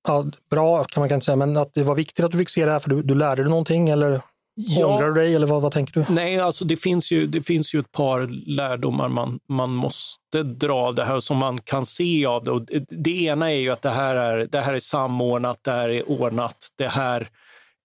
ja, 0.07 0.25
bra 0.49 0.83
kan 0.83 1.01
man 1.01 1.09
kanske 1.09 1.25
säga, 1.25 1.35
men 1.35 1.57
att 1.57 1.73
det 1.73 1.83
var 1.83 1.95
viktigt 1.95 2.25
att 2.25 2.31
du 2.31 2.37
fick 2.37 2.49
se 2.49 2.65
det 2.65 2.71
här 2.71 2.79
för 2.79 2.89
du, 2.89 3.03
du 3.03 3.15
lärde 3.15 3.43
dig 3.43 3.49
någonting 3.49 3.89
eller 3.89 4.21
Ja. 4.55 4.85
Ångrar 4.85 5.07
du 5.07 5.13
dig 5.13 5.35
eller 5.35 5.47
vad, 5.47 5.61
vad 5.61 5.71
tänker 5.71 5.93
du? 5.93 6.05
Nej, 6.13 6.39
alltså 6.39 6.65
det 6.65 6.77
finns 6.77 7.11
ju, 7.11 7.27
det 7.27 7.43
finns 7.43 7.75
ju 7.75 7.79
ett 7.79 7.91
par 7.91 8.27
lärdomar 8.55 9.07
man, 9.07 9.39
man 9.47 9.69
måste 9.69 10.43
dra 10.43 10.75
av 10.75 10.95
det 10.95 11.05
här 11.05 11.19
som 11.19 11.37
man 11.37 11.57
kan 11.57 11.85
se 11.85 12.25
av 12.25 12.43
det. 12.43 12.51
Och 12.51 12.61
det, 12.61 12.85
det 12.89 13.23
ena 13.23 13.51
är 13.51 13.55
ju 13.55 13.69
att 13.69 13.81
det 13.81 13.89
här 13.89 14.15
är, 14.15 14.47
det 14.51 14.61
här 14.61 14.73
är 14.73 14.79
samordnat, 14.79 15.59
det 15.61 15.71
här 15.71 15.89
är 15.89 16.09
ordnat, 16.09 16.57
det 16.77 16.87
här 16.87 17.29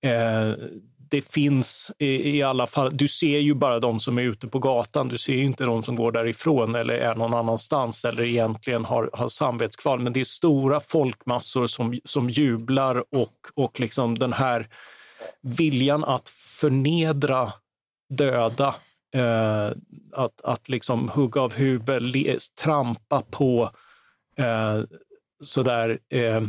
eh, 0.05 0.53
det 1.11 1.23
finns 1.23 1.93
i, 1.99 2.37
i, 2.37 2.43
alla 2.43 2.67
fall, 2.67 2.91
du 2.97 3.09
ser 3.09 3.39
ju 3.39 3.55
bara 3.55 3.81
de 3.81 4.01
som 4.01 4.19
är 4.19 4.23
ute 4.23 4.49
på 4.49 4.59
gatan, 4.59 5.09
du 5.09 5.19
ser 5.19 5.33
ju 5.33 5.45
inte 5.45 5.65
de 5.65 5.83
som 5.83 5.97
går 5.97 6.13
därifrån 6.13 6.75
eller 6.75 6.95
är 6.95 7.15
någon 7.15 7.35
annanstans 7.35 8.05
eller 8.05 8.23
egentligen 8.23 8.85
har, 8.85 9.11
har 9.13 9.29
samvetskval. 9.29 10.01
Men 10.01 10.13
det 10.13 10.21
är 10.21 10.25
stora 10.25 10.81
folkmassor 10.81 11.67
som, 11.67 12.01
som 12.05 12.31
jublar 12.31 13.05
och, 13.15 13.37
och 13.55 13.81
liksom 13.81 14.19
den 14.19 14.33
här 14.33 14.69
viljan 15.43 16.05
att 16.05 16.29
förnedra 16.61 17.53
döda, 18.11 18.75
eh, 19.15 19.67
att, 20.13 20.41
att 20.45 20.69
liksom 20.69 21.09
hugga 21.09 21.41
av 21.41 21.55
huvud, 21.55 22.39
trampa 22.63 23.23
på 23.31 23.71
eh, 24.37 24.83
sådär 25.43 25.99
eh, 26.09 26.43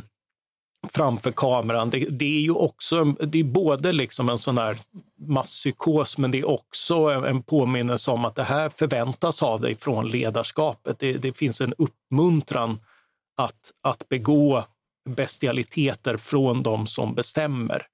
framför 0.87 1.31
kameran. 1.31 1.89
Det, 1.89 1.99
det, 1.99 2.37
är 2.37 2.41
ju 2.41 2.51
också 2.51 3.03
det 3.03 3.39
är 3.39 3.43
både 3.43 3.91
liksom 3.91 4.29
en 4.29 4.37
sån 4.37 4.57
här 4.57 4.77
masspsykos, 5.27 6.17
men 6.17 6.31
det 6.31 6.39
är 6.39 6.47
också 6.47 6.95
en, 6.95 7.23
en 7.23 7.43
påminnelse 7.43 8.11
om 8.11 8.25
att 8.25 8.35
det 8.35 8.43
här 8.43 8.69
förväntas 8.69 9.43
av 9.43 9.61
dig 9.61 9.75
från 9.75 10.09
ledarskapet. 10.09 10.99
Det, 10.99 11.13
det 11.13 11.33
finns 11.33 11.61
en 11.61 11.73
uppmuntran 11.77 12.79
att, 13.37 13.71
att 13.81 14.09
begå 14.09 14.63
bestialiteter 15.09 16.17
från 16.17 16.63
de 16.63 16.87
som 16.87 17.15
bestämmer 17.15 17.85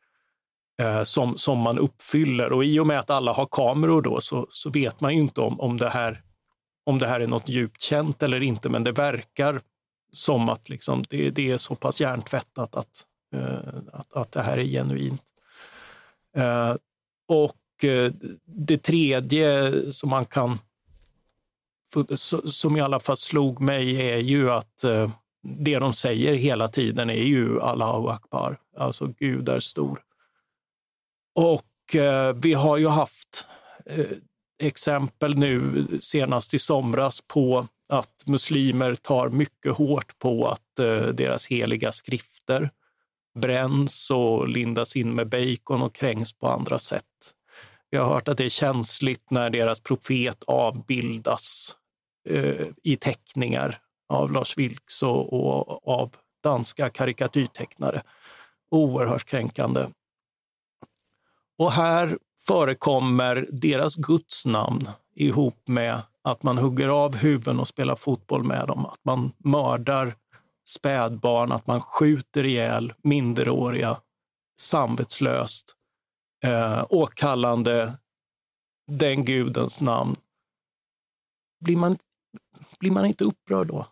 eh, 0.81 1.03
som, 1.03 1.37
som 1.37 1.59
man 1.59 1.79
uppfyller. 1.79 2.53
Och 2.53 2.65
i 2.65 2.79
och 2.79 2.87
med 2.87 2.99
att 2.99 3.09
alla 3.09 3.33
har 3.33 3.47
kameror 3.51 4.01
då 4.01 4.21
så, 4.21 4.47
så 4.49 4.69
vet 4.69 5.01
man 5.01 5.13
ju 5.13 5.19
inte 5.19 5.41
om, 5.41 5.59
om, 5.59 5.77
det 5.77 5.89
här, 5.89 6.21
om 6.85 6.99
det 6.99 7.07
här 7.07 7.19
är 7.19 7.27
något 7.27 7.49
djupt 7.49 7.81
känt 7.81 8.23
eller 8.23 8.43
inte, 8.43 8.69
men 8.69 8.83
det 8.83 8.91
verkar 8.91 9.61
som 10.15 10.49
att 10.49 10.69
liksom 10.69 11.03
det, 11.09 11.29
det 11.29 11.51
är 11.51 11.57
så 11.57 11.75
pass 11.75 12.01
hjärntvättat 12.01 12.75
att, 12.75 13.05
eh, 13.33 13.77
att, 13.93 14.13
att 14.13 14.31
det 14.31 14.41
här 14.41 14.57
är 14.57 14.63
genuint. 14.63 15.21
Eh, 16.35 16.75
och 17.27 17.83
eh, 17.83 18.11
det 18.45 18.77
tredje 18.77 19.73
som 19.93 20.09
man 20.09 20.25
kan 20.25 20.59
som 22.45 22.77
i 22.77 22.81
alla 22.81 22.99
fall 22.99 23.17
slog 23.17 23.61
mig 23.61 24.01
är 24.11 24.17
ju 24.17 24.51
att 24.51 24.83
det 25.41 25.79
de 25.79 25.93
säger 25.93 26.33
hela 26.33 26.67
tiden 26.67 27.09
är 27.09 27.23
ju 27.23 27.61
Allahu 27.61 28.07
akbar, 28.07 28.57
alltså 28.77 29.13
Gud 29.19 29.49
är 29.49 29.59
stor. 29.59 30.03
Och 31.35 31.95
vi 32.35 32.53
har 32.53 32.77
ju 32.77 32.87
haft 32.87 33.47
exempel 34.59 35.37
nu 35.37 35.87
senast 36.01 36.53
i 36.53 36.59
somras 36.59 37.21
på 37.21 37.67
att 37.89 38.23
muslimer 38.25 38.95
tar 38.95 39.29
mycket 39.29 39.75
hårt 39.75 40.19
på 40.19 40.47
att 40.47 40.79
eh, 40.79 41.07
deras 41.07 41.47
heliga 41.47 41.91
skrifter 41.91 42.69
bränns 43.35 44.11
och 44.11 44.47
lindas 44.47 44.95
in 44.95 45.15
med 45.15 45.29
bacon 45.29 45.81
och 45.81 45.95
kränks 45.95 46.33
på 46.33 46.47
andra 46.47 46.79
sätt. 46.79 47.05
Vi 47.89 47.97
har 47.97 48.05
hört 48.05 48.27
att 48.27 48.37
det 48.37 48.45
är 48.45 48.49
känsligt 48.49 49.31
när 49.31 49.49
deras 49.49 49.79
profet 49.79 50.43
avbildas 50.43 51.75
eh, 52.29 52.67
i 52.83 52.95
teckningar 52.95 53.79
av 54.09 54.31
Lars 54.31 54.57
Vilks 54.57 55.03
och, 55.03 55.33
och 55.33 55.87
av 55.87 56.15
danska 56.43 56.89
karikatyrtecknare. 56.89 58.01
Oerhört 58.71 59.25
kränkande. 59.25 59.87
Och 61.57 61.71
här 61.71 62.17
förekommer 62.47 63.47
deras 63.51 63.95
gudsnamn 63.95 64.89
ihop 65.15 65.67
med 65.67 66.01
att 66.25 66.43
man 66.43 66.57
hugger 66.57 66.89
av 66.89 67.15
huvuden 67.15 67.59
och 67.59 67.67
spelar 67.67 67.95
fotboll 67.95 68.43
med 68.43 68.67
dem, 68.67 68.85
att 68.85 68.99
man 69.03 69.31
mördar 69.37 70.15
spädbarn, 70.69 71.51
att 71.51 71.67
man 71.67 71.81
skjuter 71.81 72.45
ihjäl 72.45 72.93
minderåriga 73.01 74.01
samvetslöst, 74.61 75.75
eh, 76.43 76.85
åkallande 76.89 77.93
den 78.87 79.25
gudens 79.25 79.81
namn. 79.81 80.15
Blir 81.59 81.77
man, 81.77 81.97
blir 82.79 82.91
man 82.91 83.05
inte 83.05 83.23
upprörd 83.23 83.67
då? 83.67 83.85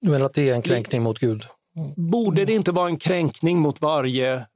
Du 0.00 0.10
menar 0.10 0.26
att 0.26 0.34
det 0.34 0.48
är 0.48 0.54
en 0.54 0.62
kränkning 0.62 1.02
mot 1.02 1.18
Gud? 1.18 1.42
Borde 1.96 2.44
det 2.44 2.52
inte 2.52 2.72
vara 2.72 2.88
en 2.88 2.98
kränkning 2.98 3.58
mot 3.58 3.80
varje 3.80 4.46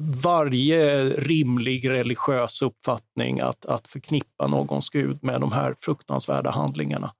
varje 0.00 1.04
rimlig 1.04 1.90
religiös 1.90 2.62
uppfattning 2.62 3.40
att, 3.40 3.66
att 3.66 3.88
förknippa 3.88 4.46
någons 4.46 4.90
gud 4.90 5.18
med 5.22 5.40
de 5.40 5.52
här 5.52 5.74
fruktansvärda 5.80 6.50
handlingarna. 6.50 7.14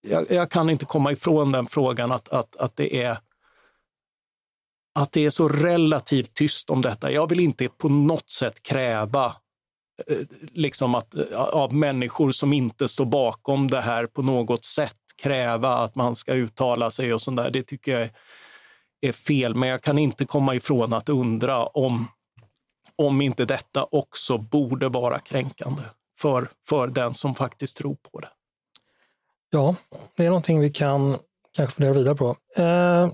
Jag, 0.00 0.30
jag, 0.30 0.50
kan 0.50 0.70
inte 0.70 0.84
komma 0.84 1.12
ifrån 1.12 1.52
den 1.52 1.66
frågan 1.66 2.12
att, 2.12 2.28
att, 2.28 2.56
att, 2.56 2.76
det 2.76 3.02
är, 3.02 3.18
att 4.94 5.12
det 5.12 5.24
är 5.24 5.30
så 5.30 5.48
relativt 5.48 6.34
tyst 6.34 6.70
om 6.70 6.82
detta. 6.82 7.12
Jag 7.12 7.28
vill 7.28 7.40
inte 7.40 7.68
på 7.68 7.88
något 7.88 8.30
sätt 8.30 8.62
kräva 8.62 9.36
eh, 10.06 10.18
liksom 10.52 10.94
att, 10.94 11.14
eh, 11.14 11.40
av 11.40 11.74
människor 11.74 12.30
som 12.30 12.52
inte 12.52 12.88
står 12.88 13.06
bakom 13.06 13.68
det 13.68 13.80
här 13.80 14.06
på 14.06 14.22
något 14.22 14.64
sätt 14.64 14.96
kräva 15.22 15.76
att 15.76 15.94
man 15.94 16.14
ska 16.14 16.34
uttala 16.34 16.90
sig 16.90 17.14
och 17.14 17.22
sånt 17.22 17.36
där. 17.36 17.50
Det 17.50 17.62
tycker 17.62 17.92
jag 17.92 18.02
är 18.02 18.12
är 19.00 19.12
fel, 19.12 19.54
men 19.54 19.68
jag 19.68 19.82
kan 19.82 19.98
inte 19.98 20.24
komma 20.24 20.54
ifrån 20.54 20.92
att 20.92 21.08
undra 21.08 21.66
om, 21.66 22.08
om 22.96 23.20
inte 23.20 23.44
detta 23.44 23.84
också 23.90 24.38
borde 24.38 24.88
vara 24.88 25.18
kränkande 25.18 25.82
för, 26.18 26.48
för 26.68 26.86
den 26.86 27.14
som 27.14 27.34
faktiskt 27.34 27.76
tror 27.76 27.96
på 28.12 28.20
det. 28.20 28.28
Ja, 29.50 29.74
det 30.16 30.24
är 30.24 30.28
någonting 30.28 30.60
vi 30.60 30.70
kan 30.70 31.16
kanske 31.56 31.74
fundera 31.74 31.92
vidare 31.92 32.14
på. 32.14 32.36
Eh, 32.62 33.08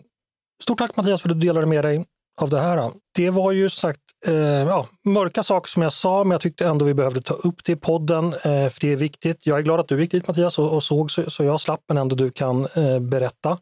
stort 0.63 0.79
tack 0.79 0.97
Mattias 0.97 1.23
för 1.23 1.29
att 1.29 1.41
du 1.41 1.47
delade 1.47 1.67
med 1.67 1.85
dig 1.85 2.05
av 2.41 2.51
det 2.51 2.61
här. 2.61 2.91
Det 3.15 3.31
var 3.31 3.53
ju 3.53 3.71
sagt 3.71 4.01
eh, 4.27 4.35
ja, 4.35 4.87
mörka 5.05 5.43
saker 5.43 5.71
som 5.71 5.83
jag 5.83 5.93
sa, 5.93 6.25
men 6.25 6.31
jag 6.31 6.41
tyckte 6.41 6.67
ändå 6.67 6.85
vi 6.85 6.95
behövde 6.95 7.23
ta 7.23 7.35
upp 7.35 7.65
det 7.65 7.73
i 7.73 7.77
podden, 7.77 8.25
eh, 8.27 8.69
för 8.69 8.81
det 8.81 8.93
är 8.93 8.97
viktigt. 8.97 9.39
Jag 9.43 9.59
är 9.59 9.63
glad 9.63 9.81
att 9.81 9.89
du 9.89 10.01
gick 10.01 10.11
dit 10.11 10.29
Mattias 10.29 10.59
och, 10.59 10.75
och 10.75 10.83
såg 10.83 11.11
så, 11.11 11.31
så, 11.31 11.45
jag 11.45 11.61
slapp, 11.61 11.81
men 11.89 11.97
ändå 11.97 12.17
du 12.17 12.31
kan 12.31 12.67
eh, 12.75 12.99
berätta. 12.99 13.59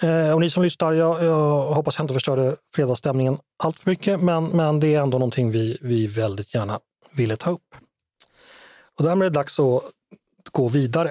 Eh, 0.00 0.32
och 0.32 0.40
ni 0.40 0.50
som 0.50 0.62
lyssnar, 0.62 0.92
jag, 0.92 1.24
jag 1.24 1.74
hoppas 1.74 1.98
jag 1.98 2.04
inte 2.04 2.14
förstörde 2.14 2.56
fredagsstämningen 2.74 3.38
allt 3.62 3.78
för 3.78 3.90
mycket, 3.90 4.20
men, 4.20 4.44
men 4.44 4.80
det 4.80 4.94
är 4.94 5.00
ändå 5.00 5.18
någonting 5.18 5.50
vi, 5.50 5.78
vi 5.80 6.06
väldigt 6.06 6.54
gärna 6.54 6.80
ville 7.14 7.36
ta 7.36 7.50
upp. 7.50 7.74
Och 8.98 9.04
därmed 9.04 9.26
är 9.26 9.30
det 9.30 9.34
dags 9.34 9.60
att 9.60 9.82
gå 10.50 10.68
vidare. 10.68 11.08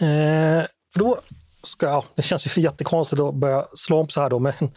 Eh, 0.00 0.66
för 0.92 0.98
då 0.98 1.20
ska, 1.62 1.86
jag, 1.86 2.04
det 2.14 2.22
känns 2.22 2.46
ju 2.46 2.60
jättekonstigt 2.62 3.22
att 3.22 3.34
börja 3.34 3.66
slå 3.74 4.00
om 4.00 4.08
så 4.08 4.20
här 4.20 4.30
då, 4.30 4.38
men 4.38 4.52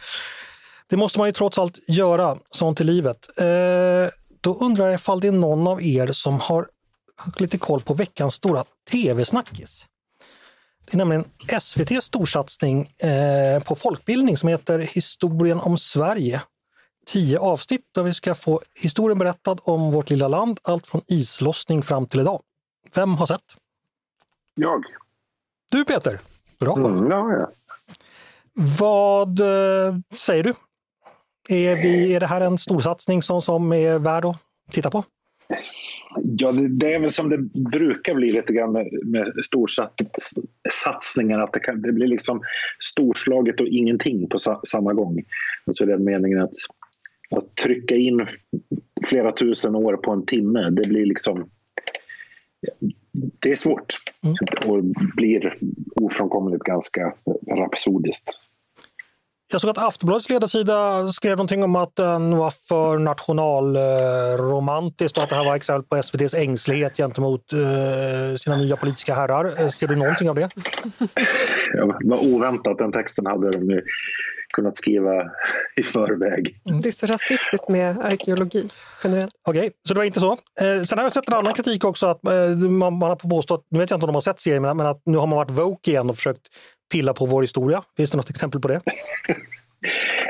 det 0.88 0.96
måste 0.96 1.18
man 1.18 1.28
ju 1.28 1.32
trots 1.32 1.58
allt 1.58 1.78
göra, 1.88 2.38
sånt 2.50 2.80
i 2.80 2.84
livet. 2.84 3.28
Eh, 3.38 4.14
då 4.40 4.54
undrar 4.54 4.86
jag 4.86 4.94
ifall 4.94 5.20
det 5.20 5.28
är 5.28 5.32
någon 5.32 5.66
av 5.66 5.82
er 5.82 6.12
som 6.12 6.40
har 6.40 6.68
lite 7.36 7.58
koll 7.58 7.82
på 7.82 7.94
veckans 7.94 8.34
stora 8.34 8.64
tv-snackis. 8.90 9.86
Det 10.84 10.94
är 10.94 10.98
nämligen 10.98 11.24
SVTs 11.48 12.04
storsatsning 12.04 12.92
eh, 12.98 13.62
på 13.62 13.74
folkbildning 13.74 14.36
som 14.36 14.48
heter 14.48 14.78
Historien 14.78 15.60
om 15.60 15.78
Sverige. 15.78 16.42
Tio 17.06 17.38
avsnitt 17.38 17.84
där 17.94 18.02
vi 18.02 18.14
ska 18.14 18.34
få 18.34 18.60
historien 18.74 19.18
berättad 19.18 19.58
om 19.62 19.90
vårt 19.90 20.10
lilla 20.10 20.28
land, 20.28 20.58
allt 20.62 20.86
från 20.86 21.00
islossning 21.06 21.82
fram 21.82 22.06
till 22.06 22.20
idag. 22.20 22.42
Vem 22.94 23.14
har 23.14 23.26
sett? 23.26 23.56
Jag. 24.54 24.84
Du 25.70 25.84
Peter! 25.84 26.20
Bra! 26.58 26.76
Mm, 26.76 27.10
ja, 27.10 27.32
ja. 27.32 27.50
Vad 28.78 29.40
eh, 29.40 29.96
säger 30.18 30.42
du? 30.42 30.54
Är, 31.48 31.76
vi, 31.76 32.14
är 32.14 32.20
det 32.20 32.26
här 32.26 32.40
en 32.40 32.58
storsatsning 32.58 33.22
som, 33.22 33.42
som 33.42 33.72
är 33.72 33.98
värd 33.98 34.24
att 34.24 34.36
titta 34.70 34.90
på? 34.90 35.04
Ja, 36.16 36.52
det, 36.52 36.68
det 36.68 36.94
är 36.94 37.00
väl 37.00 37.10
som 37.10 37.28
det 37.28 37.38
brukar 37.70 38.14
bli 38.14 38.32
lite 38.32 38.52
grann 38.52 38.72
med, 38.72 38.88
med 39.04 39.32
storsatsningar. 39.44 41.40
Att 41.40 41.52
det, 41.52 41.60
kan, 41.60 41.82
det 41.82 41.92
blir 41.92 42.06
liksom 42.06 42.42
storslaget 42.80 43.60
och 43.60 43.66
ingenting 43.66 44.28
på 44.28 44.38
sa, 44.38 44.60
samma 44.68 44.92
gång. 44.92 45.24
Alltså 45.64 45.86
den 45.86 46.04
meningen 46.04 46.40
att, 46.40 46.54
att 47.30 47.54
trycka 47.54 47.96
in 47.96 48.26
flera 49.06 49.32
tusen 49.32 49.74
år 49.74 49.96
på 49.96 50.10
en 50.10 50.26
timme, 50.26 50.70
det 50.70 50.88
blir 50.88 51.06
liksom... 51.06 51.50
Det 53.12 53.52
är 53.52 53.56
svårt 53.56 53.96
Mm. 54.24 54.70
och 54.70 54.84
blir 55.16 55.58
ofrånkomligt 55.96 56.62
ganska 56.62 57.14
rapsodiskt. 57.50 58.40
Jag 59.52 59.60
såg 59.60 59.70
att 59.70 59.78
Aftonbladets 59.78 60.28
ledarsida 60.28 61.08
skrev 61.08 61.36
någonting 61.36 61.64
om 61.64 61.76
att 61.76 61.96
den 61.96 62.36
var 62.36 62.52
för 62.68 62.98
nationalromantisk 62.98 65.16
och 65.16 65.22
att 65.22 65.28
det 65.28 65.34
här 65.36 65.44
var 65.44 65.56
exempel 65.56 65.88
på 65.88 65.96
SVTs 65.96 66.34
ängslighet 66.34 66.96
gentemot 66.96 67.52
eh, 67.52 67.58
sina 68.36 68.56
nya 68.56 68.76
politiska 68.76 69.14
herrar. 69.14 69.60
Eh, 69.60 69.68
Ser 69.68 69.86
du 69.86 69.96
någonting 69.96 70.28
av 70.30 70.34
det? 70.34 70.48
Ja, 71.74 71.98
vad 72.04 72.18
oväntat, 72.18 72.78
den 72.78 72.92
texten 72.92 73.26
hade 73.26 73.50
de 73.50 73.70
ju 73.70 73.82
kunnat 74.54 74.76
skriva 74.76 75.22
i 75.76 75.82
förväg. 75.82 76.60
Det 76.82 76.88
är 76.88 76.92
så 76.92 77.06
rasistiskt 77.06 77.68
med 77.68 77.98
arkeologi 77.98 78.68
generellt. 79.04 79.32
Okej, 79.48 79.70
så 79.88 79.94
det 79.94 79.98
var 80.00 80.04
inte 80.04 80.20
så. 80.20 80.32
Eh, 80.32 80.82
sen 80.84 80.98
har 80.98 81.04
jag 81.04 81.12
sett 81.12 81.28
en 81.28 81.34
annan 81.34 81.54
kritik 81.54 81.84
också 81.84 82.06
att 82.06 82.26
eh, 82.26 82.48
man, 82.56 82.98
man 82.98 83.08
har 83.08 83.16
påstått, 83.16 83.66
nu 83.70 83.78
vet 83.78 83.90
jag 83.90 83.96
inte 83.96 84.04
om 84.04 84.08
de 84.08 84.14
har 84.14 84.20
sett 84.20 84.40
serien, 84.40 84.62
men 84.62 84.80
att 84.86 85.02
nu 85.04 85.18
har 85.18 85.26
man 85.26 85.36
varit 85.36 85.50
woke 85.50 85.90
igen 85.90 86.10
och 86.10 86.16
försökt 86.16 86.42
pilla 86.92 87.14
på 87.14 87.26
vår 87.26 87.42
historia. 87.42 87.82
Finns 87.96 88.10
det 88.10 88.16
något 88.16 88.30
exempel 88.30 88.60
på 88.60 88.68
det? 88.68 88.80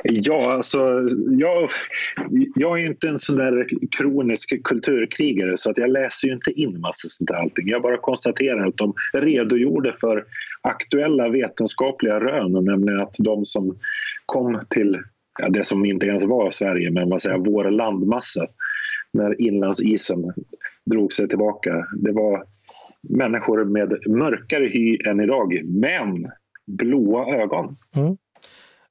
Ja, 0.05 0.53
alltså, 0.53 1.09
jag, 1.31 1.71
jag 2.55 2.81
är 2.81 2.87
inte 2.87 3.09
en 3.09 3.19
sån 3.19 3.37
där 3.37 3.67
kronisk 3.99 4.63
kulturkrigare 4.65 5.59
så 5.59 5.71
att 5.71 5.79
jag 5.79 5.91
läser 5.91 6.29
ju 6.29 6.35
inte 6.35 6.51
in 6.51 6.81
massor 6.81 7.09
sånt 7.09 7.29
där 7.29 7.35
allting. 7.35 7.69
Jag 7.69 7.83
bara 7.83 7.97
konstaterar 7.97 8.67
att 8.67 8.77
de 8.77 8.95
redogjorde 9.13 9.97
för 10.01 10.25
aktuella 10.63 11.29
vetenskapliga 11.29 12.21
rön, 12.21 12.53
nämligen 12.53 13.01
att 13.01 13.15
de 13.19 13.47
som 13.47 13.79
kom 14.27 14.61
till 14.71 14.99
ja, 15.39 15.49
det 15.49 15.65
som 15.65 15.85
inte 15.85 16.07
ens 16.07 16.25
var 16.25 16.51
Sverige, 16.51 16.91
men 16.91 17.11
vad 17.11 17.23
säger, 17.23 17.39
vår 17.39 17.71
landmassa 17.71 18.47
när 19.13 19.43
inlandsisen 19.43 20.33
drog 20.85 21.13
sig 21.13 21.29
tillbaka. 21.29 21.87
Det 21.97 22.13
var 22.13 22.45
människor 23.09 23.65
med 23.65 23.99
mörkare 24.07 24.65
hy 24.65 24.99
än 25.07 25.21
idag, 25.21 25.61
men 25.65 26.25
blåa 26.67 27.43
ögon. 27.43 27.77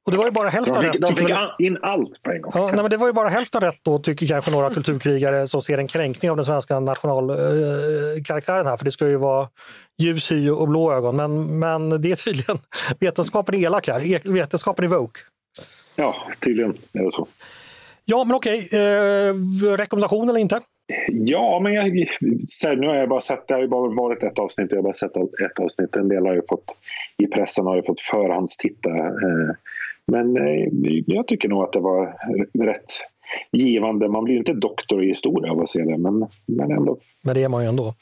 Och 0.06 0.12
det 0.12 0.18
var 0.18 0.26
ju 0.26 0.32
bara 0.32 0.50
hälften 0.50 0.74
de 0.74 0.82
rätt. 0.82 0.92
fick, 0.92 1.02
de 1.02 1.16
fick 1.16 1.30
in 1.60 1.78
allt 1.82 2.24
på 2.24 2.32
en 2.32 2.42
gång. 2.42 2.52
Ja, 2.56 2.66
nej, 2.68 2.76
men 2.82 2.90
det 2.90 2.98
var 2.98 3.08
ju 3.08 3.14
bara 3.14 3.30
hälften 3.30 3.62
rätt 3.62 3.80
då, 3.82 4.00
tycker 4.00 4.28
kanske 4.28 4.52
några 4.52 4.70
kulturkrigare 4.74 5.48
som 5.48 5.62
ser 5.62 5.78
en 5.78 5.88
kränkning 5.88 6.32
av 6.32 6.38
den 6.38 6.46
svenska 6.46 6.80
nationalkaraktären 6.80 8.66
här. 8.68 8.78
För 8.78 8.86
det 8.86 8.92
ska 8.92 9.08
ju 9.08 9.16
vara 9.16 9.50
ljus 9.98 10.32
hy 10.32 10.50
och 10.50 10.68
blå 10.68 10.94
ögon. 10.94 11.16
Men, 11.16 11.60
men 11.60 12.02
det 12.02 12.12
är 12.12 12.16
tydligen 12.16 12.58
vetenskapen 13.00 13.56
är 13.56 13.60
elak 13.60 13.88
här. 13.88 14.14
E- 14.16 14.22
Vetenskapen 14.24 14.86
är 14.86 14.90
woke. 14.90 15.20
Ja, 15.96 16.16
tydligen 16.44 16.78
är 16.94 17.04
det 17.04 17.12
så. 17.12 17.28
Ja, 18.06 18.24
men 18.24 18.36
okej. 18.36 18.70
Eh, 18.74 19.34
rekommendation 19.78 20.30
eller 20.30 20.40
inte? 20.40 20.60
Ja, 21.08 21.60
men 21.64 21.74
jag, 21.74 21.84
här, 21.84 22.76
nu 22.76 22.88
har 22.88 22.96
jag 22.96 23.10
bara 23.10 23.22
sett, 23.22 23.48
det 23.48 23.54
har 23.54 23.62
ju 23.62 23.68
bara 23.68 23.96
varit 23.96 24.24
ett 24.24 24.40
avsnitt, 24.40 24.68
jag 24.70 24.78
har 24.78 24.84
bara 24.84 24.94
sett 24.94 25.18
ett 25.18 25.60
avsnitt. 25.60 25.96
En 25.96 26.10
del 26.10 26.26
har 26.26 26.34
ju 26.34 26.42
fått, 26.50 26.66
i 27.18 27.28
pressen 27.28 27.66
har 27.66 27.76
ju 27.76 27.84
fått 27.84 28.00
förhandstitta. 28.00 28.90
Eh. 28.90 29.56
Men 30.08 30.38
eh, 30.38 30.68
jag 31.06 31.28
tycker 31.28 31.50
nog 31.50 31.64
att 31.64 31.74
det 31.74 31.80
var 31.80 32.18
rätt 32.66 32.92
givande. 33.52 34.10
Man 34.10 34.24
blir 34.24 34.34
ju 34.34 34.40
inte 34.40 34.54
doktor 34.54 35.04
i 35.04 35.08
historia 35.08 35.52
av 35.52 35.62
att 35.62 35.70
se 35.70 35.82
det, 35.82 35.98
men, 35.98 36.28
men 36.46 36.72
ändå. 36.72 36.98
Men 37.24 37.36
det 37.36 37.44
är 37.44 37.50
man 37.50 37.64
ju 37.64 37.70
ändå. 37.70 37.94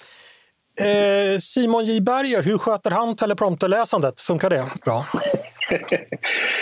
Eh, 0.80 1.40
Simon 1.40 1.86
J 1.86 2.02
Berger, 2.02 2.42
hur 2.42 2.58
sköter 2.58 2.92
han 2.92 3.16
teleprompterläsandet? 3.16 4.22
Funkar 4.22 4.50
det 4.50 4.66
bra? 4.86 5.06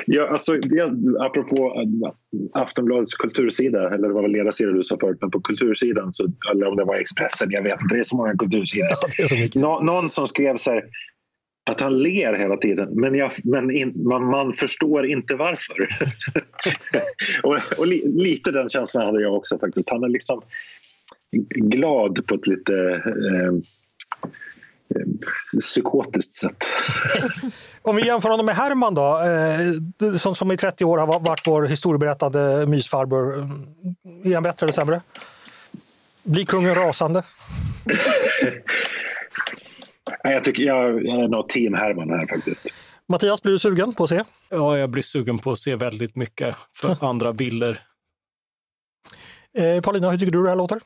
Ja, 0.06 0.28
alltså, 0.28 0.58
jag, 0.64 1.16
apropå 1.20 1.56
eh, 1.82 2.62
Aftonbladets 2.62 3.14
kultursida, 3.14 3.94
eller 3.94 4.08
det 4.08 4.14
var 4.14 4.22
väl 4.22 4.32
ledarsida 4.32 4.72
du 4.72 4.84
sa 4.84 4.98
förut, 5.00 5.18
men 5.22 5.32
på 5.32 5.42
kultursidan, 5.42 6.14
så, 6.14 6.28
eller 6.52 6.68
om 6.68 6.76
det 6.76 6.84
var 6.84 6.96
Expressen, 6.96 7.52
jag 7.52 7.64
vet 7.64 7.82
inte, 7.82 7.96
det 7.96 8.00
är 8.00 8.04
så 8.04 8.18
många 8.18 8.36
kultursidor. 8.36 8.88
Ja, 9.18 9.28
så. 9.28 9.60
Nå, 9.60 9.80
någon 9.80 10.10
som 10.10 10.28
skrev 10.28 10.58
så 10.58 10.72
här, 10.72 10.84
att 11.70 11.82
han 11.82 12.00
ler 12.00 12.34
hela 12.34 12.58
tiden, 12.58 12.90
men, 12.92 13.16
jag, 13.16 13.32
men 13.44 13.72
in, 13.72 13.94
man, 14.04 14.26
man 14.26 14.54
förstår 14.54 15.06
inte 15.06 15.36
varför. 15.36 15.88
och 17.44 17.80
och 17.80 17.88
li, 17.88 18.04
lite 18.06 18.52
den 18.52 18.70
känslan 18.70 19.06
hade 19.06 19.22
jag 19.22 19.36
också 19.36 19.60
faktiskt. 19.60 19.90
Han 19.90 20.04
är 20.04 20.10
liksom 20.10 20.42
glad 21.56 22.28
på 22.28 22.36
ett 22.36 22.48
lite 22.48 23.02
eh, 23.06 23.54
psykotiskt 25.62 26.34
sätt. 26.34 26.64
Om 27.82 27.96
vi 27.96 28.06
jämför 28.06 28.30
honom 28.30 28.46
med 28.46 28.56
Herman 28.56 28.96
då, 28.96 29.20
eh, 29.20 30.18
som, 30.18 30.36
som 30.36 30.52
i 30.52 30.58
30 30.58 30.86
år 30.86 30.98
har 30.98 31.20
varit 31.20 31.48
vår 31.48 31.64
historieberättande 31.64 32.66
mysfarbror. 32.66 33.50
Är 34.24 34.34
han 34.34 34.44
bättre 34.44 34.66
eller 34.66 34.74
sämre? 34.74 35.02
Blir 36.24 36.46
kungen 36.46 36.76
rasande? 36.76 37.24
Nej, 40.24 40.34
Jag, 40.34 40.44
tycker, 40.44 40.64
jag, 40.64 41.06
jag 41.06 41.24
är 41.24 41.28
nog 41.28 41.50
team 41.50 41.74
Herman 41.74 42.10
här 42.10 42.28
faktiskt. 42.28 42.68
Mattias, 43.08 43.42
blir 43.42 43.54
du 43.54 43.60
sugen 43.60 43.94
på 43.94 44.04
att 44.04 44.10
se? 44.10 44.24
Ja, 44.50 44.78
jag 44.78 44.90
blir 44.90 45.04
sugen 45.04 45.40
på 45.40 45.52
att 45.52 45.60
se 45.60 45.76
väldigt 45.76 46.16
mycket 46.16 46.56
för 46.78 47.06
andra 47.06 47.34
bilder. 47.34 47.80
Eh, 49.58 49.82
Paulina, 49.82 50.10
hur 50.12 50.18
tycker 50.18 50.32
du 50.32 50.44
det 50.44 50.50
här 50.50 50.56
låter? 50.56 50.80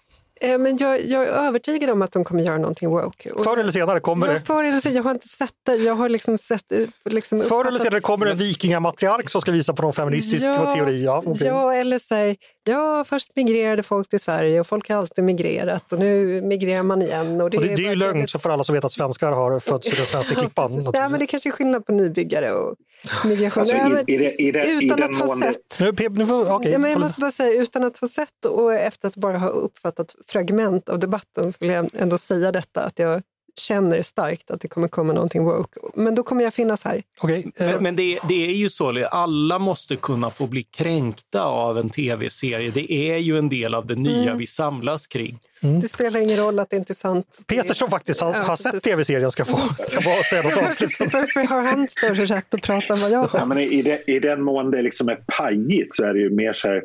Eh, 0.43 0.57
Men 0.57 0.77
jag, 0.77 1.05
jag 1.05 1.23
är 1.23 1.27
övertygad 1.47 1.89
om 1.89 2.01
att 2.01 2.11
de 2.11 2.23
kommer 2.23 2.43
göra 2.43 2.57
någonting 2.57 2.89
woke. 2.89 3.29
Förr 3.43 3.57
eller 3.57 3.71
senare 3.71 3.99
kommer 3.99 4.27
Ja, 4.27 4.33
det. 4.33 4.39
förr 4.39 4.63
eller 4.63 4.79
senare. 4.81 4.95
Jag 4.97 5.03
har 5.03 5.11
inte 5.11 5.27
sett 5.27 5.53
det. 5.65 5.75
Jag 5.75 5.95
har 5.95 6.09
liksom 6.09 6.37
sett... 6.37 6.71
eh, 6.71 6.77
Liksom 7.05 7.41
Förr 7.41 7.67
eller 7.67 7.79
senare 7.79 8.01
kommer 8.01 8.25
en 8.25 8.37
vikingamatriark 8.37 9.29
som 9.29 9.41
ska 9.41 9.51
visa 9.51 9.73
på 9.73 9.81
någon 9.81 9.93
feministisk 9.93 10.45
Ja, 10.45 10.75
teori. 10.75 11.03
Ja. 11.05 11.23
Ja, 11.41 11.73
eller 11.73 11.99
så 11.99 12.15
här, 12.15 12.35
ja, 12.63 13.03
först 13.07 13.29
migrerade 13.35 13.83
folk 13.83 14.09
till 14.09 14.19
Sverige 14.19 14.59
och 14.59 14.67
folk 14.67 14.89
har 14.89 14.97
alltid 14.97 15.23
migrerat 15.23 15.93
och 15.93 15.99
nu 15.99 16.41
migrerar 16.41 16.83
man 16.83 17.01
igen. 17.01 17.41
Och 17.41 17.49
det, 17.49 17.57
och 17.57 17.63
det, 17.63 17.75
det 17.75 17.85
är 17.85 17.89
ju 17.89 17.95
lögn 17.95 18.27
så 18.27 18.39
för 18.39 18.49
alla 18.49 18.63
som 18.63 18.75
vet 18.75 18.85
att 18.85 18.91
svenskar 18.91 19.31
har 19.31 19.59
fötts 19.59 19.87
i 19.93 19.95
den 19.95 20.05
svenska 20.05 20.35
klippan. 20.35 20.71
Nej, 20.93 21.09
men 21.09 21.19
det 21.19 21.27
kanske 21.27 21.49
är 21.49 21.51
skillnad 21.53 21.85
på 21.85 21.91
nybyggare 21.91 22.51
och 22.53 22.75
migration. 23.25 23.61
Alltså, 23.61 23.75
Nej, 23.77 23.89
men 23.89 24.03
i, 24.09 24.13
i, 24.13 24.17
det- 24.17 24.41
i, 24.41 24.51
det- 24.51 24.65
i 24.65 24.85
utan 24.85 25.03
att 25.03 25.15
ha 25.29 25.39
sett 25.41 25.79
Nu, 25.81 25.93
Pep, 25.93 26.11
nu 26.11 26.25
får, 26.25 26.41
okej, 26.41 26.47
Ja, 26.51 26.57
men 26.57 26.71
jag 26.71 26.81
Paulina. 26.81 26.99
måste 26.99 27.19
bara 27.21 27.31
säga, 27.31 27.61
utan 27.61 27.83
att 27.83 27.97
ha 27.97 28.07
sett 28.07 28.45
och 28.45 28.73
efter 28.73 29.07
att 29.07 29.15
bara 29.15 29.37
ha 29.37 29.47
uppfattat 29.49 30.15
fragment 30.27 30.89
av 30.89 30.99
debatten 30.99 31.51
så 31.53 31.57
vill 31.59 31.69
jag 31.69 31.89
ändå 31.93 32.17
säga 32.17 32.51
detta, 32.51 32.81
att 32.81 32.99
jag 32.99 33.21
känner 33.59 34.01
starkt 34.01 34.51
att 34.51 34.61
det 34.61 34.67
kommer 34.67 34.87
komma 34.87 35.13
någonting 35.13 35.43
woke. 35.43 35.79
Men 35.95 36.15
då 36.15 36.23
kommer 36.23 36.43
jag 36.43 36.53
finnas 36.53 36.83
här. 36.83 37.03
Okej, 37.21 37.51
eh, 37.59 37.67
Men, 37.67 37.83
men 37.83 37.95
det, 37.95 38.19
det 38.27 38.45
är 38.45 38.53
ju 38.53 38.69
så, 38.69 39.05
alla 39.11 39.59
måste 39.59 39.95
kunna 39.95 40.29
få 40.29 40.47
bli 40.47 40.63
kränkta 40.63 41.43
av 41.43 41.77
en 41.77 41.89
tv-serie. 41.89 42.71
Det 42.71 42.91
är 42.93 43.17
ju 43.17 43.37
en 43.37 43.49
del 43.49 43.73
av 43.75 43.85
det 43.85 43.95
nya 43.95 44.21
Mm. 44.21 44.37
vi 44.37 44.47
samlas 44.47 45.07
kring. 45.07 45.39
Det 45.81 45.87
spelar 45.89 46.19
ingen 46.19 46.37
roll 46.37 46.59
att 46.59 46.69
det 46.69 46.75
inte 46.75 46.93
är 46.93 46.95
sant. 46.95 47.43
Peter 47.47 47.73
som 47.73 47.89
faktiskt 47.89 48.21
har, 48.21 48.33
Ja, 48.33 48.39
har 48.39 48.55
sett 48.55 48.83
tv-serien 48.83 49.31
ska 49.31 49.45
få 49.45 49.57
ska 49.57 50.01
få 50.01 50.23
säga 50.29 50.43
något 50.43 50.63
avslut. 50.63 50.99
Varför 51.13 51.47
har 51.47 51.61
han 51.61 51.87
större 51.87 52.25
rätt 52.25 52.53
att 52.53 52.61
prata 52.61 52.93
än 52.93 52.99
vad 52.99 53.11
jag 53.11 53.29
Ja, 53.33 53.39
har? 53.39 53.45
men 53.45 53.59
i, 53.59 53.81
det, 53.81 54.03
I 54.07 54.19
den 54.19 54.41
mån 54.43 54.71
det 54.71 54.81
liksom 54.81 55.09
är 55.09 55.15
pajigt 55.37 55.95
så 55.95 56.03
är 56.03 56.13
det 56.13 56.19
ju 56.19 56.29
mer 56.29 56.53
så 56.53 56.67
här 56.67 56.83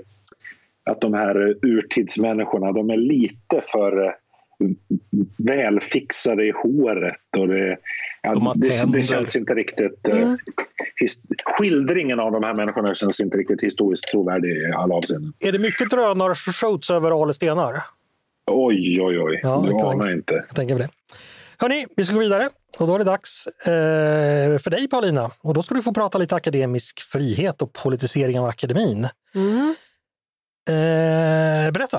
att 0.90 1.00
de 1.00 1.14
här 1.14 1.54
urtidsmänniskorna 1.66 2.72
de 2.72 2.90
är 2.90 2.96
lite 2.96 3.62
för 3.72 4.14
välfixade 5.38 6.46
i 6.46 6.50
håret. 6.50 7.16
Och 7.38 7.48
det, 7.48 7.78
ja, 8.22 8.52
det, 8.56 8.84
det 8.92 9.02
känns 9.02 9.36
inte 9.36 9.54
riktigt... 9.54 10.06
eh, 10.08 10.34
his, 11.00 11.20
skildringen 11.44 12.20
av 12.20 12.32
de 12.32 12.42
här 12.42 12.54
människorna 12.54 12.94
känns 12.94 13.20
inte 13.20 13.36
riktigt 13.36 13.60
historiskt 13.60 14.08
trovärdig 14.10 14.48
i 14.48 14.72
alla 14.76 14.94
avseenden. 14.94 15.32
Är 15.40 15.52
det 15.52 15.58
mycket 15.58 15.90
drönarskjuts 15.90 16.90
över 16.90 17.22
Ale 17.22 17.34
stenar? 17.34 17.74
Oj, 18.50 19.02
oj, 19.02 19.20
oj. 19.20 19.40
Ja, 19.42 19.64
du 19.68 19.74
anar 19.74 20.12
inte. 20.12 20.34
Jag 20.34 20.56
tänker 20.56 20.74
på 20.74 20.78
det. 20.78 20.88
Hörni, 21.58 21.86
vi 21.96 22.04
ska 22.04 22.14
gå 22.14 22.20
vidare 22.20 22.48
och 22.78 22.86
då 22.86 22.94
är 22.94 22.98
det 22.98 23.04
dags 23.04 23.46
eh, 23.46 24.58
för 24.58 24.70
dig 24.70 24.88
Paulina. 24.88 25.30
Och 25.40 25.54
då 25.54 25.62
ska 25.62 25.74
du 25.74 25.82
få 25.82 25.94
prata 25.94 26.18
lite 26.18 26.34
akademisk 26.34 27.00
frihet 27.00 27.62
och 27.62 27.72
politisering 27.72 28.40
av 28.40 28.46
akademin. 28.46 29.08
Mm. 29.34 29.74
Eh, 30.68 31.72
berätta, 31.72 31.98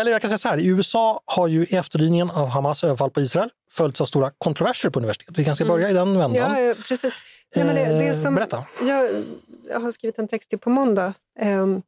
eller 0.00 0.12
jag 0.12 0.20
kan 0.20 0.30
säga 0.30 0.38
så 0.38 0.48
här, 0.48 0.58
i 0.58 0.66
USA 0.66 1.20
har 1.24 1.48
ju 1.48 1.64
efterdyningen 1.64 2.30
av 2.30 2.48
Hamas 2.48 2.84
överfall 2.84 3.10
på 3.10 3.20
Israel 3.20 3.50
följts 3.70 4.00
av 4.00 4.06
stora 4.06 4.30
kontroverser 4.38 4.90
på 4.90 4.98
universitet. 4.98 5.38
Vi 5.38 5.44
kanske 5.44 5.64
börja 5.64 5.90
i 5.90 5.92
den 5.92 6.18
vändan. 6.18 6.64
Ja, 6.64 6.74
precis. 6.88 7.14
Nej, 7.56 7.64
men 7.64 7.74
det, 7.74 7.84
det 7.84 8.08
Eh, 8.08 8.14
som, 8.14 8.34
berätta. 8.34 8.64
Jag, 8.82 9.24
jag 9.68 9.80
har 9.80 9.92
skrivit 9.92 10.18
en 10.18 10.28
text 10.28 10.50
till 10.50 10.58
på 10.58 10.70
måndag. 10.70 11.14
ehm, 11.40 11.82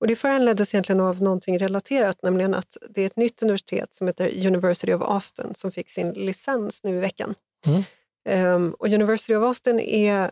och 0.00 0.06
det 0.06 0.16
föranleddes 0.16 0.74
egentligen 0.74 1.00
av 1.00 1.22
någonting 1.22 1.58
relaterat, 1.58 2.22
nämligen 2.22 2.54
att 2.54 2.76
det 2.90 3.02
är 3.02 3.06
ett 3.06 3.16
nytt 3.16 3.42
universitet 3.42 3.94
som 3.94 4.06
heter 4.06 4.46
University 4.46 4.92
of 4.92 5.02
Austin 5.02 5.54
som 5.54 5.72
fick 5.72 5.90
sin 5.90 6.10
licens 6.12 6.82
nu 6.82 6.96
i 6.96 7.00
veckan. 7.00 7.34
Mm. 7.66 7.82
Ehm, 8.28 8.74
och 8.78 8.86
University 8.86 9.34
of 9.34 9.44
Austin 9.44 9.80
är 9.80 10.30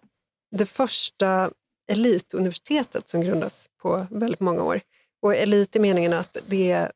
det 0.57 0.67
första 0.67 1.51
elituniversitetet 1.93 3.09
som 3.09 3.21
grundas 3.21 3.69
på 3.83 4.07
väldigt 4.11 4.41
många 4.41 4.63
år. 4.63 4.81
Och 5.25 5.35
elit 5.35 5.77
i 5.77 5.79
meningen 5.79 6.13
att 6.13 6.37
det 6.47 6.71
är 6.71 6.93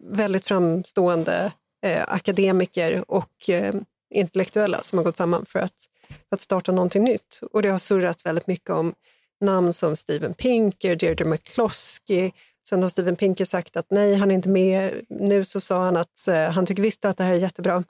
väldigt 0.00 0.46
framstående 0.46 1.52
eh, 1.86 2.04
akademiker 2.08 3.04
och 3.08 3.48
eh, 3.48 3.74
intellektuella 4.14 4.82
som 4.82 4.98
har 4.98 5.04
gått 5.04 5.16
samman 5.16 5.46
för 5.46 5.58
att, 5.58 5.74
för 6.08 6.36
att 6.36 6.40
starta 6.40 6.72
någonting 6.72 7.04
nytt. 7.04 7.40
Och 7.52 7.62
det 7.62 7.68
har 7.68 7.78
surrat 7.78 8.26
väldigt 8.26 8.46
mycket 8.46 8.70
om 8.70 8.94
namn 9.40 9.72
som 9.72 9.96
Steven 9.96 10.34
Pinker, 10.34 10.96
Deirdre 10.96 11.24
McCloskey. 11.24 12.32
Sen 12.68 12.82
har 12.82 12.88
Steven 12.88 13.16
Pinker 13.16 13.44
sagt 13.44 13.76
att 13.76 13.90
nej, 13.90 14.14
han 14.14 14.30
är 14.30 14.34
inte 14.34 14.48
med. 14.48 14.92
Nu 15.08 15.44
så 15.44 15.60
sa 15.60 15.84
han 15.84 15.96
att 15.96 16.28
eh, 16.28 16.50
han 16.50 16.66
tycker 16.66 16.82
visst 16.82 17.04
att 17.04 17.16
det 17.16 17.24
här 17.24 17.34
är 17.34 17.38
jättebra. 17.38 17.84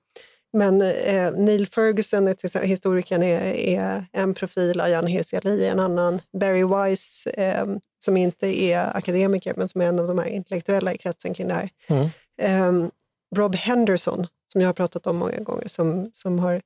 Men 0.52 0.82
eh, 0.82 1.32
Neil 1.32 1.66
Ferguson, 1.66 2.34
historikern, 2.62 3.22
är, 3.22 3.40
är 3.54 4.06
en 4.12 4.34
profil, 4.34 4.80
Ayan 4.80 5.06
Hirsi 5.06 5.36
Ali 5.36 5.66
är 5.66 5.70
en 5.70 5.80
annan. 5.80 6.20
Barry 6.40 6.64
Weiss, 6.64 7.26
eh, 7.26 7.66
som 8.04 8.16
inte 8.16 8.62
är 8.62 8.96
akademiker 8.96 9.54
men 9.56 9.68
som 9.68 9.80
är 9.80 9.86
en 9.86 9.98
av 9.98 10.06
de 10.06 10.18
här 10.18 10.26
intellektuella 10.26 10.94
i 10.94 10.98
kretsen 10.98 11.34
kring 11.34 11.48
det 11.48 11.54
här. 11.54 11.70
Mm. 11.88 12.08
Eh, 12.42 12.90
Rob 13.36 13.54
Henderson, 13.54 14.26
som 14.52 14.60
jag 14.60 14.68
har 14.68 14.72
pratat 14.74 15.06
om 15.06 15.16
många 15.16 15.38
gånger, 15.40 15.68
som, 15.68 16.10
som 16.14 16.38
har 16.38 16.62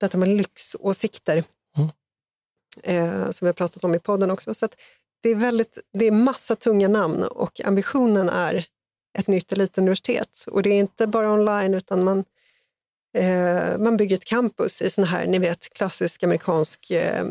detta 0.00 0.18
med 0.18 0.28
lyxåsikter, 0.28 1.44
Mm. 1.78 1.88
eh, 2.82 3.30
som 3.30 3.46
vi 3.46 3.48
har 3.48 3.52
pratat 3.52 3.84
om 3.84 3.94
i 3.94 3.98
podden 3.98 4.30
också. 4.30 4.54
Så 4.54 4.68
det, 5.22 5.28
är 5.28 5.34
väldigt, 5.34 5.78
det 5.92 6.06
är 6.06 6.10
massa 6.10 6.56
tunga 6.56 6.88
namn 6.88 7.22
och 7.22 7.60
ambitionen 7.64 8.28
är 8.28 8.66
ett 9.18 9.26
nytt 9.26 9.52
elituniversitet. 9.52 10.44
Och 10.46 10.62
det 10.62 10.70
är 10.70 10.78
inte 10.78 11.06
bara 11.06 11.32
online, 11.32 11.74
utan 11.74 12.04
man, 12.04 12.24
eh, 13.16 13.78
man 13.78 13.96
bygger 13.96 14.16
ett 14.16 14.24
campus 14.24 14.82
i 14.82 14.90
sån 14.90 15.04
här, 15.04 15.26
ni 15.26 15.38
vet, 15.38 15.70
klassisk 15.74 16.22
amerikansk 16.22 16.90
eh, 16.90 17.26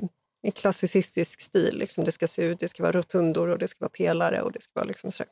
klassicistisk 0.51 1.41
stil. 1.41 1.77
Liksom 1.77 2.03
det 2.03 2.11
ska 2.11 2.27
se 2.27 2.43
ut, 2.43 2.59
det 2.59 2.67
ska 2.67 2.83
vara 2.83 2.91
rotundor 2.91 3.47
och 3.47 3.57
det 3.59 3.67
ska 3.67 3.77
vara 3.79 3.89
pelare 3.89 4.41
och 4.41 4.51
det 4.51 4.61
ska 4.61 4.71
vara 4.73 4.85
liksom 4.85 5.11
sådär. 5.11 5.31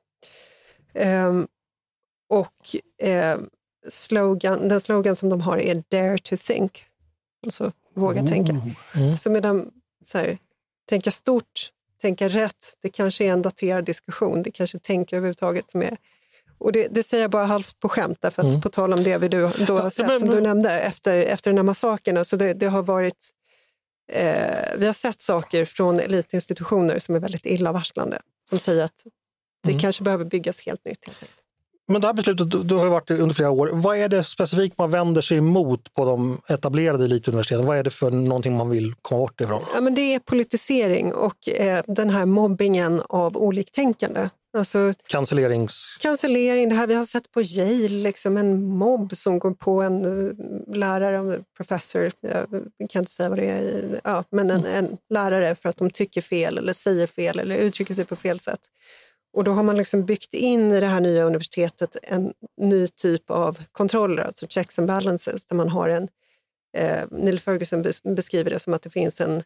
Ehm, 0.94 1.48
och 2.30 2.76
eh, 3.08 3.38
slogan, 3.90 4.68
den 4.68 4.80
slogan 4.80 5.16
som 5.16 5.30
de 5.30 5.42
har 5.42 5.58
är 5.58 5.84
Dare 5.90 6.18
to 6.18 6.38
think. 6.38 6.86
Alltså 7.46 7.72
våga 7.94 8.28
tänka. 8.28 8.52
Mm. 8.96 9.18
Så 9.18 9.30
medan 9.30 9.72
så 10.06 10.18
här, 10.18 10.38
tänka 10.90 11.12
stort, 11.12 11.70
tänka 12.02 12.28
rätt, 12.28 12.78
det 12.82 12.90
kanske 12.90 13.24
är 13.26 13.32
en 13.32 13.42
daterad 13.42 13.86
diskussion. 13.86 14.44
Det 14.44 14.52
kanske 14.52 14.78
är 14.78 14.80
tänka 14.80 15.18
överhuvudtaget 15.18 15.70
som 15.70 15.82
är... 15.82 15.98
Och 16.58 16.72
det, 16.72 16.88
det 16.88 17.04
säger 17.04 17.24
jag 17.24 17.32
bara 17.32 17.46
halvt 17.46 17.80
på 17.80 17.90
skämt, 17.90 18.18
därför 18.22 18.42
att 18.42 18.48
Mm. 18.48 18.62
på 18.62 18.70
tal 18.70 18.94
om 18.94 19.04
det 19.04 19.18
vi 19.18 19.28
du 19.28 19.50
då 19.68 19.78
har 19.78 19.90
sett, 19.90 20.08
men- 20.08 20.20
som 20.20 20.30
du 20.30 20.42
nämnde, 20.42 20.80
efter, 20.80 21.18
efter 21.18 21.52
den 21.52 21.58
här 21.58 21.64
massakern. 21.64 22.18
Alltså 22.18 22.38
det, 22.38 22.54
det 22.54 22.66
har 22.68 22.84
varit... 22.84 23.30
Eh, 24.14 24.78
vi 24.78 24.86
har 24.86 24.94
sett 24.94 25.22
saker 25.22 25.66
från 25.66 26.00
elitinstitutioner 26.00 27.00
som 27.00 27.16
är 27.16 27.20
väldigt 27.20 27.46
illavarslande, 27.46 28.20
som 28.50 28.60
säger 28.60 28.84
att 28.84 29.04
det 29.64 29.70
Mm. 29.70 29.82
kanske 29.82 30.04
behöver 30.04 30.26
byggas 30.26 30.60
helt 30.66 30.86
nytt. 30.86 31.06
Helt 31.06 31.18
enkelt. 31.24 31.40
Men 31.88 32.02
det 32.02 32.08
här 32.08 32.14
beslutet 32.14 32.70
du, 32.70 32.76
har 32.76 32.86
varit 32.86 33.12
under 33.12 33.36
flera 33.36 33.50
år. 33.50 33.70
Vad 33.74 33.98
är 33.98 34.10
det 34.10 34.24
specifikt 34.24 34.78
man 34.78 34.92
vänder 34.92 35.22
sig 35.22 35.38
emot 35.38 35.94
på 35.94 36.06
de 36.06 36.42
etablerade 36.48 37.04
elituniversiteten? 37.06 37.66
Vad 37.66 37.78
är 37.78 37.84
det 37.84 37.90
för 37.90 38.12
någonting 38.12 38.58
man 38.58 38.70
vill 38.70 38.94
komma 39.02 39.20
bort 39.20 39.42
ifrån? 39.42 39.62
Ja, 39.74 39.82
men 39.82 39.96
det 39.96 40.02
är 40.16 40.20
politisering 40.20 41.14
och 41.14 41.50
eh, 41.50 41.84
den 41.88 42.10
här 42.10 42.26
mobbingen 42.26 43.02
av 43.10 43.38
oliktänkande. 43.38 44.30
Alltså 44.58 44.94
Cancellerings... 45.08 45.98
cancellering, 46.02 46.70
det 46.70 46.76
här 46.76 46.88
vi 46.88 46.94
har 46.94 47.06
sett 47.06 47.32
på 47.32 47.42
Yale, 47.42 47.88
liksom 47.88 48.38
en 48.38 48.64
mobb 48.64 49.18
som 49.18 49.40
går 49.40 49.54
på 49.54 49.82
en 49.82 50.06
eh, 50.06 50.76
lärare, 50.76 51.18
en 51.18 51.44
professor, 51.58 52.12
jag 52.22 52.50
kan 52.90 53.00
inte 53.00 53.12
säga 53.12 53.30
vad 53.30 53.38
det 53.38 53.46
är, 53.46 54.02
ja, 54.04 54.24
men 54.30 54.50
en, 54.50 54.66
en 54.66 54.98
lärare 55.10 55.56
för 55.56 55.70
att 55.70 55.78
de 55.78 55.90
tycker 55.90 56.22
fel 56.22 56.58
eller 56.58 56.74
säger 56.74 57.08
fel 57.08 57.40
eller 57.40 57.58
uttrycker 57.58 57.94
sig 57.94 58.06
på 58.06 58.16
fel 58.16 58.40
sätt. 58.40 58.60
Och 59.34 59.44
då 59.44 59.52
har 59.52 59.64
man 59.64 59.78
liksom 59.78 60.06
byggt 60.06 60.34
in 60.34 60.72
i 60.72 60.80
det 60.80 60.88
här 60.88 61.02
nya 61.02 61.24
universitetet 61.24 61.98
en 62.04 62.34
ny 62.62 62.88
typ 62.88 63.32
av 63.32 63.64
kontroller, 63.72 64.24
alltså 64.24 64.48
checks 64.48 64.80
and 64.80 64.88
balances, 64.88 65.46
där 65.46 65.56
man 65.56 65.70
har 65.70 65.90
en, 65.90 66.08
eh, 66.78 67.04
Neil 67.12 67.40
Ferguson 67.40 67.84
bes- 67.84 68.16
beskriver 68.16 68.50
det 68.50 68.60
som 68.60 68.74
att 68.74 68.82
det 68.82 68.90
finns 68.90 69.22
en, 69.22 69.44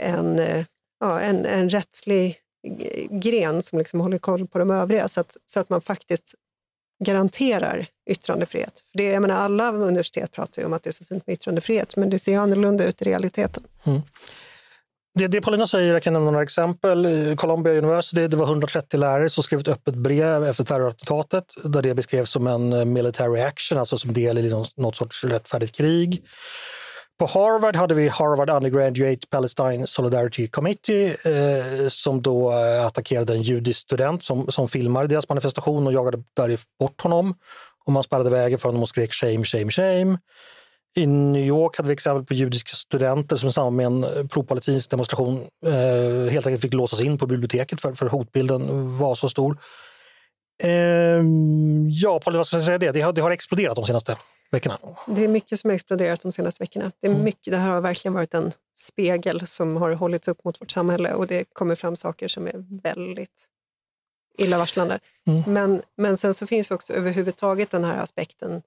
en, 0.00 0.38
eh, 0.38 0.64
ja, 1.00 1.20
en, 1.20 1.46
en 1.46 1.70
rättslig 1.70 2.36
gren 3.10 3.62
som 3.62 3.78
liksom 3.78 4.00
håller 4.00 4.18
koll 4.18 4.46
på 4.46 4.58
de 4.58 4.70
övriga 4.70 5.08
så 5.08 5.20
att, 5.20 5.36
så 5.46 5.60
att 5.60 5.70
man 5.70 5.80
faktiskt 5.80 6.34
garanterar 7.04 7.86
yttrandefrihet. 8.10 8.72
För 8.92 8.98
det, 8.98 9.04
jag 9.04 9.22
menar, 9.22 9.34
alla 9.36 9.72
universitet 9.72 10.32
pratar 10.32 10.62
ju 10.62 10.66
om 10.66 10.72
att 10.72 10.82
det 10.82 10.90
är 10.90 10.94
så 10.94 11.04
fint 11.04 11.26
med 11.26 11.34
yttrandefrihet, 11.34 11.96
men 11.96 12.10
det 12.10 12.18
ser 12.18 12.38
annorlunda 12.38 12.84
ut 12.84 13.02
i 13.02 13.04
realiteten. 13.04 13.62
Mm. 13.86 14.00
Det, 15.14 15.28
det 15.28 15.40
Paulina 15.40 15.66
säger, 15.66 15.92
jag 15.92 16.02
kan 16.02 16.12
nämna 16.12 16.30
några 16.30 16.42
exempel. 16.42 17.06
I 17.06 17.36
Columbia 17.36 17.72
University, 17.72 18.26
det 18.28 18.36
var 18.36 18.46
130 18.46 19.00
lärare 19.00 19.30
som 19.30 19.42
skrev 19.42 19.60
ett 19.60 19.68
öppet 19.68 19.94
brev 19.94 20.44
efter 20.44 20.64
terrorattentatet 20.64 21.44
där 21.64 21.82
det 21.82 21.94
beskrevs 21.94 22.30
som 22.30 22.46
en 22.46 22.92
military 22.92 23.40
action, 23.40 23.78
alltså 23.78 23.98
som 23.98 24.12
del 24.12 24.38
i 24.38 24.50
någon- 24.50 24.66
något 24.76 24.96
sorts 24.96 25.24
rättfärdigt 25.24 25.76
krig. 25.76 26.22
På 27.20 27.26
Harvard 27.26 27.76
hade 27.76 27.94
vi 27.94 28.08
Harvard 28.08 28.50
Undergraduate 28.50 29.26
Palestine 29.30 29.86
Solidarity 29.86 30.48
Committee 30.48 31.16
eh, 31.24 31.88
som 31.88 32.22
då 32.22 32.52
eh, 32.52 32.86
attackerade 32.86 33.32
en 33.32 33.42
judisk 33.42 33.80
student 33.80 34.24
som, 34.24 34.52
som 34.52 34.68
filmade 34.68 35.06
deras 35.06 35.28
manifestation 35.28 35.86
och 35.86 35.92
jagade 35.92 36.22
där 36.36 36.60
bort 36.78 37.00
honom. 37.00 37.34
Och 37.84 37.92
man 37.92 38.02
spärrade 38.02 38.30
vägen 38.30 38.58
för 38.58 38.68
honom 38.68 38.82
och 38.82 38.88
skrek 38.88 39.12
shame, 39.12 39.44
shame, 39.44 39.70
shame. 39.70 40.18
I 40.96 41.06
New 41.06 41.44
York 41.44 41.76
hade 41.76 41.88
vi 41.88 41.92
exempel 41.92 42.24
på 42.24 42.34
judiska 42.34 42.76
studenter 42.76 43.36
som 43.36 43.48
i 43.48 43.52
samband 43.52 43.76
med 43.76 43.86
en 43.86 44.04
eh, 44.04 44.26
pro-palestinsk 44.26 44.90
demonstration 44.90 45.48
eh, 45.66 46.32
helt 46.32 46.46
enkelt 46.46 46.62
fick 46.62 46.74
låsas 46.74 47.00
in 47.00 47.18
på 47.18 47.26
biblioteket 47.26 47.80
för, 47.80 47.92
för 47.92 48.06
hotbilden 48.06 48.98
var 48.98 49.14
så 49.14 49.28
stor. 49.28 49.58
Eh, 50.62 51.22
ja, 51.90 52.20
vad 52.24 52.46
ska 52.46 52.56
jag 52.56 52.64
säga 52.64 52.78
det? 52.78 52.90
Det 52.90 53.00
har, 53.00 53.12
det 53.12 53.20
har 53.20 53.30
exploderat 53.30 53.76
de 53.76 53.84
senaste 53.84 54.16
veckorna. 54.50 54.78
Det 55.06 55.24
är 55.24 55.28
mycket 55.28 55.60
som 55.60 55.70
har 55.70 55.74
exploderat 55.74 56.20
de 56.20 56.32
senaste 56.32 56.62
veckorna. 56.62 56.92
Det, 57.00 57.06
är 57.06 57.10
Mm. 57.10 57.24
mycket, 57.24 57.50
det 57.50 57.56
här 57.56 57.70
har 57.70 57.80
verkligen 57.80 58.14
varit 58.14 58.34
en 58.34 58.52
spegel 58.78 59.46
som 59.46 59.76
har 59.76 59.92
hållits 59.92 60.28
upp 60.28 60.44
mot 60.44 60.60
vårt 60.60 60.70
samhälle 60.70 61.14
och 61.14 61.26
det 61.26 61.44
kommer 61.44 61.74
fram 61.74 61.96
saker 61.96 62.28
som 62.28 62.46
är 62.46 62.82
väldigt 62.82 63.46
illavarslande. 64.38 64.98
Mm. 65.26 65.42
Men, 65.52 65.82
men 65.96 66.16
sen 66.16 66.34
så 66.34 66.46
finns 66.46 66.70
också 66.70 66.92
överhuvudtaget 66.92 67.70
den 67.70 67.84
här 67.84 68.02
aspekten, 68.02 68.62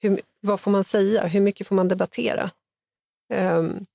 hur, 0.00 0.20
vad 0.40 0.60
får 0.60 0.70
man 0.70 0.84
säga? 0.84 1.26
Hur 1.26 1.40
mycket 1.40 1.66
får 1.66 1.74
man 1.74 1.88
debattera? 1.88 2.50
Ehm, 3.32 3.86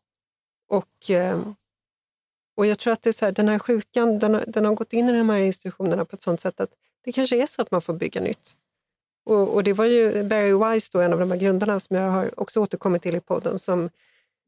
och, 0.70 1.10
ehm, 1.10 1.56
och 2.58 2.66
jag 2.66 2.80
tror 2.80 2.94
att 2.94 3.02
det 3.02 3.10
är 3.10 3.14
så 3.14 3.26
här, 3.26 3.32
den 3.32 3.50
här 3.50 3.60
sjukan 3.60 4.20
den 4.20 4.44
den 4.48 4.66
har 4.66 4.74
gått 4.74 4.94
in 4.94 5.10
i 5.10 5.18
de 5.18 5.30
här 5.30 5.40
institutionerna 5.40 6.06
på 6.06 6.16
ett 6.16 6.22
sånt 6.22 6.40
sätt 6.40 6.60
att 6.60 6.70
det 7.04 7.12
kanske 7.12 7.42
är 7.42 7.46
så 7.46 7.62
att 7.62 7.72
man 7.72 7.82
får 7.82 7.94
bygga 7.94 8.22
nytt. 8.22 8.58
Och, 9.26 9.54
och 9.54 9.64
det 9.64 9.74
var 9.74 9.86
ju 9.86 10.24
Barry 10.24 10.54
Weiss, 10.54 10.90
då, 10.90 11.00
en 11.00 11.14
av 11.14 11.20
de 11.20 11.32
här 11.32 11.38
grundarna 11.38 11.80
som 11.80 11.96
jag 11.96 12.12
har 12.12 12.40
också 12.40 12.60
återkommit 12.60 13.02
till 13.02 13.16
i 13.16 13.20
podden, 13.20 13.60
som, 13.60 13.90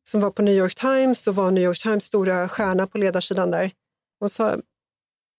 som 0.08 0.22
var 0.22 0.32
på 0.32 0.42
New 0.42 0.56
York 0.56 0.76
Times 0.76 1.28
och 1.28 1.36
var 1.36 1.52
New 1.52 1.64
York 1.64 1.82
Times 1.82 2.04
stora 2.04 2.50
stjärna 2.50 2.88
på 2.88 2.98
ledarsidan 2.98 3.52
där. 3.52 3.72
Och 4.20 4.32
sa, 4.32 4.58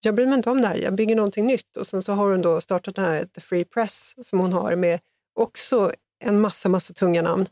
jag 0.01 0.15
bryr 0.15 0.27
mig 0.27 0.37
inte 0.37 0.51
om 0.51 0.61
det 0.61 0.69
här, 0.69 0.77
jag 0.77 0.95
bygger 0.95 1.17
någonting 1.17 1.47
nytt. 1.47 1.77
Och 1.77 1.87
sen 1.87 2.03
så 2.03 2.13
har 2.13 2.31
hon 2.31 2.43
då 2.43 2.61
startat 2.61 2.95
den 2.95 3.05
här 3.05 3.25
The 3.25 3.41
Free 3.41 3.65
Press 3.65 4.15
som 4.23 4.39
hon 4.39 4.53
har 4.53 4.77
med 4.77 5.01
också 5.35 5.93
en 6.19 6.41
massa, 6.41 6.69
massa 6.69 6.93
tunga 6.93 7.23
namn. 7.23 7.49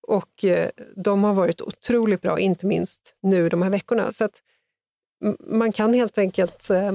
Och 0.00 0.44
eh, 0.44 0.70
de 0.96 1.24
har 1.24 1.34
varit 1.34 1.60
otroligt 1.60 2.22
bra, 2.22 2.38
inte 2.38 2.66
minst 2.66 3.14
nu 3.20 3.48
de 3.48 3.62
här 3.62 3.70
veckorna. 3.70 4.12
Så 4.12 4.24
att 4.24 4.42
man 5.38 5.72
kan 5.72 5.94
helt 5.94 6.18
enkelt, 6.18 6.70
eh, 6.70 6.92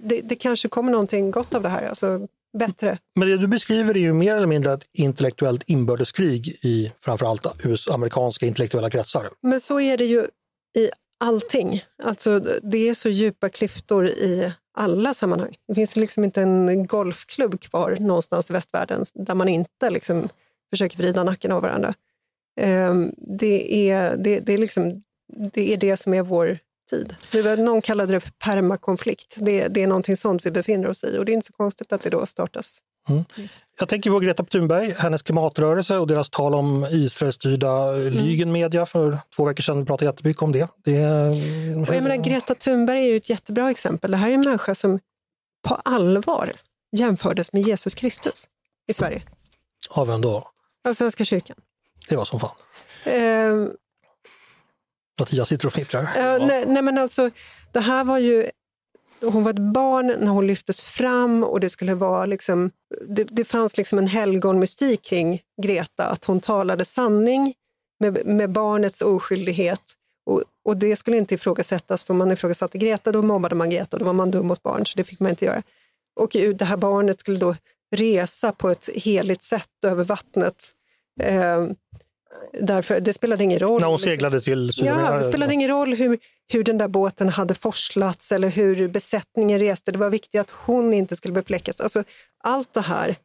det, 0.00 0.20
det 0.20 0.34
kanske 0.34 0.68
kommer 0.68 0.92
någonting 0.92 1.30
gott 1.30 1.54
av 1.54 1.62
det 1.62 1.68
här, 1.68 1.88
alltså 1.88 2.28
bättre. 2.58 2.98
Men 3.14 3.28
det 3.28 3.36
du 3.36 3.46
beskriver 3.46 3.96
är 3.96 4.00
ju 4.00 4.12
mer 4.12 4.36
eller 4.36 4.46
mindre 4.46 4.72
ett 4.72 4.84
intellektuellt 4.92 5.62
inbördeskrig 5.66 6.48
i 6.62 6.92
framförallt 7.00 7.46
amerikanska 7.90 8.46
intellektuella 8.46 8.90
kretsar. 8.90 9.28
Men 9.42 9.60
så 9.60 9.80
är 9.80 9.96
det 9.96 10.04
ju 10.04 10.26
i 10.78 10.90
allting. 11.20 11.84
Alltså, 12.02 12.38
det 12.62 12.88
är 12.88 12.94
så 12.94 13.08
djupa 13.08 13.48
klyftor 13.48 14.06
i 14.06 14.52
alla 14.78 15.14
sammanhang. 15.14 15.56
Det 15.68 15.74
finns 15.74 15.96
liksom 15.96 16.24
inte 16.24 16.42
en 16.42 16.86
golfklubb 16.86 17.60
kvar 17.60 17.96
någonstans 18.00 18.50
i 18.50 18.52
västvärlden 18.52 19.04
där 19.14 19.34
man 19.34 19.48
inte 19.48 19.90
liksom 19.90 20.28
försöker 20.70 20.98
vrida 20.98 21.24
nacken 21.24 21.52
av 21.52 21.62
varandra. 21.62 21.94
Ehm, 22.60 23.12
Det 23.16 23.90
är 23.90 24.16
det, 24.16 24.40
det, 24.40 24.52
är 24.52 24.58
liksom, 24.58 25.02
det 25.52 25.72
är 25.72 25.76
det 25.76 25.96
som 25.96 26.14
är 26.14 26.22
vår 26.22 26.58
tid. 26.86 27.16
Var, 27.32 27.56
någon 27.56 27.82
kallade 27.82 28.12
det 28.12 28.20
för 28.20 28.30
permakonflikt. 28.30 29.34
Det, 29.36 29.68
det 29.68 29.82
är 29.82 29.86
någonting 29.86 30.16
sånt 30.16 30.46
vi 30.46 30.50
befinner 30.50 30.88
oss 30.88 31.04
i 31.04 31.18
och 31.18 31.24
det 31.24 31.32
är 31.32 31.34
inte 31.34 31.46
så 31.46 31.52
konstigt 31.52 31.92
att 31.92 32.02
det 32.02 32.10
då 32.10 32.26
startas. 32.26 32.80
Mm. 33.08 33.24
Jag 33.78 33.88
tänker 33.88 34.10
på 34.10 34.18
Greta 34.18 34.44
Thunberg, 34.44 34.94
hennes 34.98 35.22
klimatrörelse 35.22 35.98
och 35.98 36.06
deras 36.06 36.30
tal 36.30 36.54
om 36.54 36.86
Israelstyrda 36.90 37.94
mm. 37.94 38.12
Lygen 38.12 38.52
Media 38.52 38.86
för 38.86 39.18
två 39.36 39.44
veckor 39.44 39.62
sedan. 39.62 39.78
Vi 39.78 39.86
pratade 39.86 40.10
jättemycket 40.10 40.42
om 40.42 40.52
det. 40.52 40.68
det 40.84 41.06
och 41.88 41.94
jag 41.94 42.02
menar, 42.02 42.16
Greta 42.16 42.54
Thunberg 42.54 42.98
är 42.98 43.10
ju 43.10 43.16
ett 43.16 43.30
jättebra 43.30 43.70
exempel. 43.70 44.10
Det 44.10 44.16
här 44.16 44.30
är 44.30 44.34
en 44.34 44.40
människa 44.40 44.74
som 44.74 45.00
på 45.62 45.74
allvar 45.74 46.52
jämfördes 46.92 47.52
med 47.52 47.62
Jesus 47.62 47.94
Kristus 47.94 48.48
i 48.86 48.94
Sverige. 48.94 49.22
Av 49.90 50.06
vem 50.06 50.20
då? 50.20 50.50
Av 50.88 50.94
Svenska 50.94 51.24
kyrkan. 51.24 51.56
Det 52.08 52.16
var 52.16 52.24
som 52.24 52.40
fan. 52.40 52.56
Uh, 53.06 53.68
Mattias 55.20 55.48
sitter 55.48 55.66
och 55.66 55.72
fnittrar. 55.72 56.02
Uh, 56.02 56.08
ja. 56.16 56.38
nej, 56.46 56.64
nej, 56.66 56.82
men 56.82 56.98
alltså, 56.98 57.30
det 57.72 57.80
här 57.80 58.04
var 58.04 58.18
ju 58.18 58.50
hon 59.20 59.44
var 59.44 59.50
ett 59.50 59.72
barn 59.72 60.06
när 60.06 60.30
hon 60.30 60.46
lyftes 60.46 60.82
fram 60.82 61.44
och 61.44 61.60
det 61.60 61.70
skulle 61.70 61.94
vara 61.94 62.26
liksom, 62.26 62.70
det, 63.08 63.24
det 63.24 63.44
fanns 63.44 63.76
liksom 63.76 63.98
en 63.98 64.06
helgonmystik 64.06 65.02
kring 65.02 65.40
Greta, 65.62 66.06
att 66.06 66.24
hon 66.24 66.40
talade 66.40 66.84
sanning 66.84 67.54
med, 68.00 68.26
med 68.26 68.50
barnets 68.50 69.02
oskyldighet. 69.02 69.82
Och, 70.26 70.42
och, 70.64 70.76
det 70.76 70.96
skulle 70.96 71.16
inte 71.16 71.34
ifrågasättas, 71.34 72.04
för 72.04 72.14
om 72.14 72.18
man 72.18 72.32
ifrågasatte 72.32 72.78
Greta 72.78 73.12
då 73.12 73.22
mobbade 73.22 73.54
man 73.54 73.70
Greta 73.70 73.96
och 73.96 73.98
då 73.98 74.04
var 74.04 74.12
man 74.12 74.30
dum 74.30 74.46
mot 74.46 74.62
barn, 74.62 74.86
så 74.86 74.92
det 74.96 75.04
fick 75.04 75.20
man 75.20 75.30
inte 75.30 75.44
göra. 75.44 75.62
Och 76.20 76.30
det 76.32 76.64
här 76.64 76.76
barnet 76.76 77.20
skulle 77.20 77.38
då 77.38 77.54
resa 77.96 78.52
på 78.52 78.70
ett 78.70 78.88
heligt 78.94 79.42
sätt 79.42 79.84
över 79.84 80.04
vattnet. 80.04 80.72
Eh, 81.22 81.66
därför, 82.60 83.00
det 83.00 83.12
spelade 83.12 83.44
ingen 83.44 83.58
roll. 83.58 83.80
När 83.80 83.88
hon 83.88 83.98
seglade 83.98 84.40
till 84.40 84.72
Sydamerika? 84.72 85.12
Ja, 85.12 85.18
det 85.18 85.24
spelade 85.24 85.54
ingen 85.54 85.70
roll 85.70 85.94
hur, 85.94 86.18
hur 86.48 86.64
den 86.64 86.78
där 86.78 86.88
båten 86.88 87.28
hade 87.28 87.54
forslats 87.54 88.32
eller 88.32 88.48
hur 88.48 88.88
besättningen 88.88 89.58
reste. 89.58 89.92
Det 89.92 89.98
var 89.98 90.10
viktigt 90.10 90.40
att 90.40 90.50
hon 90.50 90.92
inte 90.92 91.16
skulle 91.16 91.34
befläckas. 91.34 91.80
Alltså, 91.80 92.04
allt 92.44 92.74
det 92.74 92.80
här. 92.80 93.16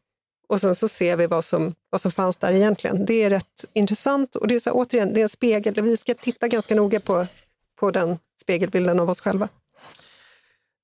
Och 0.48 0.62
sen 0.62 0.76
så 0.76 0.88
ser 0.88 1.18
vi 1.18 1.28
vad 1.28 1.46
som, 1.46 1.74
vad 1.90 2.02
som 2.02 2.12
fanns 2.12 2.38
där 2.38 2.52
egentligen. 2.52 3.06
Det 3.06 3.24
är 3.24 3.30
rätt 3.30 3.66
intressant 3.74 4.36
och 4.36 4.48
det 4.48 4.56
är 4.56 4.60
så, 4.60 4.72
återigen, 4.72 5.14
det 5.14 5.20
är 5.20 5.24
en 5.24 5.30
spegel. 5.30 5.84
Vi 5.84 5.98
ska 5.98 6.14
titta 6.14 6.48
ganska 6.48 6.76
noga 6.76 7.00
på, 7.00 7.28
på 7.80 7.92
den 7.92 8.18
spegelbilden 8.42 9.00
av 9.00 9.10
oss 9.10 9.22
själva. 9.22 9.50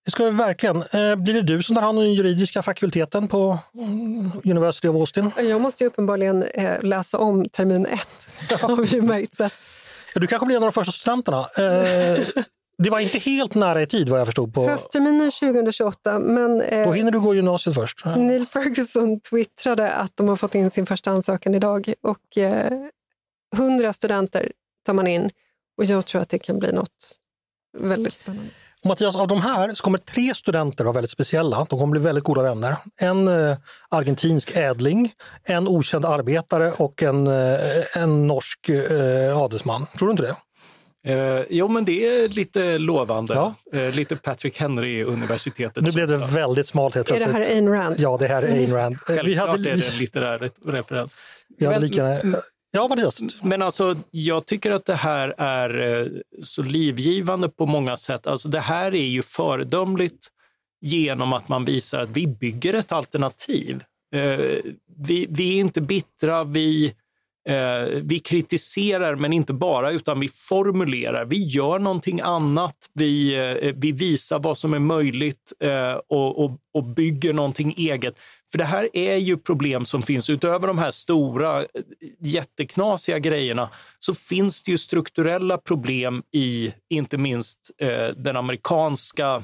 Det 0.08 0.12
ska 0.12 0.26
vi 0.26 0.32
verkligen. 0.32 0.76
Eh, 0.76 1.16
blir 1.16 1.34
det 1.34 1.42
du 1.42 1.64
som 1.64 1.76
tar 1.76 1.82
hand 1.82 1.98
om 1.98 2.04
den 2.04 2.14
juridiska 2.14 2.62
fakulteten 2.62 3.28
på 3.28 3.60
mm, 3.76 4.32
University 4.44 4.88
of 4.88 4.96
Austin? 4.96 5.32
Jag 5.38 5.62
måste 5.62 5.84
ju 5.84 5.88
uppenbarligen 5.88 6.44
eh, 6.44 6.82
läsa 6.82 7.18
om 7.18 7.50
termin 7.50 7.86
ett, 7.86 8.52
har 8.62 8.76
vi 8.76 9.02
märkt. 9.02 9.36
Så 9.36 9.50
Du 10.16 10.28
kanske 10.28 10.46
blir 10.46 10.56
en 10.56 10.64
av 10.64 10.68
de 10.68 10.72
första 10.72 10.92
studenterna. 10.92 11.40
Eh, 11.40 12.28
det 12.84 12.90
var 12.90 13.00
inte 13.00 13.18
helt 13.18 13.56
nära 13.56 13.82
i 13.82 13.88
tid 13.88 14.10
vad 14.10 14.20
jag 14.20 14.28
förstod. 14.28 14.54
På... 14.54 14.70
Höstterminen 14.70 15.32
2028. 15.32 16.20
Men, 16.20 16.58
Då 16.58 16.92
hinner 16.92 17.12
du 17.12 17.20
gå 17.20 17.36
gymnasiet 17.36 17.76
först. 17.76 18.06
Neil 18.06 18.46
Ferguson 18.46 19.20
twittrade 19.20 19.92
att 19.92 20.12
de 20.16 20.30
har 20.30 20.36
fått 20.36 20.56
in 20.56 20.72
sin 20.72 20.86
första 20.86 21.12
ansökan 21.12 21.56
idag 21.56 21.94
och 22.02 22.38
eh, 22.38 22.72
100 23.56 23.94
studenter 23.94 24.52
tar 24.86 24.94
man 24.94 25.08
in 25.08 25.30
och 25.78 25.86
jag 25.86 26.06
tror 26.06 26.22
att 26.22 26.30
det 26.30 26.40
kan 26.40 26.60
bli 26.60 26.72
något 26.72 27.18
väldigt 27.78 28.20
spännande. 28.20 28.52
Och 28.84 28.86
Mattias, 28.86 29.16
av 29.16 29.28
de 29.28 29.42
här 29.42 29.74
så 29.74 29.84
kommer 29.84 29.98
tre 29.98 30.36
studenter 30.36 30.84
vara 30.84 30.94
väldigt 30.94 31.12
speciella. 31.12 31.66
De 31.70 31.80
kommer 31.80 31.92
bli 31.92 32.02
väldigt 32.02 32.24
goda 32.24 32.42
vänner. 32.42 32.76
En 33.00 33.28
eh, 33.28 33.58
argentinsk 33.90 34.52
ädling, 34.56 35.12
en 35.44 35.68
okänd 35.68 36.06
arbetare 36.06 36.72
och 36.72 37.04
en, 37.04 37.28
eh, 37.28 37.60
en 37.96 38.28
norsk 38.28 38.70
eh, 38.70 39.38
adelsman. 39.38 39.86
Tror 39.98 40.08
du 40.08 40.12
inte 40.12 40.24
det? 40.24 40.36
Eh, 41.08 41.46
jo, 41.50 41.68
men 41.68 41.86
det 41.86 42.06
är 42.06 42.28
lite 42.28 42.78
lovande. 42.78 43.34
Ja. 43.34 43.56
Eh, 43.74 43.92
lite 43.92 44.16
Patrick 44.16 44.60
Henry-universitetet. 44.60 45.84
Nu 45.84 45.92
blev 45.92 46.08
det 46.08 46.18
väldigt 46.18 46.68
smalt 46.68 46.96
helt 46.96 47.08
plötsligt. 47.08 47.36
Är 47.36 47.40
det 47.40 47.46
här 47.46 47.56
Ayn 47.56 47.70
Rand? 47.70 47.96
Ja, 48.00 48.18
det 48.18 48.28
här 48.28 48.44
är 48.44 48.48
Ayn 48.48 48.74
Rand. 48.74 49.00
Självklart 49.00 49.28
vi 49.28 49.36
hade... 49.36 49.72
är 49.72 49.76
det 49.76 49.92
en 49.92 49.98
litterär 49.98 50.50
referens. 50.66 51.16
Vi 51.60 51.66
hade 51.66 51.80
lika... 51.80 52.18
Ja, 52.78 52.88
Mattias. 52.88 53.44
Men 53.44 53.62
alltså, 53.62 53.96
jag 54.12 54.46
tycker 54.46 54.72
att 54.72 54.86
det 54.86 54.96
här 54.96 55.34
är 55.38 56.00
eh, 56.00 56.08
så 56.44 56.62
livgivande 56.62 57.50
på 57.50 57.66
många 57.66 57.98
sätt. 57.98 58.28
Alltså, 58.28 58.50
det 58.50 58.60
här 58.60 58.96
är 58.96 59.06
ju 59.06 59.22
föredömligt 59.22 60.28
genom 60.82 61.34
att 61.34 61.50
man 61.50 61.66
visar 61.66 62.02
att 62.02 62.10
vi 62.10 62.28
bygger 62.28 62.74
ett 62.74 62.92
alternativ. 62.92 63.84
Eh, 64.16 64.40
vi, 64.98 65.28
vi 65.30 65.56
är 65.56 65.60
inte 65.60 65.82
bittra, 65.82 66.44
vi, 66.44 66.94
eh, 67.50 68.00
vi 68.02 68.20
kritiserar, 68.20 69.16
men 69.16 69.34
inte 69.34 69.54
bara, 69.54 69.92
utan 69.92 70.20
vi 70.20 70.30
formulerar. 70.30 71.26
Vi 71.26 71.48
gör 71.48 71.80
någonting 71.80 72.22
annat, 72.22 72.76
vi, 72.94 73.36
vi 73.76 73.92
visar 73.92 74.40
vad 74.40 74.58
som 74.58 74.74
är 74.74 74.80
möjligt 74.80 75.54
och, 76.08 76.44
och, 76.44 76.52
och 76.74 76.84
bygger 76.84 77.34
någonting 77.34 77.74
eget. 77.78 78.16
För 78.52 78.58
det 78.58 78.64
här 78.64 78.90
är 78.94 79.16
ju 79.16 79.38
problem 79.38 79.86
som 79.86 80.04
finns. 80.04 80.30
Utöver 80.30 80.68
de 80.68 80.78
här 80.78 80.92
stora, 80.92 81.62
eh, 81.62 81.68
jätteknasiga 82.20 83.20
grejerna 83.20 83.70
så 84.00 84.14
finns 84.14 84.64
det 84.64 84.72
ju 84.72 84.78
strukturella 84.78 85.58
problem 85.58 86.24
i 86.32 86.74
inte 86.90 87.18
minst 87.18 87.72
eh, 87.78 88.08
den 88.08 88.38
amerikanska 88.38 89.44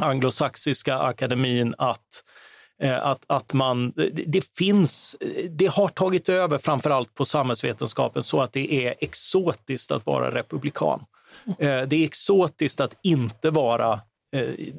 anglosaxiska 0.00 0.98
akademin 0.98 1.74
att 1.78 2.24
eh, 2.82 3.06
att, 3.06 3.24
att 3.26 3.52
man, 3.52 3.92
det 4.26 4.56
finns, 4.56 5.16
det 5.50 5.66
har 5.66 5.88
tagit 5.88 6.28
över 6.28 6.58
framför 6.58 6.90
allt 6.90 7.14
på 7.14 7.24
samhällsvetenskapen 7.24 8.22
så 8.22 8.40
att 8.40 8.52
det 8.52 8.86
är 8.86 8.94
exotiskt 9.00 9.90
att 9.90 10.06
vara 10.06 10.34
republikan. 10.34 11.04
Eh, 11.46 11.82
det 11.82 11.96
är 11.96 12.04
exotiskt 12.04 12.80
att 12.80 12.96
inte 13.02 13.50
vara 13.50 14.00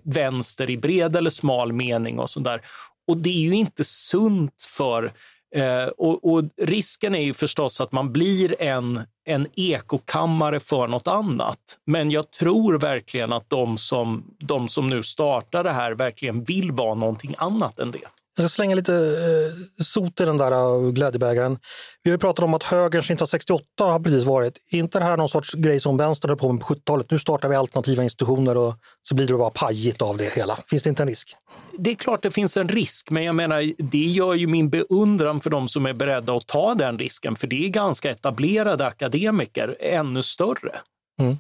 vänster 0.04 0.70
i 0.70 0.78
bred 0.78 1.16
eller 1.16 1.30
smal 1.30 1.74
mening 1.74 2.20
och 2.20 2.30
sådär. 2.30 2.62
Och 3.10 3.18
det 3.18 3.30
är 3.30 3.42
ju 3.42 3.56
inte 3.56 3.84
sunt 3.84 4.64
för 4.78 5.14
Eh, 5.56 5.88
och, 5.88 6.34
och, 6.34 6.44
risken 6.58 7.16
är 7.16 7.22
ju 7.22 7.34
förstås 7.34 7.82
att 7.82 7.92
man 7.92 8.12
blir 8.12 8.62
en, 8.62 9.02
en 9.26 9.48
ekokammare 9.56 10.60
för 10.60 10.88
något 10.88 11.08
annat. 11.08 11.60
Men 11.86 12.12
jag 12.12 12.32
tror 12.32 12.80
verkligen 12.80 13.34
att 13.34 13.50
de 13.50 13.78
som, 13.78 14.24
de 14.40 14.68
som 14.68 14.88
nu 14.88 15.04
startar 15.04 15.64
det 15.64 15.72
här 15.72 15.92
verkligen 15.92 16.44
vill 16.44 16.72
vara 16.72 16.96
någonting 16.96 17.36
annat 17.38 17.80
än 17.80 17.92
det. 17.92 18.08
Jag 18.36 18.50
ska 18.50 18.56
slänga 18.56 18.76
lite 18.76 18.94
eh, 18.96 19.84
sot 19.84 20.22
i 20.22 20.26
den 20.26 20.38
där 20.38 20.52
uh, 20.52 20.92
glädjebägaren. 20.92 21.58
Vi 22.04 22.12
har 22.12 22.14
ju 22.16 22.20
pratat 22.20 22.46
om 22.46 22.54
att 22.54 22.64
högerns 22.64 23.06
1968 23.06 23.66
har 23.78 24.00
precis 24.00 24.24
varit. 24.24 24.58
inte 24.70 25.00
det 25.00 25.06
här 25.06 25.18
någon 25.18 25.30
sorts 25.30 25.54
grej 25.54 25.80
som 25.80 25.98
vänstern 25.98 26.30
höll 26.30 26.38
på 26.38 26.52
med 26.52 26.62
på 26.62 26.74
70-talet? 26.74 27.12
Nu 27.12 27.20
startar 27.20 27.50
vi 27.50 27.56
alternativa 27.56 28.04
institutioner 28.04 28.58
och 28.58 28.76
så 29.02 29.16
blir 29.16 29.28
det 29.28 29.34
bara 29.34 29.50
pajigt 29.50 30.02
av 30.02 30.18
det 30.18 30.34
hela. 30.34 30.58
Finns 30.70 30.84
det 30.84 30.90
inte 30.90 31.04
en 31.04 31.10
risk? 31.10 31.36
Det 31.78 31.92
är 31.92 31.96
klart 31.96 32.24
det 32.24 32.32
finns 32.32 32.58
en 32.58 32.70
risk, 32.70 33.10
men 33.10 33.24
jag 33.24 33.36
menar, 33.36 33.74
det 33.92 34.06
gör 34.06 34.34
ju 34.34 34.48
min 34.48 34.70
beundran 34.70 35.42
för 35.42 35.50
de 35.50 35.70
som 35.70 35.86
är 35.86 35.94
beredda 35.94 36.34
att 36.34 36.48
ta 36.48 36.76
den 36.76 37.00
risken, 37.00 37.36
för 37.36 37.48
det 37.48 37.66
är 37.66 37.70
ganska 37.70 38.12
etablerade 38.12 38.86
akademiker, 38.86 39.78
ännu 39.80 40.24
större. 40.24 40.80
Mm. 41.20 41.38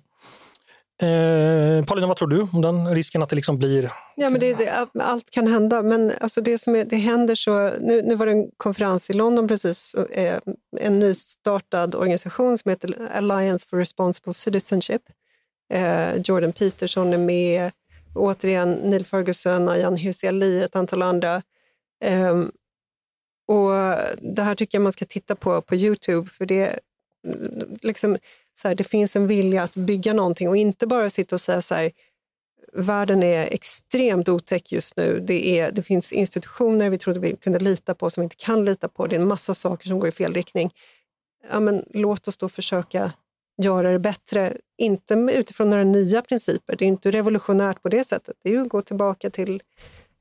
Eh, 1.01 1.85
Paulina, 1.85 2.07
vad 2.07 2.17
tror 2.17 2.27
du 2.27 2.47
om 2.53 2.61
den 2.61 2.95
risken 2.95 3.23
att 3.23 3.29
det 3.29 3.35
liksom 3.35 3.57
blir... 3.57 3.91
Ja, 4.15 4.29
men 4.29 4.39
det, 4.39 4.53
det, 4.53 4.87
allt 4.99 5.29
kan 5.29 5.47
hända, 5.47 5.81
men 5.81 6.11
alltså 6.21 6.41
det, 6.41 6.57
som 6.57 6.75
är, 6.75 6.85
det 6.85 6.95
händer 6.95 7.35
så... 7.35 7.69
Nu, 7.79 8.01
nu 8.01 8.15
var 8.15 8.25
det 8.25 8.31
en 8.31 8.51
konferens 8.57 9.09
i 9.09 9.13
London 9.13 9.47
precis, 9.47 9.93
eh, 9.93 10.39
en 10.79 10.99
nystartad 10.99 11.95
organisation 11.95 12.57
som 12.57 12.69
heter 12.69 13.09
Alliance 13.13 13.67
for 13.69 13.77
Responsible 13.77 14.33
Citizenship. 14.33 15.01
Eh, 15.73 16.15
Jordan 16.15 16.53
Peterson 16.53 17.13
är 17.13 17.17
med, 17.17 17.71
återigen 18.15 18.71
Neil 18.71 19.05
Ferguson, 19.05 19.69
Ayan 19.69 19.95
Hirsi 19.95 20.27
Ali, 20.27 20.63
ett 20.63 20.75
antal 20.75 21.01
andra. 21.01 21.41
Eh, 22.03 22.39
och 23.47 23.71
det 24.21 24.41
här 24.41 24.55
tycker 24.55 24.77
jag 24.77 24.83
man 24.83 24.91
ska 24.91 25.05
titta 25.05 25.35
på 25.35 25.61
på 25.61 25.75
Youtube, 25.75 26.29
för 26.37 26.45
det 26.45 26.79
liksom, 27.81 28.17
så 28.61 28.67
här, 28.67 28.75
det 28.75 28.83
finns 28.83 29.15
en 29.15 29.27
vilja 29.27 29.63
att 29.63 29.75
bygga 29.75 30.13
någonting 30.13 30.49
och 30.49 30.57
inte 30.57 30.87
bara 30.87 31.09
sitta 31.09 31.35
och 31.35 31.41
säga 31.41 31.61
så 31.61 31.75
här, 31.75 31.91
världen 32.73 33.23
är 33.23 33.53
extremt 33.53 34.29
otäck 34.29 34.71
just 34.71 34.97
nu. 34.97 35.19
Det, 35.19 35.59
är, 35.59 35.71
det 35.71 35.83
finns 35.83 36.11
institutioner 36.11 36.89
vi 36.89 36.97
trodde 36.97 37.19
vi 37.19 37.35
kunde 37.35 37.59
lita 37.59 37.95
på 37.95 38.09
som 38.09 38.21
vi 38.21 38.23
inte 38.23 38.35
kan 38.35 38.65
lita 38.65 38.87
på. 38.87 39.07
Det 39.07 39.15
är 39.15 39.19
en 39.19 39.27
massa 39.27 39.53
saker 39.53 39.87
som 39.87 39.99
går 39.99 40.09
i 40.09 40.11
fel 40.11 40.33
riktning. 40.33 40.73
Ja, 41.51 41.59
men 41.59 41.85
låt 41.93 42.27
oss 42.27 42.37
då 42.37 42.49
försöka 42.49 43.11
göra 43.61 43.91
det 43.91 43.99
bättre, 43.99 44.57
inte 44.77 45.13
utifrån 45.13 45.69
några 45.69 45.83
nya 45.83 46.21
principer. 46.21 46.75
Det 46.75 46.85
är 46.85 46.87
inte 46.87 47.11
revolutionärt 47.11 47.81
på 47.81 47.89
det 47.89 48.03
sättet. 48.03 48.37
Det 48.43 48.49
är 48.49 48.53
ju 48.53 48.61
att 48.61 48.69
gå 48.69 48.81
tillbaka 48.81 49.29
till, 49.29 49.61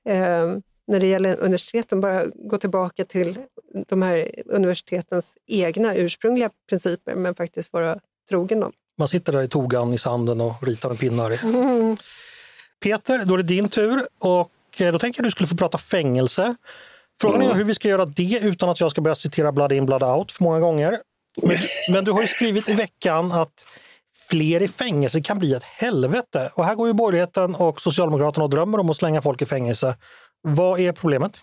eh, 0.08 0.56
när 0.86 1.00
det 1.00 1.06
gäller 1.06 1.36
universiteten, 1.36 2.00
bara 2.00 2.24
gå 2.26 2.58
tillbaka 2.58 3.04
till 3.04 3.38
de 3.88 4.02
här 4.02 4.30
universitetens 4.46 5.38
egna 5.46 5.94
ursprungliga 5.94 6.50
principer, 6.68 7.14
men 7.14 7.34
faktiskt 7.34 7.72
vara 7.72 8.00
trogen 8.28 8.60
dem. 8.60 8.72
Man 8.98 9.08
sitter 9.08 9.32
där 9.32 9.42
i 9.42 9.48
togan 9.48 9.92
i 9.92 9.98
sanden 9.98 10.40
och 10.40 10.62
ritar 10.62 10.88
med 10.88 10.98
pinnar. 10.98 11.44
Mm. 11.44 11.96
Peter, 12.82 13.24
då 13.24 13.34
är 13.34 13.38
det 13.38 13.42
din 13.42 13.68
tur 13.68 14.06
och 14.18 14.50
eh, 14.78 14.92
då 14.92 14.98
tänker 14.98 15.20
jag 15.20 15.24
att 15.24 15.26
du 15.26 15.30
skulle 15.30 15.46
få 15.46 15.56
prata 15.56 15.78
fängelse. 15.78 16.56
Frågan 17.20 17.42
är 17.42 17.54
hur 17.54 17.64
vi 17.64 17.74
ska 17.74 17.88
göra 17.88 18.06
det 18.06 18.38
utan 18.42 18.68
att 18.68 18.80
jag 18.80 18.90
ska 18.90 19.00
börja 19.00 19.14
citera 19.14 19.52
Blood 19.52 19.72
in, 19.72 19.86
blood 19.86 20.02
out 20.02 20.32
för 20.32 20.44
många 20.44 20.60
gånger. 20.60 20.98
Men, 21.42 21.58
men 21.92 22.04
du 22.04 22.12
har 22.12 22.22
ju 22.22 22.28
skrivit 22.28 22.68
i 22.68 22.74
veckan 22.74 23.32
att 23.32 23.64
fler 24.28 24.62
i 24.62 24.68
fängelse 24.68 25.20
kan 25.20 25.38
bli 25.38 25.54
ett 25.54 25.64
helvete. 25.64 26.50
Och 26.54 26.64
här 26.64 26.74
går 26.74 26.86
ju 26.86 26.92
borgerligheten 26.92 27.54
och 27.54 27.80
Socialdemokraterna 27.80 28.44
och 28.44 28.50
drömmer 28.50 28.78
om 28.78 28.90
att 28.90 28.96
slänga 28.96 29.22
folk 29.22 29.42
i 29.42 29.46
fängelse. 29.46 29.96
Vad 30.42 30.80
är 30.80 30.92
problemet? 30.92 31.40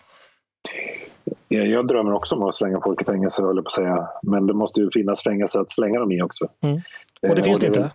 Jag 1.48 1.88
drömmer 1.88 2.12
också 2.12 2.34
om 2.34 2.42
att 2.42 2.54
slänga 2.54 2.80
folk 2.80 3.02
i 3.02 3.04
fängelse, 3.04 3.42
höll 3.42 3.62
på 3.62 3.68
att 3.68 3.74
säga. 3.74 4.08
Men 4.22 4.46
det 4.46 4.54
måste 4.54 4.80
ju 4.80 4.90
finnas 4.92 5.22
fängelse 5.22 5.60
att 5.60 5.70
slänga 5.70 6.00
dem 6.00 6.12
i 6.12 6.22
också. 6.22 6.48
Mm. 6.60 6.80
Och 7.28 7.36
det 7.36 7.42
finns 7.42 7.60
det 7.60 7.66
inte? 7.66 7.90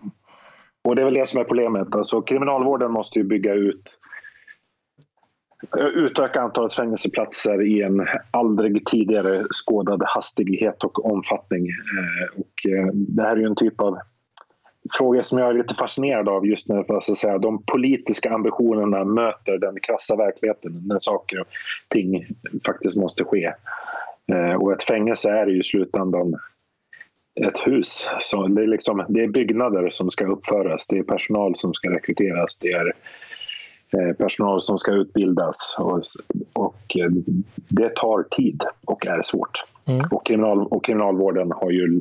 Och 0.84 0.96
det 0.96 1.02
är 1.02 1.04
väl 1.04 1.14
det 1.14 1.28
som 1.28 1.40
är 1.40 1.44
problemet. 1.44 1.94
Alltså, 1.94 2.22
kriminalvården 2.22 2.92
måste 2.92 3.18
ju 3.18 3.24
bygga 3.24 3.54
ut 3.54 3.98
utöka 5.94 6.40
antalet 6.40 6.74
fängelseplatser 6.74 7.62
i 7.62 7.82
en 7.82 8.06
aldrig 8.30 8.86
tidigare 8.86 9.44
skådad 9.50 10.02
hastighet 10.06 10.84
och 10.84 11.12
omfattning. 11.12 11.66
Eh, 11.68 12.40
och 12.40 12.72
eh, 12.72 12.86
det 12.92 13.22
här 13.22 13.36
är 13.36 13.40
ju 13.40 13.46
en 13.46 13.56
typ 13.56 13.80
av 13.80 13.98
fråga 14.90 15.24
som 15.24 15.38
jag 15.38 15.50
är 15.50 15.54
lite 15.54 15.74
fascinerad 15.74 16.28
av 16.28 16.46
just 16.46 16.68
när 16.68 16.82
för 16.82 16.96
att 16.96 17.04
säga, 17.04 17.38
de 17.38 17.62
politiska 17.62 18.30
ambitionerna 18.30 19.04
möter 19.04 19.58
den 19.58 19.80
krassa 19.80 20.16
verkligheten 20.16 20.82
när 20.86 20.98
saker 20.98 21.40
och 21.40 21.46
ting 21.88 22.26
faktiskt 22.66 22.96
måste 22.96 23.24
ske. 23.24 23.52
Eh, 24.32 24.54
och 24.54 24.72
ett 24.72 24.82
fängelse 24.82 25.30
är 25.30 25.46
ju 25.46 25.60
i 25.60 25.62
slutändan 25.62 26.34
ett 27.40 27.58
hus. 27.66 28.08
Så 28.20 28.46
det, 28.46 28.62
är 28.62 28.66
liksom, 28.66 29.04
det 29.08 29.22
är 29.22 29.28
byggnader 29.28 29.90
som 29.90 30.10
ska 30.10 30.26
uppföras, 30.26 30.86
det 30.86 30.98
är 30.98 31.02
personal 31.02 31.56
som 31.56 31.74
ska 31.74 31.90
rekryteras, 31.90 32.56
det 32.56 32.72
är 32.72 32.92
Eh, 33.98 34.12
personal 34.12 34.60
som 34.60 34.78
ska 34.78 34.92
utbildas 34.92 35.76
och, 35.78 36.02
och 36.52 36.96
eh, 36.96 37.10
det 37.68 37.88
tar 37.88 38.22
tid 38.22 38.64
och 38.84 39.06
är 39.06 39.22
svårt. 39.22 39.64
Mm. 39.88 40.04
Och, 40.10 40.26
kriminal, 40.26 40.66
och 40.66 40.84
kriminalvården 40.84 41.52
har 41.52 41.70
ju 41.70 42.00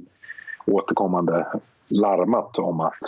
återkommande 0.66 1.48
larmat 1.92 2.58
om 2.60 2.80
att 2.80 3.00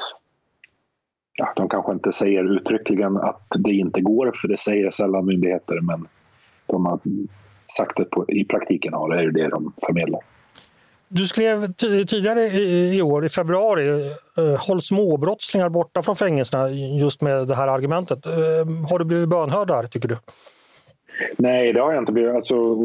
ja, 1.34 1.54
de 1.56 1.70
kanske 1.70 1.92
inte 1.92 2.12
säger 2.12 2.56
uttryckligen 2.56 3.18
att 3.18 3.48
det 3.58 3.72
inte 3.72 4.02
går, 4.02 4.32
för 4.42 4.48
det 4.48 4.58
säger 4.58 4.92
sällan 4.92 5.26
myndigheter, 5.26 5.82
men 5.82 6.08
de 6.66 6.86
har 6.86 7.00
sagt 7.78 7.98
det 7.98 8.06
på, 8.06 8.30
i 8.30 8.46
praktiken 8.46 8.94
har 8.94 9.10
det 9.10 9.24
är 9.24 9.32
det 9.32 9.50
de 9.50 9.74
förmedlar. 9.86 10.22
Du 11.08 11.28
skrev 11.28 11.74
tidigare 11.74 12.44
i, 12.44 13.02
år, 13.02 13.26
i 13.26 13.30
februari, 13.30 14.12
eh, 14.38 14.68
håll 14.68 14.82
småbrottslingar 14.82 15.70
borta 15.70 16.02
från 16.02 16.16
fängelserna 16.16 16.70
just 16.70 17.22
med 17.22 17.48
det 17.48 17.56
här 17.56 17.68
argumentet. 17.68 18.26
Eh, 18.26 18.88
har 18.90 19.00
du 19.00 19.06
blivit 19.06 19.30
bönhörd 19.30 19.68
där, 19.68 19.84
tycker 19.84 20.10
du? 20.10 20.18
Nej, 21.38 21.74
det 21.74 21.80
har 21.80 21.94
jag 21.94 22.02
inte 22.02 22.12
blivit. 22.12 22.36
Alltså, 22.36 22.76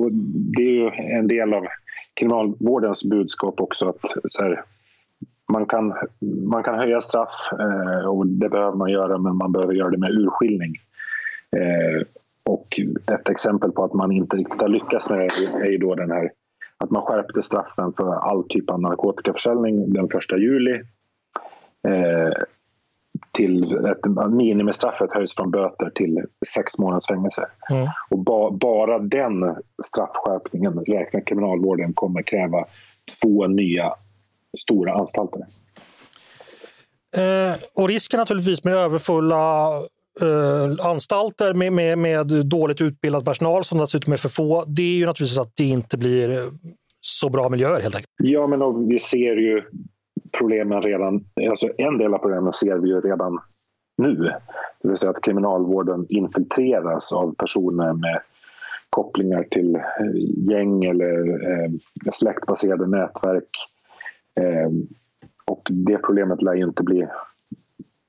det 0.57 0.63
är 0.63 0.71
ju 0.71 0.91
en 1.19 1.29
del 1.29 1.55
av 1.55 1.67
kriminalvårdens 2.15 3.05
budskap 3.05 3.61
också 3.61 3.89
att 3.89 4.01
här, 4.39 4.65
man, 5.53 5.67
kan, 5.67 5.95
man 6.45 6.63
kan 6.63 6.79
höja 6.79 7.01
straff 7.01 7.53
eh, 7.53 8.09
och 8.09 8.27
det 8.27 8.49
behöver 8.49 8.77
man 8.77 8.91
göra 8.91 9.19
men 9.19 9.37
man 9.37 9.53
behöver 9.53 9.75
göra 9.75 9.91
det 9.91 9.99
med 9.99 10.11
urskiljning. 10.11 10.75
Eh, 11.57 12.07
och 12.45 12.81
ett 13.13 13.29
exempel 13.29 13.73
på 13.73 13.85
att 13.85 13.95
man 13.95 14.13
inte 14.13 14.37
riktigt 14.37 14.61
har 14.61 14.69
lyckats 14.69 15.11
med 15.11 15.31
är 15.63 15.71
ju 15.71 15.79
då 15.79 15.95
den 15.95 16.11
här 16.11 16.31
att 16.79 16.91
man 16.91 17.03
skärpte 17.03 17.43
straffen 17.43 17.93
för 17.93 18.15
all 18.15 18.49
typ 18.49 18.71
av 18.71 18.81
narkotikaförsäljning 18.81 19.93
den 19.93 20.05
1 20.05 20.13
juli. 20.39 20.75
Eh, 21.89 22.33
till 23.33 23.87
ett, 23.87 24.31
minimistraffet 24.31 25.13
höjs 25.13 25.35
från 25.35 25.51
böter 25.51 25.91
till 25.95 26.25
sex 26.55 26.79
månaders 26.79 27.07
fängelse. 27.07 27.47
Mm. 27.71 27.87
Och 28.11 28.19
ba, 28.19 28.51
bara 28.51 28.99
den 28.99 29.57
straffskärpningen 29.85 30.79
räknar 30.79 31.21
kriminalvården 31.21 31.93
kommer 31.93 32.23
kräva 32.23 32.65
två 33.23 33.47
nya 33.47 33.95
stora 34.59 34.95
anstalter. 34.95 35.41
Eh, 37.17 37.57
och 37.75 37.89
risken 37.89 38.21
naturligtvis 38.21 38.65
med 38.65 38.75
överfulla 38.75 39.77
eh, 40.21 40.87
anstalter 40.87 41.55
med, 41.55 41.73
med, 41.73 41.99
med 41.99 42.27
dåligt 42.47 42.81
utbildad 42.81 43.25
personal 43.25 43.65
som 43.65 43.79
dessutom 43.79 44.13
är 44.13 44.17
för 44.17 44.29
få, 44.29 44.65
det 44.65 44.83
är 44.83 44.97
ju 44.97 45.07
naturligtvis 45.07 45.39
att 45.39 45.57
det 45.57 45.65
inte 45.65 45.99
blir 45.99 46.51
så 47.01 47.31
bra 47.31 47.49
miljöer 47.49 47.81
helt 47.81 47.95
enkelt. 47.95 48.09
Ja, 48.17 48.47
men 48.47 48.89
vi 48.89 48.99
ser 48.99 49.37
ju 49.37 49.63
problemen 50.39 50.83
redan, 50.83 51.25
alltså 51.51 51.69
en 51.79 51.99
del 51.99 52.15
av 52.15 52.19
problemen 52.19 52.53
ser 52.53 52.79
vi 52.79 52.89
ju 52.89 53.01
redan 53.01 53.39
nu. 53.99 54.15
Det 54.83 54.89
vill 54.89 54.97
säga 54.97 55.11
att 55.11 55.23
kriminalvården 55.23 56.07
infiltreras 56.09 57.13
av 57.13 57.35
personer 57.35 57.93
med 57.93 58.21
kopplingar 58.91 59.43
till 59.43 59.75
eh, 59.75 60.51
gäng 60.51 60.85
eller 60.85 61.29
eh, 61.51 61.71
släktbaserade 62.13 62.87
nätverk. 62.87 63.49
Eh, 64.39 64.71
och 65.45 65.69
det 65.71 65.99
problemet 65.99 66.43
lär 66.43 66.55
ju 66.55 66.65
inte 66.65 66.83
bli 66.83 67.07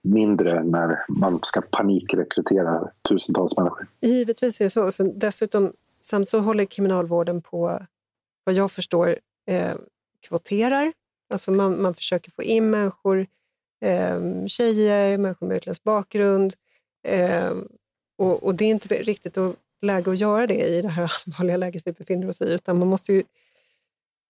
mindre 0.01 0.63
när 0.63 1.05
man 1.09 1.39
ska 1.43 1.61
panikrekrytera 1.61 2.91
tusentals 3.09 3.57
människor. 3.57 3.87
Givetvis 4.01 4.61
är 4.61 4.63
det 4.63 4.69
så. 4.69 4.91
så 4.91 5.03
dessutom 5.03 5.73
så 6.25 6.39
håller 6.39 6.65
kriminalvården 6.65 7.41
på, 7.41 7.85
vad 8.43 8.55
jag 8.55 8.71
förstår, 8.71 9.15
eh, 9.47 9.75
kvoterar. 10.27 10.93
Alltså 11.29 11.51
man, 11.51 11.81
man 11.81 11.93
försöker 11.93 12.31
få 12.31 12.43
in 12.43 12.69
människor, 12.69 13.27
eh, 13.81 14.45
tjejer, 14.47 15.17
människor 15.17 15.47
med 15.47 15.57
utländsk 15.57 15.83
bakgrund. 15.83 16.53
Eh, 17.07 17.51
och, 18.17 18.43
och, 18.43 18.55
det 18.55 18.65
är 18.65 18.69
inte 18.69 18.95
riktigt 18.95 19.37
läge 19.81 20.11
att 20.11 20.19
göra 20.19 20.47
det 20.47 20.65
i 20.65 20.81
det 20.81 20.87
här 20.87 21.03
allvarliga 21.25 21.57
läget 21.57 21.87
vi 21.87 21.91
befinner 21.91 22.29
oss 22.29 22.41
i, 22.41 22.53
utan 22.53 22.79
man 22.79 22.87
måste 22.87 23.13
ju, 23.13 23.23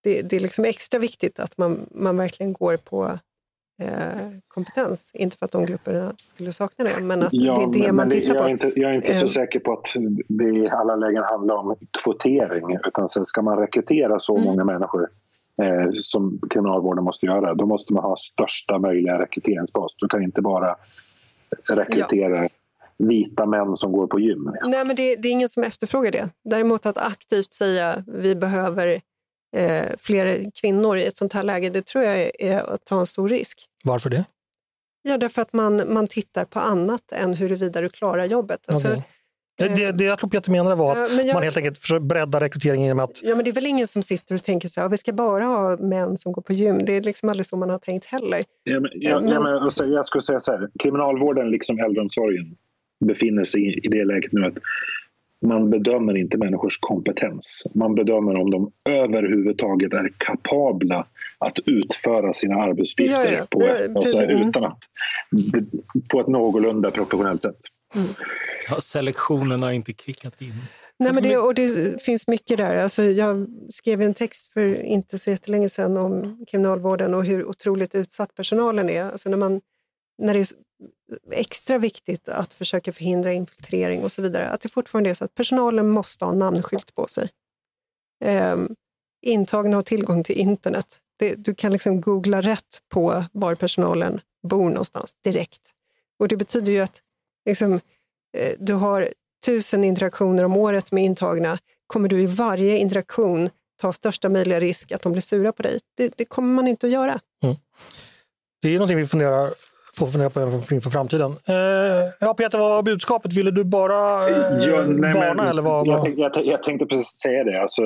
det, 0.01 0.21
det 0.21 0.35
är 0.35 0.39
liksom 0.39 0.65
extra 0.65 0.99
viktigt 0.99 1.39
att 1.39 1.57
man, 1.57 1.85
man 1.91 2.17
verkligen 2.17 2.53
går 2.53 2.77
på 2.77 3.19
Eh, 3.81 4.27
kompetens. 4.47 5.11
Inte 5.13 5.37
för 5.37 5.45
att 5.45 5.51
de 5.51 5.65
grupperna 5.65 6.13
skulle 6.27 6.53
sakna 6.53 6.85
det, 6.85 6.99
men 7.01 7.23
att 7.23 7.29
ja, 7.31 7.69
det 7.73 7.79
är 7.79 7.83
det 7.87 7.91
man 7.93 8.09
tittar 8.09 8.35
jag 8.35 8.37
på. 8.37 8.43
Är 8.43 8.49
inte, 8.49 8.71
jag 8.75 8.91
är 8.91 8.95
inte 8.95 9.13
så 9.13 9.25
eh. 9.25 9.31
säker 9.31 9.59
på 9.59 9.73
att 9.73 9.87
det 10.27 10.43
i 10.43 10.69
alla 10.69 10.95
lägen 10.95 11.23
handlar 11.23 11.55
om 11.55 11.75
kvotering. 12.03 12.77
Utan 12.87 13.09
sen 13.09 13.25
ska 13.25 13.41
man 13.41 13.57
rekrytera 13.57 14.19
så 14.19 14.35
mm. 14.35 14.45
många 14.45 14.63
människor 14.63 15.09
eh, 15.61 15.89
som 15.93 16.39
kriminalvården 16.49 17.03
måste 17.03 17.25
göra, 17.25 17.55
då 17.55 17.65
måste 17.65 17.93
man 17.93 18.03
ha 18.03 18.17
största 18.17 18.79
möjliga 18.79 19.21
rekryteringsbas. 19.21 19.95
Du 19.97 20.07
kan 20.07 20.23
inte 20.23 20.41
bara 20.41 20.75
rekrytera 21.69 22.43
ja. 22.43 22.49
vita 22.97 23.45
män 23.45 23.77
som 23.77 23.91
går 23.91 24.07
på 24.07 24.19
gym. 24.19 24.51
Nej, 24.63 24.85
men 24.85 24.95
det, 24.95 25.15
det, 25.15 25.27
är 25.27 25.31
ingen 25.31 25.49
som 25.49 25.63
efterfrågar 25.63 26.11
det. 26.11 26.29
Däremot 26.43 26.85
att 26.85 26.97
aktivt 26.97 27.53
säga 27.53 28.03
vi 28.07 28.35
behöver 28.35 29.01
eh, 29.55 29.85
fler 29.99 30.51
kvinnor 30.61 30.97
i 30.97 31.05
ett 31.05 31.17
sånt 31.17 31.33
här 31.33 31.43
läge, 31.43 31.69
det 31.69 31.85
tror 31.85 32.03
jag 32.03 32.31
är 32.39 32.73
att 32.73 32.85
ta 32.85 32.99
en 32.99 33.05
stor 33.05 33.29
risk. 33.29 33.65
Varför 33.83 34.09
det? 34.09 34.25
Ja, 35.01 35.17
därför 35.17 35.41
att 35.41 35.53
man, 35.53 35.93
man 35.93 36.07
tittar 36.07 36.45
på 36.45 36.59
annat 36.59 37.11
än 37.11 37.33
huruvida 37.33 37.81
du 37.81 37.89
klarar 37.89 38.25
jobbet. 38.25 38.59
Alltså, 38.67 38.87
okay. 38.87 39.01
Det, 39.57 39.67
det, 39.67 39.91
det 39.91 40.03
jag 40.03 40.19
tror 40.19 40.29
Peter 40.29 40.51
menade 40.51 40.75
var 40.75 40.91
att 40.91 41.11
ja, 41.11 41.21
jag, 41.21 41.33
man 41.33 41.43
helt 41.43 41.57
enkelt 41.57 41.79
försöker 41.79 42.05
bredda 42.05 42.39
rekryteringen 42.39 42.85
genom 42.85 42.99
att... 42.99 43.23
Ja, 43.23 43.35
men 43.35 43.45
det 43.45 43.51
är 43.51 43.53
väl 43.53 43.65
ingen 43.65 43.87
som 43.87 44.03
sitter 44.03 44.35
och 44.35 44.43
tänker 44.43 44.69
så 44.69 44.81
här, 44.81 44.89
vi 44.89 44.97
ska 44.97 45.13
bara 45.13 45.43
ha 45.43 45.77
män 45.77 46.17
som 46.17 46.31
går 46.31 46.41
på 46.41 46.53
gym. 46.53 46.85
Det 46.85 46.93
är 46.93 47.01
liksom 47.01 47.29
aldrig 47.29 47.45
så 47.45 47.55
man 47.55 47.69
har 47.69 47.79
tänkt 47.79 48.05
heller. 48.05 48.43
Ja, 48.63 48.79
men, 48.79 48.91
ja, 48.95 49.21
men, 49.21 49.43
men 49.43 49.53
alltså, 49.53 49.85
jag 49.85 50.07
skulle 50.07 50.21
säga 50.21 50.39
så 50.39 50.51
här, 50.51 50.69
kriminalvården 50.79 51.51
liksom 51.51 51.79
äldreomsorgen 51.79 52.55
befinner 53.05 53.43
sig 53.43 53.61
i, 53.61 53.79
i 53.83 53.87
det 53.87 54.05
läget 54.05 54.31
nu 54.31 54.45
att 54.45 54.57
man 55.41 55.69
bedömer 55.69 56.17
inte 56.17 56.37
människors 56.37 56.77
kompetens. 56.79 57.63
Man 57.75 57.95
bedömer 57.95 58.35
om 58.35 58.51
de 58.51 58.71
överhuvudtaget 58.89 59.93
är 59.93 60.13
kapabla 60.17 61.07
att 61.37 61.59
utföra 61.65 62.33
sina 62.33 62.55
arbetsuppgifter 62.55 63.31
ja, 63.31 63.37
ja. 63.37 63.45
På, 63.49 63.61
ett, 63.61 63.95
alltså, 63.95 64.23
utan 64.23 64.65
att, 64.65 64.79
på 66.11 66.19
ett 66.19 66.27
någorlunda 66.27 66.91
professionellt 66.91 67.41
sätt. 67.41 67.57
Mm. 67.95 68.07
Ja, 68.69 68.81
selektionen 68.81 69.63
har 69.63 69.71
inte 69.71 69.93
kickat 69.93 70.41
in. 70.41 70.53
Nej, 70.99 71.13
men 71.13 71.23
det, 71.23 71.37
och 71.37 71.55
det 71.55 72.01
finns 72.01 72.27
mycket 72.27 72.57
där. 72.57 72.83
Alltså, 72.83 73.03
jag 73.03 73.47
skrev 73.69 74.01
en 74.01 74.13
text 74.13 74.53
för 74.53 74.81
inte 74.81 75.19
så 75.19 75.29
jättelänge 75.29 75.69
sedan 75.69 75.97
om 75.97 76.45
kriminalvården 76.51 77.13
och 77.13 77.25
hur 77.25 77.45
otroligt 77.45 77.95
utsatt 77.95 78.35
personalen 78.35 78.89
är. 78.89 79.03
Alltså 79.03 79.29
när, 79.29 79.37
man, 79.37 79.61
när 80.17 80.33
det 80.33 80.39
är 80.39 80.47
extra 81.31 81.77
viktigt 81.77 82.29
att 82.29 82.53
försöka 82.53 82.93
förhindra 82.93 83.33
infiltrering 83.33 84.03
och 84.03 84.11
så 84.11 84.21
vidare, 84.21 84.49
att 84.49 84.61
det 84.61 84.69
fortfarande 84.69 85.09
är 85.09 85.13
så 85.13 85.25
att 85.25 85.35
personalen 85.35 85.89
måste 85.89 86.25
ha 86.25 86.33
namnskylt 86.33 86.95
på 86.95 87.07
sig. 87.07 87.29
Um, 88.25 88.75
intagna 89.21 89.77
har 89.77 89.83
tillgång 89.83 90.23
till 90.23 90.37
internet. 90.37 90.99
Det, 91.17 91.35
du 91.35 91.55
kan 91.55 91.71
liksom 91.71 92.01
googla 92.01 92.41
rätt 92.41 92.81
på 92.89 93.23
var 93.31 93.55
personalen 93.55 94.21
bor 94.47 94.69
någonstans 94.69 95.15
direkt. 95.23 95.61
Och 96.19 96.27
Det 96.27 96.37
betyder 96.37 96.71
ju 96.71 96.79
att 96.79 97.01
liksom, 97.45 97.73
eh, 98.37 98.53
du 98.59 98.73
har 98.73 99.09
tusen 99.45 99.83
interaktioner 99.83 100.43
om 100.43 100.57
året 100.57 100.91
med 100.91 101.03
intagna. 101.03 101.59
Kommer 101.87 102.09
du 102.09 102.21
i 102.21 102.25
varje 102.25 102.77
interaktion 102.77 103.49
ta 103.81 103.93
största 103.93 104.29
möjliga 104.29 104.59
risk 104.59 104.91
att 104.91 105.01
de 105.01 105.11
blir 105.11 105.21
sura 105.21 105.51
på 105.51 105.63
dig? 105.63 105.79
Det, 105.97 106.13
det 106.17 106.25
kommer 106.25 106.53
man 106.53 106.67
inte 106.67 106.87
att 106.87 106.93
göra. 106.93 107.19
Mm. 107.43 107.55
Det 108.61 108.69
är 108.69 108.73
någonting 108.73 108.97
vi 108.97 109.07
funderar 109.07 109.53
får 109.99 110.07
fundera 110.07 110.29
på 110.29 110.73
inför 110.75 110.89
framtiden. 110.89 111.31
Eh, 111.31 111.55
ja, 112.19 112.33
Peter, 112.33 112.57
vad 112.57 112.69
var 112.69 112.83
budskapet? 112.83 113.33
Ville 113.33 113.51
du 113.51 113.63
bara 113.63 114.29
eh, 114.29 114.35
ja, 114.67 114.83
nej, 114.87 115.13
varna? 115.13 115.33
Men, 115.33 115.47
eller 115.47 115.61
vad, 115.61 115.87
jag, 115.87 116.03
tänkte, 116.03 116.21
jag, 116.21 116.45
jag, 116.45 116.63
tänkte 116.63 116.85
precis 116.85 117.19
säga 117.19 117.43
det. 117.43 117.61
Alltså, 117.61 117.81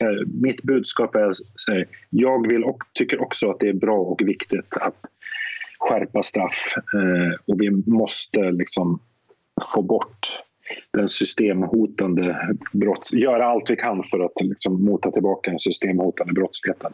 här, 0.00 0.42
mitt 0.42 0.62
budskap 0.62 1.14
är 1.14 1.30
att 1.30 1.36
jag 2.10 2.48
vill 2.48 2.64
och, 2.64 2.78
tycker 2.94 3.22
också 3.22 3.50
att 3.50 3.60
det 3.60 3.68
är 3.68 3.72
bra 3.72 3.98
och 3.98 4.20
viktigt 4.22 4.76
att 4.76 4.94
skärpa 5.78 6.22
straff 6.22 6.74
eh, 6.76 7.52
och 7.52 7.60
vi 7.60 7.70
måste 7.70 8.50
liksom 8.50 9.00
få 9.74 9.82
bort 9.82 10.40
den 10.90 11.08
systemhotande 11.08 12.36
brotts... 12.72 13.12
Göra 13.12 13.46
allt 13.46 13.70
vi 13.70 13.76
kan 13.76 14.02
för 14.02 14.20
att 14.20 14.32
liksom 14.40 14.84
mota 14.84 15.10
tillbaka 15.10 15.50
den 15.50 15.60
systemhotande 15.60 16.32
brottsligheten. 16.32 16.92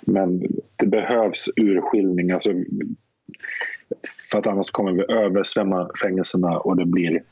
Men 0.00 0.42
det 0.76 0.86
behövs 0.86 1.48
urskiljning. 1.56 2.30
Alltså, 2.30 2.50
för 4.30 4.38
att 4.38 4.46
annars 4.46 4.70
kommer 4.70 4.92
vi 4.92 5.12
översvämma 5.12 5.90
fängelserna 6.02 6.58
och 6.58 6.76
det 6.76 6.86
blir, 6.86 7.22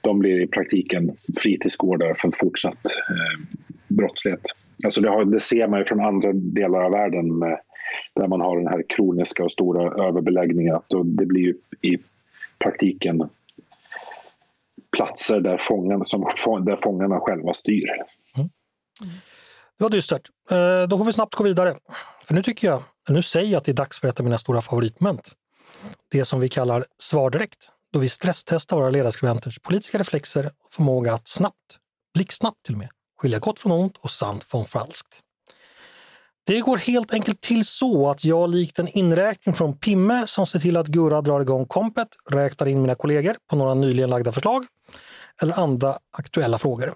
de 0.00 0.18
blir 0.18 0.42
i 0.42 0.46
praktiken 0.46 1.16
fritidsgårdar 1.42 2.14
för 2.14 2.30
fortsatt 2.34 2.86
eh, 2.86 3.58
brottslighet. 3.88 4.42
Alltså 4.84 5.00
det, 5.00 5.08
har, 5.08 5.24
det, 5.24 5.40
ser 5.40 5.68
man 5.68 5.78
ju 5.78 5.84
från 5.84 6.00
andra 6.00 6.32
delar 6.32 6.80
av 6.80 6.90
världen 6.90 7.38
med, 7.38 7.60
där 8.14 8.28
man 8.28 8.40
har 8.40 8.56
den 8.56 8.68
här 8.68 8.84
kroniska 8.88 9.44
och 9.44 9.52
stora 9.52 10.06
överbeläggningen. 10.08 10.74
Att 10.74 10.86
det 11.04 11.26
blir 11.26 11.42
ju 11.42 11.54
i 11.82 11.98
praktiken 12.58 13.28
platser 14.96 15.40
där 15.40 15.58
fångarna, 15.58 16.04
som, 16.04 16.20
där 16.64 16.78
fångarna 16.82 17.20
själva 17.20 17.54
styr. 17.54 17.88
Mm. 18.36 18.48
Det 19.78 19.84
var 19.84 19.90
dystert. 19.90 20.28
Eh, 20.50 20.88
då 20.88 20.98
får 20.98 21.04
vi 21.04 21.12
snabbt 21.12 21.34
gå 21.34 21.44
vidare. 21.44 21.76
För 22.24 22.34
nu 22.34 22.42
tycker 22.42 22.68
jag, 22.68 22.82
nu 23.08 23.22
säger 23.22 23.52
jag 23.52 23.58
att 23.58 23.64
det 23.64 23.72
är 23.72 23.76
dags 23.76 24.00
för 24.00 24.08
ett 24.08 24.20
av 24.20 24.24
mina 24.24 24.38
stora 24.38 24.62
favoritmoment. 24.62 25.34
Det 26.10 26.24
som 26.24 26.40
vi 26.40 26.48
kallar 26.48 26.84
svardirekt, 26.98 27.70
då 27.92 27.98
vi 27.98 28.08
stresstestar 28.08 28.76
våra 28.76 28.90
ledarskribenters 28.90 29.58
politiska 29.58 29.98
reflexer 29.98 30.46
och 30.46 30.72
förmåga 30.72 31.14
att 31.14 31.28
snabbt, 31.28 31.78
blixtsnabbt 32.14 32.62
till 32.64 32.74
och 32.74 32.78
med, 32.78 32.88
skilja 33.20 33.38
gott 33.38 33.60
från 33.60 33.72
ont 33.72 33.96
och 33.96 34.10
sant 34.10 34.44
från 34.44 34.64
falskt. 34.64 35.22
Det 36.46 36.60
går 36.60 36.76
helt 36.76 37.14
enkelt 37.14 37.40
till 37.40 37.64
så 37.64 38.10
att 38.10 38.24
jag 38.24 38.50
likt 38.50 38.78
en 38.78 38.88
inräkning 38.88 39.54
från 39.54 39.78
Pimme 39.78 40.26
som 40.26 40.46
ser 40.46 40.58
till 40.58 40.76
att 40.76 40.86
Gurra 40.86 41.20
drar 41.20 41.40
igång 41.40 41.66
kompet 41.66 42.08
räknar 42.30 42.66
in 42.66 42.82
mina 42.82 42.94
kollegor 42.94 43.36
på 43.50 43.56
några 43.56 43.74
nyligen 43.74 44.10
lagda 44.10 44.32
förslag 44.32 44.66
eller 45.42 45.58
andra 45.60 45.98
aktuella 46.12 46.58
frågor. 46.58 46.94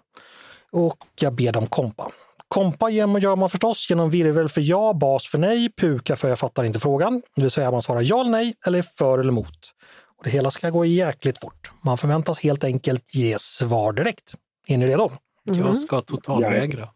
Och 0.71 0.97
jag 1.15 1.33
ber 1.33 1.53
dem 1.53 1.67
kompa. 1.67 2.13
Kompa 2.53 2.91
gör 2.91 3.37
man 3.37 3.49
förstås 3.49 3.91
genom 3.91 4.11
virvel 4.11 4.49
för 4.49 4.61
ja, 4.61 4.93
bas 4.93 5.27
för 5.27 5.39
nej, 5.39 5.73
puka 5.77 6.17
för 6.17 6.29
jag 6.29 6.39
fattar 6.39 6.65
inte 6.65 6.81
frågan. 6.81 7.23
Det 7.35 7.43
vill 7.43 7.51
säga 7.51 7.71
man 7.71 7.83
svarar 7.83 8.01
ja 8.01 8.21
eller 8.21 8.31
nej 8.31 8.55
eller 8.67 8.83
för 8.83 9.19
eller 9.19 9.33
emot. 9.33 9.73
Och 10.19 10.25
det 10.25 10.31
hela 10.31 10.51
ska 10.51 10.71
gå 10.71 10.85
jäkligt 10.85 11.39
fort. 11.39 11.71
Man 11.85 11.99
förväntas 11.99 12.41
helt 12.41 12.65
enkelt 12.65 13.15
ge 13.15 13.39
svar 13.39 13.93
direkt. 13.93 14.35
Är 14.69 14.79
ni 14.79 14.87
redo? 14.87 15.11
Mm. 15.49 15.61
Jag 15.61 15.77
ska 15.77 16.01
totalvägra. 16.01 16.89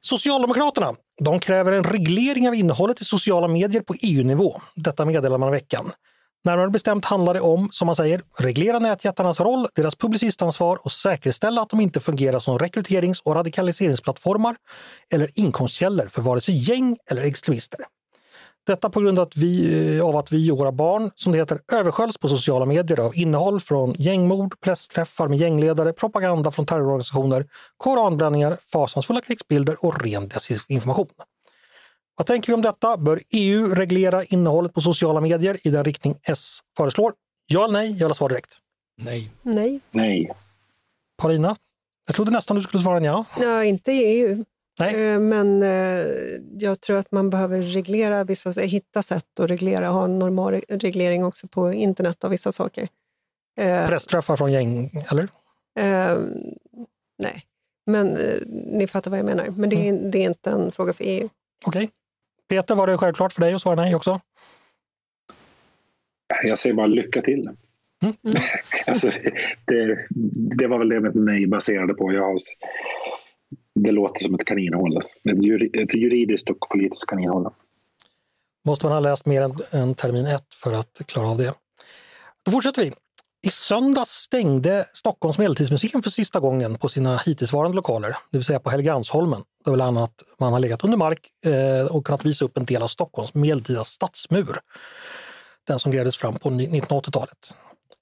Socialdemokraterna 0.00 0.94
de 1.18 1.40
kräver 1.40 1.72
en 1.72 1.84
reglering 1.84 2.48
av 2.48 2.54
innehållet 2.54 3.00
i 3.00 3.04
sociala 3.04 3.48
medier 3.48 3.82
på 3.82 3.94
EU-nivå. 4.02 4.60
Detta 4.74 5.04
meddelar 5.04 5.38
man 5.38 5.48
i 5.48 5.52
veckan. 5.52 5.90
Närmare 6.46 6.70
bestämt 6.70 7.04
handlar 7.04 7.34
det 7.34 7.40
om, 7.40 7.68
som 7.72 7.86
man 7.86 7.96
säger, 7.96 8.22
reglera 8.38 8.78
nätjättarnas 8.78 9.40
roll, 9.40 9.66
deras 9.74 9.94
publicistansvar 9.94 10.78
och 10.84 10.92
säkerställa 10.92 11.62
att 11.62 11.70
de 11.70 11.80
inte 11.80 12.00
fungerar 12.00 12.38
som 12.38 12.58
rekryterings 12.58 13.20
och 13.20 13.34
radikaliseringsplattformar 13.34 14.56
eller 15.14 15.30
inkomstkällor 15.34 16.06
för 16.06 16.22
vare 16.22 16.40
sig 16.40 16.70
gäng 16.70 16.96
eller 17.10 17.22
extremister. 17.22 17.80
Detta 18.66 18.90
på 18.90 19.00
grund 19.00 19.18
av 19.18 19.26
att, 19.26 19.36
vi, 19.36 19.96
eh, 19.96 20.06
av 20.06 20.16
att 20.16 20.32
vi 20.32 20.50
och 20.50 20.58
våra 20.58 20.72
barn, 20.72 21.10
som 21.14 21.32
det 21.32 21.38
heter, 21.38 21.60
översköljs 21.72 22.18
på 22.18 22.28
sociala 22.28 22.64
medier 22.66 23.00
av 23.00 23.16
innehåll 23.16 23.60
från 23.60 23.92
gängmord, 23.92 24.60
pressträffar 24.60 25.28
med 25.28 25.38
gängledare, 25.38 25.92
propaganda 25.92 26.50
från 26.50 26.66
terrororganisationer, 26.66 27.46
koranbränningar, 27.76 28.58
fasansfulla 28.72 29.20
krigsbilder 29.20 29.84
och 29.84 30.02
ren 30.02 30.28
desinformation. 30.28 31.08
Vad 32.16 32.26
tänker 32.26 32.46
vi 32.46 32.54
om 32.54 32.62
detta? 32.62 32.96
Bör 32.96 33.20
EU 33.30 33.74
reglera 33.74 34.24
innehållet 34.24 34.74
på 34.74 34.80
sociala 34.80 35.20
medier 35.20 35.66
i 35.66 35.70
den 35.70 35.84
riktning 35.84 36.16
S 36.22 36.58
föreslår? 36.76 37.12
Ja 37.46 37.64
eller 37.64 37.72
nej? 37.72 37.88
Jag 37.90 37.96
vill 37.96 38.06
ha 38.06 38.14
svar 38.14 38.28
direkt. 38.28 38.58
Nej. 38.96 39.30
Nej. 39.42 39.80
Nej. 39.90 40.30
Paulina? 41.16 41.56
Jag 42.06 42.16
trodde 42.16 42.30
nästan 42.30 42.56
du 42.56 42.62
skulle 42.62 42.82
svara 42.82 43.00
ja. 43.00 43.24
Ja, 43.40 43.64
inte 43.64 43.92
i 43.92 44.04
EU. 44.04 44.44
Nej. 44.78 45.12
Eh, 45.12 45.20
men 45.20 45.62
eh, 45.62 46.06
jag 46.58 46.80
tror 46.80 46.98
att 46.98 47.12
man 47.12 47.30
behöver 47.30 47.62
reglera 47.62 48.24
vissa, 48.24 48.50
hitta 48.50 49.02
sätt 49.02 49.40
att 49.40 49.50
reglera, 49.50 49.88
ha 49.88 50.04
en 50.04 50.18
normal 50.18 50.60
reglering 50.68 51.24
också 51.24 51.48
på 51.48 51.72
internet 51.72 52.24
av 52.24 52.30
vissa 52.30 52.52
saker. 52.52 52.88
Eh, 53.56 53.86
Pressträffar 53.86 54.36
från 54.36 54.52
gäng, 54.52 54.90
eller? 55.10 55.28
Eh, 55.78 56.18
nej, 57.18 57.42
men 57.86 58.16
eh, 58.16 58.40
ni 58.48 58.86
fattar 58.86 59.10
vad 59.10 59.18
jag 59.18 59.26
menar. 59.26 59.48
Men 59.56 59.70
det, 59.70 59.88
mm. 59.88 60.10
det 60.10 60.18
är 60.18 60.26
inte 60.26 60.50
en 60.50 60.72
fråga 60.72 60.92
för 60.92 61.04
EU. 61.04 61.28
Okej. 61.64 61.84
Okay. 61.84 61.88
Peter, 62.48 62.74
var 62.74 62.86
det 62.86 62.98
självklart 62.98 63.32
för 63.32 63.40
dig 63.40 63.54
att 63.54 63.62
svara 63.62 63.74
nej 63.74 63.94
också? 63.94 64.20
Jag 66.42 66.58
säger 66.58 66.76
bara 66.76 66.86
lycka 66.86 67.22
till. 67.22 67.50
Mm. 68.02 68.16
alltså, 68.86 69.10
det, 69.64 70.06
det, 70.58 70.66
var 70.66 70.78
väl 70.78 70.88
det 70.88 71.00
mitt 71.00 71.14
nej 71.14 71.46
baserade 71.46 71.94
på. 71.94 72.12
Jag 72.12 72.22
har, 72.22 72.38
det 73.74 73.92
låter 73.92 74.24
som 74.24 74.34
ett 74.34 74.46
kaninhål. 74.46 74.96
Ett 75.72 75.94
juridiskt 75.94 76.50
och 76.50 76.60
politiskt 76.60 77.06
kaninhål. 77.06 77.50
Måste 78.66 78.86
man 78.86 78.92
ha 78.92 79.00
läst 79.00 79.26
mer 79.26 79.42
än, 79.42 79.52
än 79.70 79.94
termin 79.94 80.26
ett 80.26 80.54
för 80.54 80.72
att 80.72 81.02
klara 81.06 81.28
av 81.28 81.38
det. 81.38 81.54
Då 82.44 82.52
fortsätter 82.52 82.84
vi. 82.84 82.92
I 83.46 83.50
söndags 83.50 84.10
stängde 84.10 84.86
Stockholms 84.92 85.38
medeltidsmuseum 85.38 86.02
för 86.02 86.10
sista 86.10 86.40
gången 86.40 86.78
på 86.78 86.88
sina 86.88 87.16
hittillsvarande 87.16 87.76
lokaler, 87.76 88.08
det 88.30 88.38
vill 88.38 88.44
säga 88.44 88.60
på 88.60 88.70
Helgeandsholmen. 88.70 89.42
Det 89.64 89.70
vill 89.70 89.80
annat 89.80 90.22
man 90.38 90.52
har 90.52 90.60
legat 90.60 90.84
under 90.84 90.98
mark 90.98 91.28
eh, 91.44 91.86
och 91.86 92.06
kunnat 92.06 92.24
visa 92.24 92.44
upp 92.44 92.56
en 92.56 92.64
del 92.64 92.82
av 92.82 92.88
Stockholms 92.88 93.34
medeltida 93.34 93.84
stadsmur. 93.84 94.60
Den 95.66 95.78
som 95.78 95.92
grävdes 95.92 96.16
fram 96.16 96.34
på 96.34 96.50
1980-talet. 96.50 97.50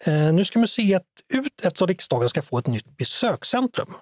Eh, 0.07 0.33
nu 0.33 0.45
ska 0.45 0.59
museet 0.59 1.03
ut 1.35 1.65
eftersom 1.65 1.89
riksdagen 1.89 2.29
ska 2.29 2.43
få 2.43 2.59
ett 2.59 2.67
nytt 2.67 2.97
besökscentrum. 2.97 3.95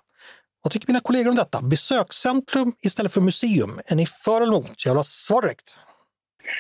Vad 0.63 0.73
tycker 0.73 0.89
mina 0.89 1.01
kollegor 1.01 1.31
om 1.31 1.37
detta? 1.37 1.63
Besökscentrum 1.63 2.73
istället 2.81 3.13
för 3.13 3.21
museum. 3.21 3.81
Är 3.87 3.97
ni 3.97 4.07
för 4.07 4.41
eller 4.41 4.53
emot? 4.53 4.85
Jag 4.85 4.93
vill 4.93 4.99
ha 4.99 5.05
svar 5.05 5.43
direkt. 5.43 5.79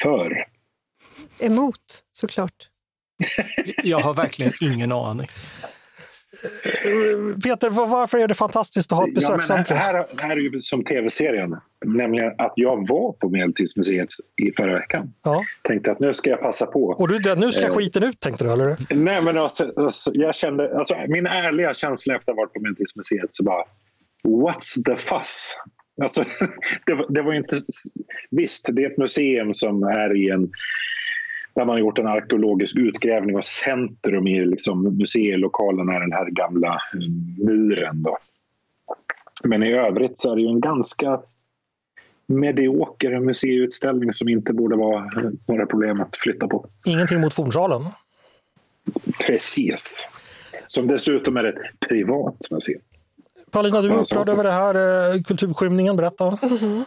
För. 0.02 0.46
Emot, 1.38 2.04
såklart. 2.12 2.68
Jag 3.82 3.98
har 3.98 4.14
verkligen 4.14 4.52
ingen 4.60 4.92
aning. 4.92 5.28
Peter, 7.44 7.70
varför 7.70 8.18
är 8.18 8.28
det 8.28 8.34
fantastiskt 8.34 8.92
att 8.92 8.98
ha 8.98 9.08
ett 9.08 9.14
besökscentrum? 9.14 9.78
Ja, 9.78 9.84
här, 9.84 10.06
här 10.18 10.36
är 10.36 10.40
ju 10.40 10.62
som 10.62 10.84
tv-serien, 10.84 11.56
nämligen 11.84 12.32
att 12.38 12.52
jag 12.56 12.88
var 12.88 13.12
på 13.12 13.28
Medeltidsmuseet 13.28 14.08
i 14.42 14.52
förra 14.56 14.72
veckan. 14.72 15.14
Ja. 15.22 15.44
Tänkte 15.62 15.92
att 15.92 16.00
nu 16.00 16.14
ska 16.14 16.30
jag 16.30 16.40
passa 16.40 16.66
på. 16.66 16.84
Och 16.84 17.08
du, 17.08 17.34
nu 17.34 17.52
ska 17.52 17.66
eh, 17.66 17.74
skiten 17.74 18.02
ut 18.02 18.20
tänkte 18.20 18.44
du, 18.44 18.52
eller? 18.52 18.76
Nej, 18.90 19.22
men 19.22 19.38
alltså, 19.38 19.72
alltså, 19.76 20.10
jag 20.14 20.34
kände, 20.34 20.78
alltså, 20.78 20.94
min 21.08 21.26
ärliga 21.26 21.74
känsla 21.74 22.16
efter 22.16 22.32
att 22.32 22.36
ha 22.36 22.42
varit 22.42 22.52
på 22.52 22.60
Medeltidsmuseet 22.60 23.34
så 23.34 23.44
bara, 23.44 23.64
what's 24.24 24.84
the 24.84 24.96
fuss? 24.96 25.56
Alltså, 26.02 26.24
det, 26.86 27.06
det 27.14 27.22
var 27.22 27.32
inte... 27.32 27.56
Visst, 28.30 28.68
det 28.72 28.82
är 28.82 28.90
ett 28.90 28.98
museum 28.98 29.54
som 29.54 29.82
är 29.82 30.16
i 30.16 30.30
en 30.30 30.50
där 31.54 31.64
man 31.64 31.68
har 31.68 31.78
gjort 31.78 31.98
en 31.98 32.06
arkeologisk 32.06 32.76
utgrävning 32.76 33.36
och 33.36 33.44
centrum 33.44 34.26
i 34.26 34.44
liksom 34.44 34.96
museilokalen 34.96 35.88
är 35.88 36.00
den 36.00 36.12
här 36.12 36.30
gamla 36.30 36.68
eh, 36.68 37.08
muren. 37.44 38.02
Då. 38.02 38.18
Men 39.44 39.62
i 39.62 39.72
övrigt 39.72 40.18
så 40.18 40.32
är 40.32 40.36
det 40.36 40.42
ju 40.42 40.48
en 40.48 40.60
ganska 40.60 41.20
medioker 42.26 43.20
museiutställning 43.20 44.12
som 44.12 44.28
inte 44.28 44.52
borde 44.52 44.76
vara 44.76 45.10
några 45.46 45.66
problem 45.66 46.00
att 46.00 46.16
flytta 46.16 46.48
på. 46.48 46.66
Ingenting 46.86 47.20
mot 47.20 47.34
fornsalen? 47.34 47.82
Precis. 49.26 50.08
Som 50.66 50.86
dessutom 50.86 51.36
är 51.36 51.44
ett 51.44 51.80
privat 51.88 52.50
museum. 52.50 52.80
Paulina, 53.50 53.82
du 53.82 53.88
är 53.88 54.00
upprörd 54.00 54.28
över 54.28 54.44
det 54.44 54.52
här 54.52 54.74
eh, 55.14 55.22
kulturskymningen. 55.22 55.96
Berätta. 55.96 56.24
Mm 56.24 56.38
-hmm. 56.38 56.84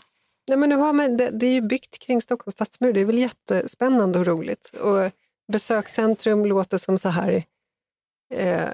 Nej, 0.48 0.58
men 0.58 0.70
nu 0.70 0.76
har 0.76 0.94
man, 0.94 1.18
det, 1.18 1.30
det 1.30 1.46
är 1.46 1.52
ju 1.52 1.62
byggt 1.62 2.00
kring 2.00 2.22
Stockholms 2.22 2.54
stadsmur. 2.54 2.94
Det 2.94 3.02
är 3.02 3.06
väl 3.06 3.18
jättespännande 3.18 4.20
och 4.20 4.26
roligt. 4.26 4.70
Och 4.70 5.12
besökscentrum 5.52 6.46
låter 6.46 6.78
som 6.78 6.98
så 6.98 7.10
här... 7.10 7.44
Eh, 8.34 8.70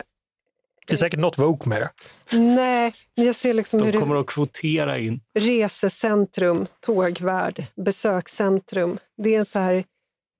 det 0.87 0.93
är 0.93 0.97
säkert 0.97 1.19
något 1.19 1.37
Vogue 1.37 1.69
med 1.69 1.81
det. 1.81 1.89
Nej, 2.37 2.93
men 3.15 3.25
jag 3.25 3.35
ser 3.35 3.53
liksom 3.53 3.79
De 3.79 3.85
hur 3.85 3.99
kommer 3.99 4.15
det, 4.15 4.21
att 4.21 4.27
kvotera 4.27 4.97
in. 4.97 5.21
Resecentrum, 5.39 6.67
tågvärd, 6.79 7.65
besökscentrum. 7.75 8.99
Det 9.17 9.35
är 9.35 9.43
så 9.43 9.59
här, 9.59 9.83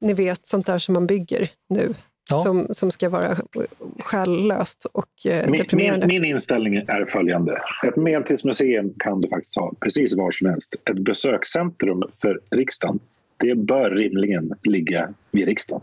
ni 0.02 0.14
vet, 0.14 0.46
sånt 0.46 0.66
där 0.66 0.80
som 0.80 0.94
man 0.94 1.08
bygger 1.08 1.52
nu 1.70 1.96
ja. 2.30 2.44
som, 2.44 2.68
som 2.72 2.92
ska 2.92 3.10
vara 3.10 3.38
själlöst 4.00 4.86
och 4.94 5.26
eh, 5.26 5.50
min, 5.50 5.62
deprimerande. 5.62 6.08
Min, 6.08 6.22
min, 6.22 6.32
inställning 6.32 6.76
är 6.76 7.06
följande. 7.06 7.62
Ett 7.88 7.96
medeltidsmuseum 7.96 8.94
kan 9.00 9.22
du 9.22 9.30
faktiskt 9.30 9.56
ha 9.56 9.74
precis 9.80 10.16
var 10.16 10.32
som 10.32 10.50
helst. 10.50 10.76
Ett 10.90 11.00
besökscentrum 11.00 12.04
för 12.22 12.40
riksdagen, 12.52 13.00
det 13.38 13.56
bör 13.56 13.90
rimligen 13.90 14.54
ligga 14.64 15.14
vid 15.32 15.46
riksdagen. 15.46 15.82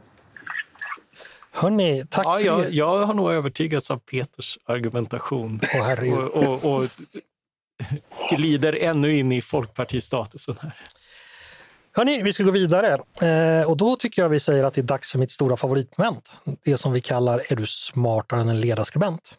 Hörni, 1.50 2.04
tack 2.10 2.26
ja, 2.26 2.38
för 2.38 2.46
jag. 2.46 2.72
Jag 2.72 3.06
har 3.06 3.14
nog 3.14 3.32
övertygats 3.32 3.90
av 3.90 3.98
Peters 3.98 4.58
argumentation. 4.64 5.60
Oh, 5.74 6.18
och, 6.18 6.64
och, 6.64 6.76
och 6.76 6.88
glider 8.30 8.78
ännu 8.80 9.18
in 9.18 9.32
i 9.32 9.42
folkpartistatusen 9.42 10.56
här. 10.60 10.74
Hörni, 11.92 12.22
vi 12.22 12.32
ska 12.32 12.42
gå 12.42 12.50
vidare. 12.50 12.98
Eh, 13.22 13.70
och 13.70 13.76
då 13.76 13.96
tycker 13.96 14.22
jag 14.22 14.28
vi 14.28 14.40
säger 14.40 14.64
att 14.64 14.74
det 14.74 14.80
är 14.80 14.82
dags 14.82 15.12
för 15.12 15.18
mitt 15.18 15.30
stora 15.30 15.56
favoritmoment. 15.56 16.32
Det 16.64 16.76
som 16.76 16.92
vi 16.92 17.00
kallar 17.00 17.52
Är 17.52 17.56
du 17.56 17.66
smartare 17.66 18.40
än 18.40 18.48
en 18.48 18.60
ledarskribent? 18.60 19.34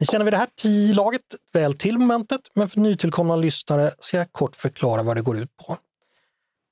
Ni 0.00 0.06
känner 0.06 0.24
vid 0.24 0.32
det 0.32 0.38
här 0.38 0.94
laget 0.94 1.22
väl 1.52 1.74
till 1.74 1.98
momentet, 1.98 2.40
men 2.54 2.68
för 2.68 2.80
nytillkomna 2.80 3.36
lyssnare 3.36 3.90
ska 4.00 4.16
jag 4.16 4.32
kort 4.32 4.56
förklara 4.56 5.02
vad 5.02 5.16
det 5.16 5.22
går 5.22 5.38
ut 5.38 5.56
på. 5.56 5.76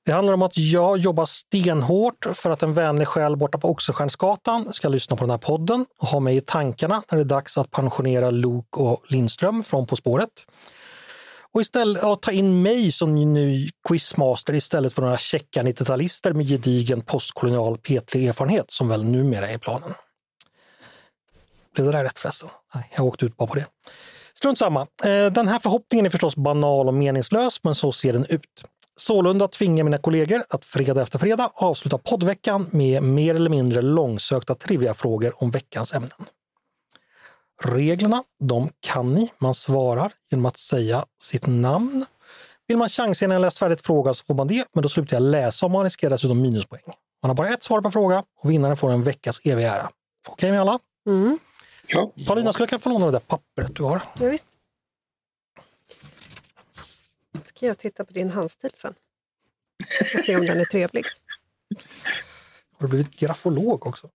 Det 0.05 0.11
handlar 0.11 0.33
om 0.33 0.41
att 0.41 0.57
jag 0.57 0.97
jobbar 0.97 1.25
stenhårt 1.25 2.25
för 2.33 2.49
att 2.49 2.63
en 2.63 2.73
vänlig 2.73 3.07
själ 3.07 3.35
borta 3.35 3.57
på 3.57 3.69
Oxenstiernsgatan 3.69 4.73
ska 4.73 4.89
lyssna 4.89 5.15
på 5.15 5.23
den 5.23 5.31
här 5.31 5.37
podden 5.37 5.85
och 5.99 6.07
ha 6.07 6.19
mig 6.19 6.37
i 6.37 6.41
tankarna 6.41 7.03
när 7.11 7.17
det 7.17 7.23
är 7.23 7.25
dags 7.25 7.57
att 7.57 7.71
pensionera 7.71 8.29
Luke 8.29 8.79
och 8.79 9.03
Lindström 9.07 9.63
från 9.63 9.87
På 9.87 9.95
spåret. 9.95 10.29
Och 11.53 11.61
istället 11.61 12.03
att 12.03 12.21
ta 12.21 12.31
in 12.31 12.61
mig 12.61 12.91
som 12.91 13.33
ny 13.33 13.69
quizmaster 13.87 14.53
istället 14.53 14.93
för 14.93 15.01
några 15.01 15.17
käcka 15.17 15.63
90-talister 15.63 16.33
med 16.33 16.47
gedigen 16.47 17.01
postkolonial 17.01 17.77
petlig 17.77 18.27
erfarenhet 18.27 18.65
som 18.71 18.87
väl 18.87 19.03
numera 19.03 19.49
är 19.49 19.57
planen. 19.57 19.89
Blev 21.75 21.85
det 21.85 21.91
där 21.91 22.03
rätt 22.03 22.19
förresten? 22.19 22.49
Nej, 22.75 22.91
jag 22.95 23.05
åkte 23.05 23.25
ut 23.25 23.37
bara 23.37 23.47
på 23.47 23.55
det. 23.55 23.65
Strunt 24.33 24.57
samma. 24.57 24.81
Eh, 24.81 25.25
den 25.31 25.47
här 25.47 25.59
förhoppningen 25.59 26.05
är 26.05 26.09
förstås 26.09 26.35
banal 26.35 26.87
och 26.87 26.93
meningslös, 26.93 27.59
men 27.63 27.75
så 27.75 27.91
ser 27.91 28.13
den 28.13 28.25
ut. 28.29 28.63
Sålunda 28.95 29.47
tvingar 29.47 29.83
mina 29.83 29.97
kollegor 29.97 30.43
att 30.49 30.65
fredag 30.65 31.01
efter 31.01 31.19
fredag 31.19 31.51
avsluta 31.55 31.97
poddveckan 31.97 32.69
med 32.71 33.03
mer 33.03 33.35
eller 33.35 33.49
mindre 33.49 33.81
långsökta 33.81 34.55
triviafrågor 34.55 35.43
om 35.43 35.51
veckans 35.51 35.93
ämnen. 35.93 36.27
Reglerna, 37.61 38.23
de 38.39 38.69
kan 38.79 39.13
ni. 39.13 39.31
Man 39.37 39.55
svarar 39.55 40.13
genom 40.29 40.45
att 40.45 40.57
säga 40.57 41.05
sitt 41.21 41.47
namn. 41.47 42.05
Vill 42.67 42.77
man 42.77 42.89
chansa 42.89 43.25
innan 43.25 43.35
jag 43.35 43.41
läst 43.41 43.57
färdigt 43.57 43.81
frågan 43.81 44.15
så 44.15 44.23
får 44.25 44.33
man 44.33 44.47
det, 44.47 44.67
men 44.73 44.83
då 44.83 44.89
slutar 44.89 45.15
jag 45.15 45.23
läsa 45.23 45.65
och 45.65 45.71
man 45.71 45.83
riskerar 45.83 46.11
dessutom 46.11 46.41
minuspoäng. 46.41 46.83
Man 47.21 47.29
har 47.29 47.35
bara 47.35 47.49
ett 47.49 47.63
svar 47.63 47.81
per 47.81 47.89
fråga 47.89 48.23
och 48.39 48.51
vinnaren 48.51 48.77
får 48.77 48.91
en 48.91 49.03
veckas 49.03 49.45
evig 49.45 49.63
ära. 49.63 49.89
Okej 50.27 50.33
okay 50.33 50.51
med 50.51 50.61
alla? 50.61 50.79
Mm. 51.07 51.39
Ja. 51.87 52.11
Paulina, 52.27 52.53
skulle 52.53 52.63
jag 52.63 52.69
kunna 52.69 52.79
få 52.79 52.89
låna 52.89 53.05
det 53.05 53.11
där 53.11 53.19
pappret 53.19 53.75
du 53.75 53.83
har? 53.83 54.01
Ja, 54.19 54.27
visst. 54.27 54.45
Ska 57.43 57.65
jag 57.65 57.77
titta 57.77 58.05
på 58.05 58.13
din 58.13 58.29
handstil 58.29 58.71
sen? 58.73 58.93
Och 60.15 60.23
se 60.23 60.35
om 60.35 60.45
den 60.45 60.59
är 60.59 60.65
trevlig. 60.65 61.05
Har 62.77 62.87
du 62.87 62.87
blivit 62.87 63.19
grafolog 63.19 63.87
också? 63.87 64.09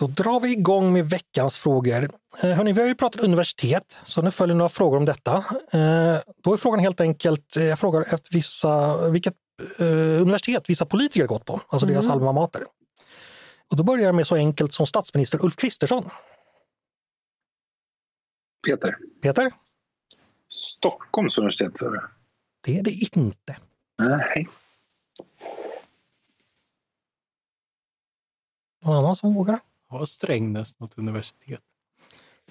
Då 0.00 0.06
drar 0.06 0.40
vi 0.40 0.52
igång 0.52 0.92
med 0.92 1.10
veckans 1.10 1.58
frågor. 1.58 2.08
Eh, 2.42 2.50
hörni, 2.50 2.72
vi 2.72 2.80
har 2.80 2.88
ju 2.88 2.94
pratat 2.94 3.22
universitet, 3.22 3.98
så 4.04 4.22
nu 4.22 4.30
följer 4.30 4.56
några 4.56 4.68
frågor 4.68 4.96
om 4.96 5.04
detta. 5.04 5.36
Eh, 5.72 6.18
då 6.42 6.52
är 6.52 6.56
frågan 6.56 6.80
helt 6.80 7.00
enkelt, 7.00 7.56
eh, 7.56 7.64
jag 7.64 7.78
frågar 7.78 8.14
efter 8.14 8.32
vissa, 8.32 9.08
vilket 9.10 9.34
universitet 10.20 10.70
vissa 10.70 10.86
politiker 10.86 11.26
gått 11.26 11.44
på, 11.44 11.52
alltså 11.52 11.86
mm. 11.86 11.94
deras 11.94 12.08
alma 12.08 12.32
mater. 12.32 12.64
Och 13.70 13.76
då 13.76 13.82
börjar 13.82 14.04
jag 14.04 14.14
med 14.14 14.26
så 14.26 14.34
enkelt 14.34 14.74
som 14.74 14.86
statsminister 14.86 15.44
Ulf 15.44 15.56
Kristersson. 15.56 16.10
Peter. 18.66 18.96
Peter? 19.22 19.52
Stockholms 20.48 21.38
universitet, 21.38 21.78
sa 21.78 21.90
du? 21.90 22.00
Det 22.60 22.78
är 22.78 22.82
det 22.82 23.16
inte. 23.16 23.56
Nej. 23.98 24.48
Någon 28.84 28.96
annan 28.96 29.16
som 29.16 29.34
vågar? 29.34 29.58
Har 29.90 30.06
Strängnäs 30.06 30.78
något 30.80 30.98
universitet? 30.98 31.60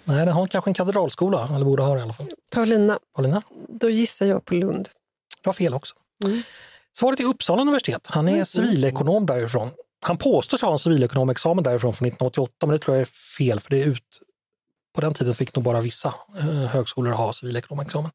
Nej, 0.04 0.26
den 0.26 0.34
har 0.36 0.48
kanske 0.48 0.70
en 0.70 0.74
katedralskola, 0.74 1.50
eller 1.56 1.66
borde 1.66 1.84
ha 1.84 1.94
det 1.94 2.00
i 2.00 2.04
alla 2.04 2.14
fall. 2.14 2.28
Paulina, 2.52 3.00
Paulina? 3.16 3.42
då 3.70 3.90
gissar 3.90 4.26
jag 4.26 4.46
på 4.46 4.54
Lund. 4.54 4.90
Du 5.42 5.50
har 5.50 5.54
fel 5.54 5.74
också. 5.74 5.96
Mm. 6.26 6.42
Svaret 6.94 7.20
är 7.20 7.24
Uppsala 7.24 7.62
universitet. 7.62 8.02
Han 8.06 8.28
är 8.28 8.34
Mm. 8.34 8.46
civilekonom 8.46 9.26
därifrån. 9.26 9.70
Han 10.02 10.18
påstås 10.18 10.62
ha 10.62 10.72
en 10.74 10.80
civilekonomexamen 10.80 11.64
därifrån 11.64 11.94
från 11.94 12.08
1988, 12.08 12.68
men 12.68 12.70
det 12.70 12.80
tror 12.80 12.98
jag 12.98 13.02
är 13.02 13.06
fel, 13.38 13.60
för 13.60 13.70
det 13.70 13.82
är 13.84 13.86
ut... 13.88 14.22
På 14.96 15.02
den 15.02 15.14
tiden 15.14 15.36
fick 15.36 15.56
nog 15.56 15.66
bara 15.66 15.82
vissa 15.82 16.14
eh, 16.38 16.46
högskolor 16.46 17.12
ha 17.12 17.34
civilekonomexamen. 17.34 18.12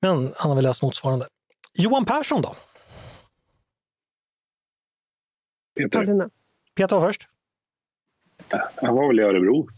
Men 0.00 0.32
han 0.36 0.50
har 0.50 0.54
väl 0.54 0.64
läst 0.64 0.82
motsvarande. 0.82 1.26
Johan 1.74 2.04
Persson 2.04 2.42
då? 2.42 2.54
Peter. 5.76 5.88
Paulina, 5.98 6.30
Peter 6.74 6.96
var 6.96 7.08
först. 7.08 7.28
Han 8.76 8.94
var 8.94 9.08
väl 9.08 9.20
i 9.20 9.22
Örebro? 9.22 9.68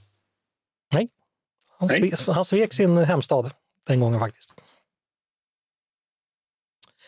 Han, 1.79 1.89
Nej. 1.89 2.11
sve, 2.17 2.33
han 2.33 2.45
svek 2.45 2.73
sin 2.73 2.97
hemstad 2.97 3.51
den 3.85 4.01
gången 4.01 4.21
faktiskt. 4.21 4.55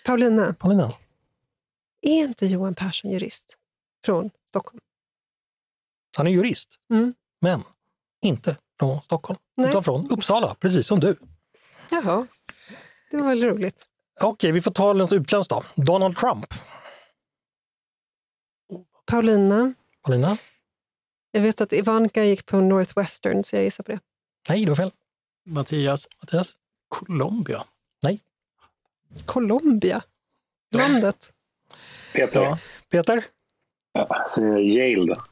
Paulina, 0.04 0.54
Paulina? 0.58 0.92
är 2.00 2.10
inte 2.24 2.46
Johan 2.46 2.74
Persson 2.74 3.10
jurist 3.10 3.58
från 4.04 4.30
Stockholm? 4.48 4.80
Han 6.16 6.26
är 6.26 6.30
jurist, 6.30 6.78
Mm. 6.90 7.14
men 7.40 7.62
inte 8.22 8.56
från 8.78 9.00
Stockholm, 9.00 9.38
Nej. 9.54 9.68
utan 9.70 9.84
från 9.84 10.06
Uppsala, 10.10 10.54
precis 10.54 10.86
som 10.86 11.00
du. 11.00 11.16
Jaha, 11.90 12.26
det 13.10 13.16
var 13.16 13.28
väl 13.28 13.44
roligt. 13.44 13.86
Okej, 14.20 14.52
vi 14.52 14.62
får 14.62 14.70
ta 14.70 14.92
något 14.92 15.12
utländskt 15.12 15.50
då. 15.50 15.62
Donald 15.76 16.16
Trump. 16.16 16.46
Paulina, 19.06 19.74
Paulina? 20.02 20.36
Jag 21.32 21.40
vet 21.40 21.60
att 21.60 21.72
Ivanka 21.72 22.24
gick 22.24 22.46
på 22.46 22.60
Northwestern, 22.60 23.44
så 23.44 23.56
jag 23.56 23.64
gissar 23.64 23.84
på 23.84 23.92
det. 23.92 24.00
Nej, 24.48 24.64
du 24.64 24.70
har 24.70 24.76
fel. 24.76 24.90
Mattias, 25.46 26.08
Mattias? 26.22 26.54
Colombia? 26.88 27.64
Colombia, 29.26 30.02
landet. 30.74 31.32
Peter? 32.12 32.42
Ja. 32.42 32.58
Peter? 32.90 33.24
Ja, 33.92 34.26
så 34.30 34.40
Yale 34.58 35.14
då. 35.14 35.22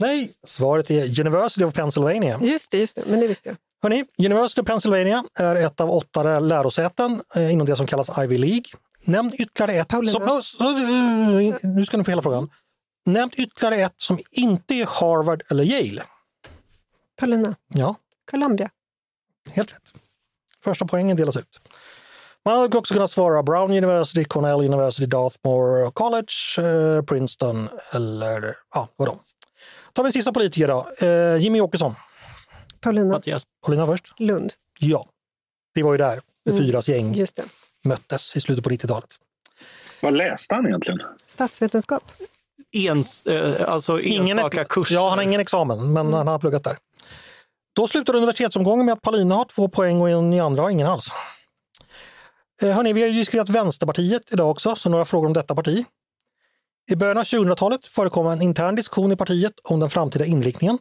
Nej, 0.00 0.32
svaret 0.46 0.90
är 0.90 1.20
University 1.20 1.64
of 1.64 1.74
Pennsylvania. 1.74 2.38
Just 2.42 2.70
det, 2.70 2.78
just 2.78 2.94
det, 2.94 3.02
men 3.06 3.20
det 3.20 3.26
visste 3.26 3.48
jag. 3.48 3.56
Hörrni, 3.82 4.04
University 4.18 4.60
of 4.60 4.66
Pennsylvania 4.66 5.24
är 5.38 5.54
ett 5.54 5.80
av 5.80 5.90
åtta 5.90 6.40
lärosäten 6.40 7.20
eh, 7.36 7.52
inom 7.52 7.66
det 7.66 7.76
som 7.76 7.86
kallas 7.86 8.18
Ivy 8.18 8.38
League. 8.38 8.64
Nämn 9.04 9.32
ytterligare 9.38 9.80
ett. 9.80 9.88
Paulina. 9.88 10.42
Så, 10.42 10.64
eh, 10.64 11.54
nu 11.62 11.84
ska 11.84 11.96
ni 11.96 12.04
få 12.04 12.10
hela 12.10 12.22
frågan. 12.22 12.50
Nämn 13.06 13.30
ytterligare 13.36 13.76
ett 13.76 13.94
som 13.96 14.18
inte 14.30 14.74
är 14.74 14.86
Harvard 14.86 15.42
eller 15.50 15.64
Yale. 15.64 16.02
Paulina, 17.20 17.54
Ja, 17.68 17.94
Colombia. 18.30 18.70
helt 19.50 19.72
rätt. 19.72 19.92
Första 20.64 20.84
poängen 20.86 21.16
delas 21.16 21.36
ut. 21.36 21.60
Man 22.44 22.58
hade 22.58 22.78
också 22.78 22.94
kunnat 22.94 23.10
svara 23.10 23.42
Brown 23.42 23.70
University, 23.70 24.24
Cornell 24.24 24.60
University, 24.60 25.06
Dartmouth 25.06 25.90
College, 25.92 26.32
eh, 26.68 27.02
Princeton 27.04 27.68
eller 27.92 28.56
ja, 28.74 28.88
vadå. 28.96 29.18
Tar 29.92 30.04
vi 30.04 30.12
sista 30.12 30.32
politiker 30.32 30.68
då. 30.68 31.06
Eh, 31.06 31.36
Jimmy 31.36 31.60
Åkesson. 31.60 31.94
Paulina, 32.80 33.12
Mattias, 33.12 33.42
Paulina 33.66 33.86
först. 33.86 34.14
Lund. 34.20 34.52
Ja, 34.78 35.06
det 35.74 35.82
var 35.82 35.92
ju 35.92 35.98
där 35.98 36.20
det 36.44 36.50
Mm. 36.50 36.64
fyras 36.64 36.88
gäng 36.88 37.14
Just 37.14 37.36
det. 37.36 37.44
möttes 37.84 38.36
i 38.36 38.40
slutet 38.40 38.64
på 38.64 38.70
90-talet. 38.70 39.10
Vad 40.02 40.16
läste 40.16 40.54
han 40.54 40.66
egentligen? 40.66 41.00
Statsvetenskap. 41.26 42.12
Ens, 42.72 43.26
eh, 43.26 43.68
alltså 43.72 44.00
Ingen 44.00 44.38
enstaka 44.38 44.64
kurser. 44.64 44.94
Ja, 44.94 45.08
han 45.08 45.18
har 45.18 45.22
ingen 45.22 45.40
examen, 45.40 45.92
men 45.92 46.06
Mm. 46.06 46.12
han 46.18 46.26
har 46.26 46.38
pluggat 46.38 46.64
där. 46.64 46.76
Då 47.76 47.88
slutar 47.88 48.16
universitetsomgången 48.16 48.86
med 48.86 48.92
att 48.92 49.02
Paulina 49.02 49.34
har 49.34 49.44
två 49.44 49.68
poäng 49.68 50.00
och 50.00 50.24
ni 50.24 50.40
andra 50.40 50.62
har 50.62 50.70
ingen 50.70 50.86
alls. 50.86 51.06
Eh, 52.62 52.70
hörni, 52.70 52.92
vi 52.92 53.00
har 53.00 53.08
ju 53.08 53.14
diskuterat 53.14 53.48
Vänsterpartiet 53.48 54.22
idag 54.32 54.50
också, 54.50 54.76
så 54.76 54.90
några 54.90 55.04
frågor 55.04 55.26
om 55.26 55.32
detta 55.32 55.54
parti. 55.54 55.84
I 56.90 56.96
början 56.96 57.18
av 57.18 57.24
2000-talet 57.24 57.86
förekom 57.86 58.26
en 58.26 58.42
intern 58.42 58.74
diskussion 58.74 59.12
i 59.12 59.16
partiet 59.16 59.52
om 59.64 59.80
den 59.80 59.90
framtida 59.90 60.24
inriktningen. 60.24 60.78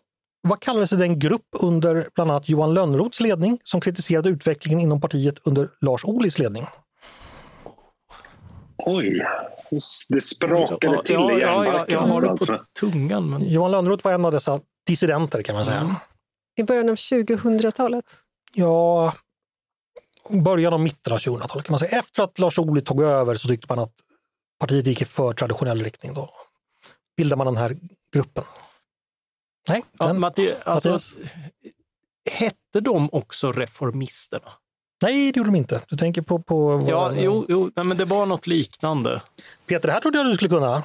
Vad 0.47 0.59
kallades 0.59 0.89
den 0.89 1.19
grupp 1.19 1.47
under 1.61 2.07
bland 2.15 2.31
annat 2.31 2.49
Johan 2.49 2.73
Lönnroths 2.73 3.19
ledning 3.19 3.59
som 3.63 3.81
kritiserade 3.81 4.29
utvecklingen 4.29 4.79
inom 4.79 5.01
partiet 5.01 5.35
under 5.43 5.69
Lars 5.81 6.05
Ohlys 6.05 6.39
ledning? 6.39 6.65
Oj, 8.85 9.25
det 10.09 10.21
sprakade 10.21 10.95
ja, 10.95 11.01
till 11.01 11.13
ja, 11.13 11.37
i 11.37 11.41
ja, 11.41 11.65
ja, 11.65 11.85
jag 11.87 11.99
har 11.99 12.21
det 12.21 12.45
på 12.45 12.59
tungan. 12.79 13.29
Men... 13.29 13.49
Johan 13.49 13.71
Lönnroth 13.71 14.05
var 14.05 14.13
en 14.13 14.25
av 14.25 14.31
dessa 14.31 14.59
dissidenter 14.87 15.43
kan 15.43 15.55
man 15.55 15.65
säga. 15.65 15.79
Mm. 15.79 15.95
I 16.55 16.63
början 16.63 16.89
av 16.89 16.95
2000-talet. 16.95 18.05
Ja, 18.53 19.13
början 20.29 20.73
av 20.73 20.79
mitten 20.79 21.13
av 21.13 21.19
2000-talet 21.19 21.65
kan 21.65 21.73
man 21.73 21.79
säga. 21.79 21.99
Efter 21.99 22.23
att 22.23 22.39
Lars 22.39 22.59
Ohly 22.59 22.81
tog 22.81 23.01
över 23.01 23.35
så 23.35 23.47
tyckte 23.47 23.67
man 23.69 23.79
att 23.79 23.93
partiet 24.59 24.85
gick 24.85 25.01
i 25.01 25.05
för 25.05 25.33
traditionell 25.33 25.83
riktning. 25.83 26.13
Då 26.13 26.29
bildade 27.17 27.37
man 27.37 27.47
den 27.47 27.57
här 27.57 27.77
gruppen. 28.11 28.43
Nej, 29.69 29.83
Ja, 29.99 30.13
Matti, 30.13 30.53
alltså, 30.63 30.89
Mattias? 30.89 31.17
hette 32.29 32.79
de 32.79 33.09
också 33.11 33.51
Reformisterna? 33.51 34.53
Nej, 35.01 35.31
det 35.31 35.37
gjorde 35.37 35.49
de 35.49 35.55
inte. 35.55 35.79
Du 35.89 35.97
tänker 35.97 36.21
på... 36.21 36.39
på 36.39 36.85
Ja, 36.89 37.09
våra- 37.09 37.21
jo, 37.21 37.45
jo 37.49 37.71
nej, 37.75 37.85
men 37.85 37.97
det 37.97 38.05
var 38.05 38.25
något 38.25 38.47
liknande. 38.47 39.21
Peter, 39.67 39.87
det 39.87 39.93
här 39.93 39.99
trodde 39.99 40.17
jag 40.17 40.27
du 40.27 40.35
skulle 40.35 40.49
kunna. 40.49 40.83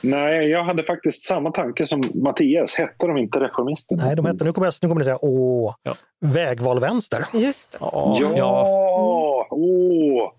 Nej, 0.00 0.48
jag 0.48 0.64
hade 0.64 0.82
faktiskt 0.82 1.22
samma 1.28 1.50
tanke 1.50 1.86
som 1.86 2.02
Mattias. 2.14 2.74
Hette 2.74 3.06
de 3.06 3.16
inte 3.18 3.38
Reformisterna? 3.40 4.04
Nej, 4.06 4.16
de 4.16 4.24
hette, 4.26 4.44
nu 4.44 4.52
kommer, 4.52 4.66
jag, 4.66 4.74
nu 4.82 4.88
kommer 4.88 4.98
ni 5.00 5.04
säga 5.04 5.18
åh, 5.22 5.74
Ja. 5.82 5.94
vägvalvänster. 6.20 7.24
Just 7.34 7.72
det. 7.72 7.78
Ja, 7.80 8.18
Ja! 8.20 8.30
ja. 8.36 9.46
Åh! 9.50 10.32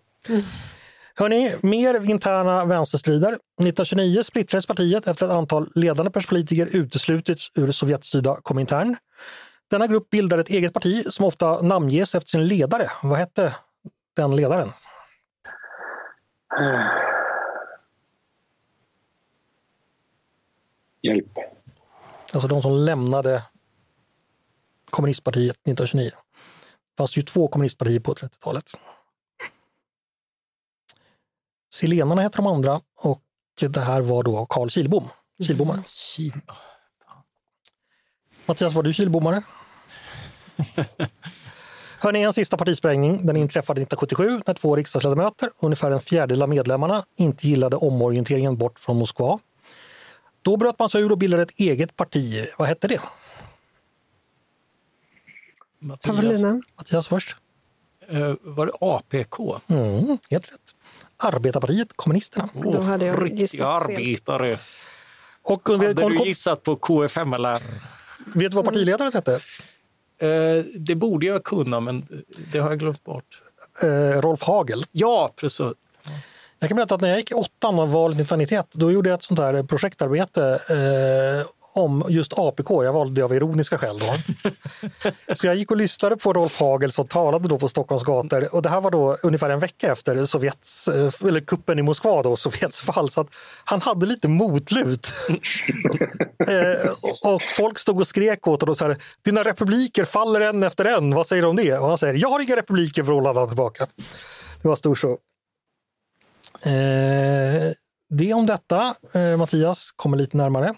Hörni, 1.15 1.51
mer 1.61 2.09
interna 2.11 2.65
vänsterstrider. 2.65 3.28
1929 3.28 4.24
splittrades 4.24 4.65
partiet 4.65 5.07
efter 5.07 5.26
att 5.26 5.32
ett 5.32 5.38
antal 5.38 5.69
ledande 5.76 6.11
politiker 6.11 6.67
uteslutits 6.71 7.49
ur 7.55 7.71
Sovjetstyrda 7.71 8.38
Komintern. 8.43 8.95
Denna 9.68 9.88
grupp 9.88 10.09
bildade 10.09 10.41
ett 10.41 10.49
eget 10.49 10.74
parti 10.74 11.05
som 11.09 11.26
ofta 11.26 11.61
namnges 11.61 12.16
efter 12.16 12.30
sin 12.30 12.47
ledare. 12.47 12.91
Vad 13.03 13.18
hette 13.18 13.55
den 14.16 14.36
ledaren? 14.36 14.70
Hjälp. 21.01 21.38
Alltså 22.34 22.47
de 22.47 22.61
som 22.61 22.72
lämnade 22.72 23.43
kommunistpartiet 24.89 25.55
1929. 25.55 26.09
Det 26.09 26.97
fanns 26.97 27.18
ju 27.18 27.22
två 27.22 27.47
kommunistpartier 27.47 27.99
på 27.99 28.14
30-talet. 28.14 28.72
Silenarna 31.74 32.22
hette 32.22 32.38
de 32.38 32.47
andra 32.47 32.82
och 33.01 33.24
det 33.59 33.80
här 33.80 34.01
var 34.01 34.24
då 34.24 34.45
Carl 34.45 34.70
Kilbom. 34.70 35.09
Kilbommare. 35.47 35.84
Kina. 35.88 36.41
Mattias, 38.46 38.74
var 38.74 38.84
du 38.84 38.94
Kilbommare? 38.94 39.41
Hörni, 42.00 42.22
en 42.24 42.34
sista 42.34 42.58
partisprängning. 42.58 43.26
Den 43.26 43.38
inträffade 43.38 43.82
1977 43.82 44.41
när 44.48 44.54
två 44.54 44.76
riksdagsledamöter, 44.76 45.50
ungefär 45.60 45.91
en 45.91 46.00
fjärdedel 46.02 46.41
av 46.41 46.50
medlemmarna, 46.50 47.06
inte 47.16 47.48
gillade 47.48 47.76
omorienteringen 47.76 48.58
bort 48.58 48.80
från 48.80 48.98
Moskva. 48.98 49.39
Då 50.41 50.58
bröt 50.58 50.80
man 50.80 50.89
sig 50.89 51.02
ur 51.02 51.12
och 51.12 51.18
bildade 51.18 51.44
ett 51.44 51.60
eget 51.60 51.96
parti. 51.96 52.46
Vad 52.58 52.68
hette 52.68 52.88
det? 52.88 53.02
Mattias, 55.80 56.16
Paulina? 56.16 56.62
Mattias 56.78 57.08
först. 57.08 57.36
eh, 58.08 58.34
var 58.41 58.66
det 58.66 58.72
APK? 58.82 59.39
Mm, 59.68 60.18
helt 60.30 60.48
rätt. 60.48 60.76
Arbetarpartiet 61.18 61.88
Kommunisterna. 61.96 62.50
Då 62.64 62.82
hade 62.82 63.06
jag 63.06 63.24
riktiga 63.24 63.41
gissat 63.41 63.58
fel. 63.58 63.68
arbetare. 63.96 64.58
Och 65.41 65.70
vet, 65.70 65.80
Hade 65.82 66.02
kom, 66.02 66.12
du 66.12 66.26
gissat 66.28 66.64
på 66.64 66.76
KFM 66.76 67.34
eller? 67.34 67.60
Vet 68.26 68.51
du 68.51 68.55
vad 68.55 68.65
partiledaren 68.65 69.11
hette? 69.13 69.34
Eh, 70.17 70.65
det 70.76 70.95
borde 70.95 71.26
jag 71.26 71.43
kunna, 71.43 71.80
men 71.80 72.24
det 72.51 72.59
har 72.59 72.69
jag 72.69 72.80
glömt 72.80 73.03
bort. 73.03 73.41
Eh, 73.84 74.21
Rolf 74.21 74.41
Hagel. 74.41 74.86
Ja, 74.91 75.34
precis. 75.36 75.61
Jag 76.59 76.69
kan 76.69 76.76
berätta 76.76 76.95
att 76.95 77.01
när 77.01 77.09
jag 77.09 77.17
gick 77.17 77.32
i 77.32 77.34
åttan 77.34 77.80
av 77.80 77.91
valet 77.91 78.15
1991, 78.15 78.67
då 78.71 78.91
gjorde 78.91 79.09
jag 79.09 79.17
ett 79.17 79.24
sånt 79.24 79.39
här 79.39 79.63
projektarbete 79.63 80.59
eh, 80.69 81.47
om 81.74 82.05
just 82.09 82.39
APK. 82.39 82.69
Jag 82.69 82.93
valde 82.93 83.21
det 83.21 83.26
av 83.26 83.34
ironiska 83.34 83.78
skäl 83.78 83.99
då. 83.99 84.15
Så 85.36 85.47
jag 85.47 85.55
gick 85.55 85.71
och 85.71 85.78
lyssnade 85.78 86.17
på 86.17 86.34
Rolf 86.34 86.59
Hagel 86.59 86.91
som 86.91 87.07
talade 87.07 87.47
då 87.47 87.59
på 87.59 87.69
Stockholms 87.69 88.03
gator 88.03 88.55
och 88.55 88.61
det 88.61 88.69
här 88.69 88.82
var 88.82 88.91
då 88.91 89.17
ungefär 89.24 89.49
en 89.49 89.59
vecka 89.59 89.91
efter 89.91 90.26
Sovjets, 90.26 90.88
eh, 90.88 91.11
eller 91.28 91.39
kuppen 91.39 91.80
i 91.80 91.82
Moskva 91.82 92.24
då, 92.24 92.36
Sovjets 92.36 92.82
fall. 92.82 93.09
Så 93.09 93.21
att 93.21 93.28
han 93.63 93.82
hade 93.82 94.05
lite 94.05 94.28
motlut. 94.28 95.13
eh, 96.49 96.91
och, 97.24 97.41
folk 97.57 97.80
stod 97.80 97.99
och 97.99 98.07
skrek 98.07 98.47
åt 98.47 98.61
honom 98.61 98.71
och 98.71 98.78
så 98.78 98.86
här, 98.86 98.97
dina 99.21 99.43
republiker 99.43 100.05
faller 100.05 100.41
en 100.41 100.63
efter 100.63 100.86
en, 100.86 101.15
vad 101.15 101.28
säger 101.28 101.41
du 101.41 101.47
om 101.47 101.55
det? 101.55 101.78
Och 101.78 101.88
han 101.88 101.97
säger, 101.97 102.13
jag 102.13 102.30
har 102.30 102.43
inga 102.43 102.55
republiker, 102.55 103.03
vrålade 103.03 103.39
han 103.39 103.47
tillbaka. 103.47 103.88
Det 104.61 104.67
var 104.67 104.76
stor 104.76 104.95
show. 104.95 105.17
Eh, 106.61 107.71
det 108.09 108.34
om 108.34 108.45
detta. 108.45 108.95
Eh, 109.13 109.38
Mattias 109.38 109.91
kommer 109.95 110.17
lite 110.17 110.38
närmare. 110.38 110.74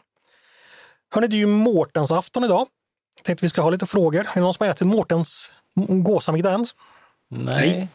Hörni, 1.16 1.28
det 1.28 1.36
är 1.36 1.40
ju 1.40 1.46
Mårtens 1.46 2.12
afton 2.12 2.44
idag. 2.44 2.68
Jag 3.16 3.24
tänkte 3.24 3.46
vi 3.46 3.50
ska 3.50 3.62
ha 3.62 3.70
lite 3.70 3.86
frågor. 3.86 4.20
Är 4.20 4.34
det 4.34 4.42
någon 4.42 4.54
som 4.54 4.66
har 4.66 4.72
ätit 4.72 4.88
Mårtens 4.88 5.54
gåsamiddag 5.88 6.54
än? 6.54 6.68
Nej. 7.30 7.88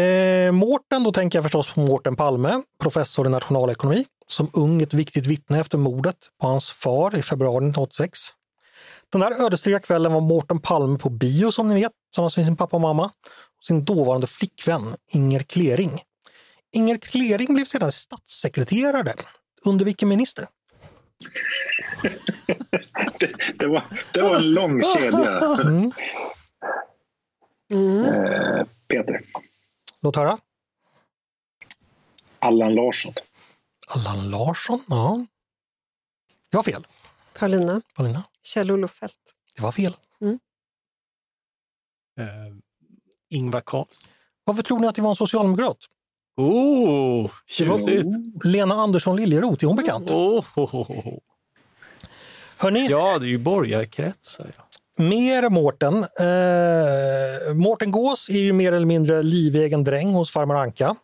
Eh, 0.00 0.52
Mårten, 0.52 1.04
då 1.04 1.12
tänker 1.12 1.38
jag 1.38 1.44
förstås 1.44 1.74
på 1.74 1.80
Mårten 1.80 2.16
Palme, 2.16 2.62
professor 2.80 3.26
i 3.26 3.30
nationalekonomi, 3.30 4.04
som 4.26 4.50
ung 4.52 4.82
ett 4.82 4.94
viktigt 4.94 5.26
vittne 5.26 5.60
efter 5.60 5.78
mordet 5.78 6.16
på 6.40 6.46
hans 6.46 6.70
far 6.70 7.16
i 7.16 7.22
februari 7.22 7.56
1986. 7.56 8.20
Den 9.12 9.22
här 9.22 9.44
ödesdigra 9.46 9.78
kvällen 9.78 10.12
var 10.12 10.20
Mårten 10.20 10.60
Palme 10.60 10.98
på 10.98 11.10
bio 11.10 11.52
som 11.52 11.68
ni 11.68 11.74
vet, 11.74 11.92
tillsammans 12.10 12.36
med 12.36 12.46
sin 12.46 12.56
pappa 12.56 12.76
och 12.76 12.80
mamma 12.80 13.04
och 13.58 13.64
sin 13.64 13.84
dåvarande 13.84 14.26
flickvän 14.26 14.96
Inger 15.10 15.40
Klering. 15.40 16.02
Inger 16.72 16.96
Klering 16.96 17.54
blev 17.54 17.64
sedan 17.64 17.92
statssekreterare. 17.92 19.14
Under 19.64 19.84
vilken 19.84 20.08
minister? 20.08 20.46
Det, 23.20 23.32
det, 23.58 23.66
var, 23.66 23.84
det 24.14 24.22
var 24.22 24.36
en 24.36 24.54
lång 24.54 24.82
kedja. 24.82 25.38
Mm. 25.38 25.92
Mm. 27.72 28.04
Eh, 28.04 28.66
Peter. 28.88 29.20
Låt 30.00 30.16
höra. 30.16 30.38
Allan 32.38 32.74
Larsson. 32.74 33.12
Allan 33.94 34.30
Larsson? 34.30 34.80
Ja. 34.88 35.26
Det 36.50 36.56
var 36.56 36.64
fel. 36.64 36.86
Paulina? 37.34 37.82
Paulina? 37.94 38.24
Kjell-Olof 38.42 38.90
Feldt? 38.90 39.16
Det 39.56 39.62
var 39.62 39.72
fel. 39.72 39.96
Eh, 42.20 42.26
Ingvar 43.30 43.62
Carlsson. 43.66 44.10
Varför 44.44 44.62
tror 44.62 44.80
ni 44.80 44.86
att 44.86 44.94
det 44.94 45.02
var 45.02 45.10
en 45.10 45.16
socialdemokrat? 45.16 45.78
Oh, 46.36 47.30
tjusigt! 47.46 48.06
Lena 48.44 48.74
Andersson 48.74 49.16
Liljeroth, 49.16 49.64
är 49.64 49.68
hon 49.68 49.76
bekant? 49.76 50.10
Oh, 50.10 50.44
oh, 50.54 50.74
oh, 50.74 50.90
oh. 50.90 51.18
Hörni, 52.58 52.86
Ja, 52.90 53.18
det 53.18 53.26
är 53.26 53.28
ju 53.28 53.38
borgarkretsar. 53.38 54.52
Ja. 54.56 54.64
mer 55.04 55.48
Mårten. 55.48 55.94
Eh, 55.96 57.54
Mårten 57.54 57.90
Gås 57.90 58.28
är 58.28 58.38
ju 58.38 58.52
mer 58.52 58.72
eller 58.72 58.86
mindre 58.86 59.22
livegen 59.22 59.84
dräng 59.84 60.10
hos 60.12 60.30
farmor 60.30 60.56
Anka. 60.56 60.96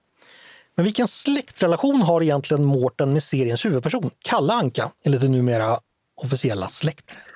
Men 0.74 0.85
vilken 0.85 1.09
släktrelation 1.09 2.03
har 2.03 2.22
egentligen 2.22 2.64
Mårten 2.64 3.12
med 3.12 3.22
seriens 3.22 3.64
huvudperson, 3.64 4.11
Kalle 4.18 4.53
Anka, 4.53 4.93
enligt 5.05 5.20
det 5.20 5.28
numera 5.28 5.78
officiella 6.14 6.66
släktträdet? 6.66 7.26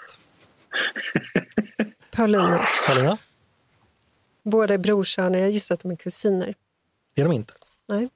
Paulina? 2.13 2.67
Paulina? 2.87 3.19
Båda 4.43 4.75
är 4.75 4.79
brorsöner. 4.79 5.39
Jag 5.39 5.51
gissar 5.51 5.75
att 5.75 5.81
de 5.81 5.91
är 5.91 5.97
kusiner. 5.97 6.55
Det 7.15 7.23
är 7.23 7.25
de 7.25 7.33
inte. 7.33 7.53
Nej. 7.89 8.09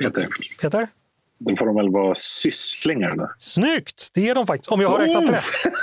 Peter. 0.00 0.28
Peter? 0.60 0.88
Då 1.38 1.56
får 1.56 1.66
de 1.66 1.74
väl 1.76 1.90
vara 1.92 2.14
sysslingar 2.14 3.16
då? 3.16 3.30
Snyggt! 3.38 4.10
Det 4.14 4.28
är 4.28 4.34
de 4.34 4.46
faktiskt, 4.46 4.72
om 4.72 4.80
jag 4.80 4.88
har 4.88 4.98
räknat 4.98 5.24
Oh! 5.24 5.30
rätt. 5.32 5.74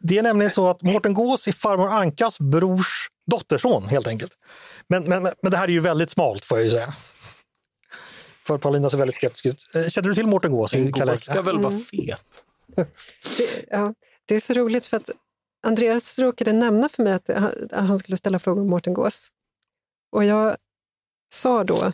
Det 0.00 0.18
är 0.18 0.22
nämligen 0.22 0.50
så 0.50 0.70
att 0.70 0.82
Mårten 0.82 1.14
Gås 1.14 1.48
är 1.48 1.52
farmor 1.52 1.88
Ankas 1.88 2.40
brors 2.40 3.08
dotterson 3.26 3.84
helt 3.84 4.06
enkelt. 4.06 4.32
Men, 4.88 5.04
men, 5.04 5.22
men 5.22 5.50
det 5.50 5.56
här 5.56 5.64
är 5.68 5.72
ju 5.72 5.80
väldigt 5.80 6.10
smalt 6.10 6.44
får 6.44 6.58
jag 6.58 6.64
ju 6.64 6.70
säga. 6.70 6.94
För 8.46 8.58
Paulina 8.58 8.90
ser 8.90 8.98
väldigt 8.98 9.16
skeptisk 9.16 9.46
ut. 9.46 9.64
Eh, 9.74 9.88
Känner 9.88 10.08
du 10.08 10.14
till 10.14 10.26
Mårten 10.26 10.52
Gås? 10.52 10.74
i 10.74 10.78
En 10.78 10.90
gås 10.90 11.20
ska 11.24 11.42
väl 11.42 11.58
vara 11.58 11.78
fet? 11.78 12.44
Det, 13.38 13.64
ja, 13.70 13.94
det 14.24 14.34
är 14.36 14.40
så 14.40 14.52
roligt 14.52 14.86
för 14.86 14.96
att 14.96 15.10
Andreas 15.66 16.18
råkade 16.18 16.52
nämna 16.52 16.88
för 16.88 17.02
mig 17.02 17.12
att 17.12 17.28
han, 17.28 17.44
att 17.72 17.86
han 17.88 17.98
skulle 17.98 18.16
ställa 18.16 18.38
frågor 18.38 18.62
om 18.62 18.68
Mårten 18.70 18.94
Gås. 18.94 19.28
Och 20.14 20.24
jag 20.24 20.56
sa 21.34 21.64
då, 21.64 21.92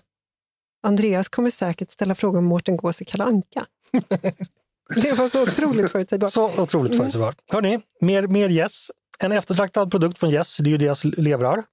Andreas 0.83 1.29
kommer 1.29 1.51
säkert 1.51 1.91
ställa 1.91 2.14
frågor 2.14 2.39
om 2.39 2.45
Mårten 2.45 2.77
Gås 2.77 3.03
i 3.03 3.05
Kalle 3.05 3.25
Anka. 3.25 3.66
Det 5.03 5.12
var 5.12 5.29
så 5.29 5.43
otroligt 5.43 5.93
förutsägbart. 5.93 6.33
Så 6.33 6.62
otroligt 6.62 6.97
förutsägbart. 6.97 7.37
Hörni, 7.53 7.81
mer, 8.01 8.27
mer 8.27 8.49
gäss. 8.49 8.91
En 9.18 9.33
eftertraktad 9.33 9.91
produkt 9.91 10.18
från 10.18 10.31
Yes, 10.31 10.57
det 10.57 10.68
är 10.68 10.71
ju 10.71 10.79
deras 10.79 11.05
levrar. 11.05 11.64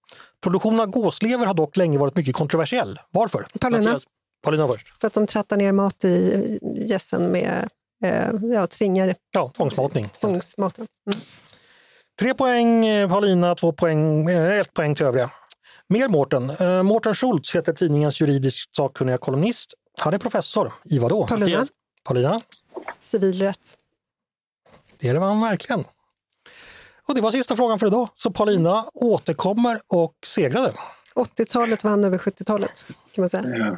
Produktionen 0.44 0.80
av 0.80 0.88
gåslever 0.88 1.46
har 1.46 1.54
dock 1.54 1.78
länge 1.78 1.98
varit 1.98 2.16
mycket 2.16 2.36
kontroversiell. 2.36 3.00
Varför? 3.12 3.48
Paulina. 3.60 4.00
Paulina 4.44 4.68
först. 4.68 5.00
för 5.02 5.08
att 5.08 5.14
de 5.14 5.28
trattar 5.28 5.58
ner 5.58 5.72
mat 5.72 6.06
i 6.06 6.60
gässen 6.88 7.32
med, 7.32 7.70
eh, 8.04 8.30
ja, 8.54 8.68
tvingar 8.68 9.16
Ja, 9.32 9.52
tvångsmatning. 9.58 10.10
tvångsmaten. 10.10 10.88
Mm. 11.08 11.20
Tre 12.20 12.34
poäng 12.34 12.86
eh, 12.86 13.10
Paulina, 13.10 13.56
två 13.56 13.72
poäng, 13.72 14.30
eh, 14.30 14.60
ett 14.60 14.74
poäng 14.74 14.96
till 14.96 15.06
övriga. 15.06 15.30
Mer 15.90 16.08
Mårten. 16.08 16.50
Eh, 16.50 16.84
Mårten 16.84 17.16
Schultz 17.16 17.56
heter 17.56 17.74
tidningens 17.74 18.22
juridiskt 18.22 18.76
sakkunniga 18.76 19.18
kolumnist. 19.18 19.74
Han 20.00 20.14
är 20.14 20.18
professor 20.18 20.74
i 20.86 21.00
vad 21.00 21.12
då? 21.12 21.28
Paulina. 21.28 21.66
Paulina? 22.04 22.40
civilrätt. 23.00 23.60
Det 25.00 25.14
var 25.14 25.28
han 25.28 25.42
verkligen. 25.42 25.84
Och 27.08 27.16
det 27.16 27.22
var 27.22 27.32
sista 27.32 27.56
frågan 27.56 27.80
för 27.80 27.88
idag. 27.88 28.10
Så 28.16 28.32
Paulina 28.32 28.86
återkommer 28.94 29.82
och 29.88 30.14
segrade. 30.26 30.74
80-talet 31.16 31.84
vann 31.84 32.04
över 32.04 32.18
70-talet, 32.18 32.72
kan 32.88 33.22
man 33.22 33.30
säga. 33.30 33.44
Ja. 33.58 33.78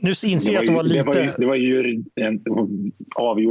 Nu 0.00 0.10
inser 0.10 0.52
jag 0.52 0.60
att 0.60 0.66
det 0.66 0.74
var 0.74 0.82
det 0.82 1.02
var 1.02 1.14
ju, 1.14 1.22
lite... 1.22 1.34
det 1.38 1.46
var 1.46 1.54
ju 1.54 2.02
en, 2.14 2.40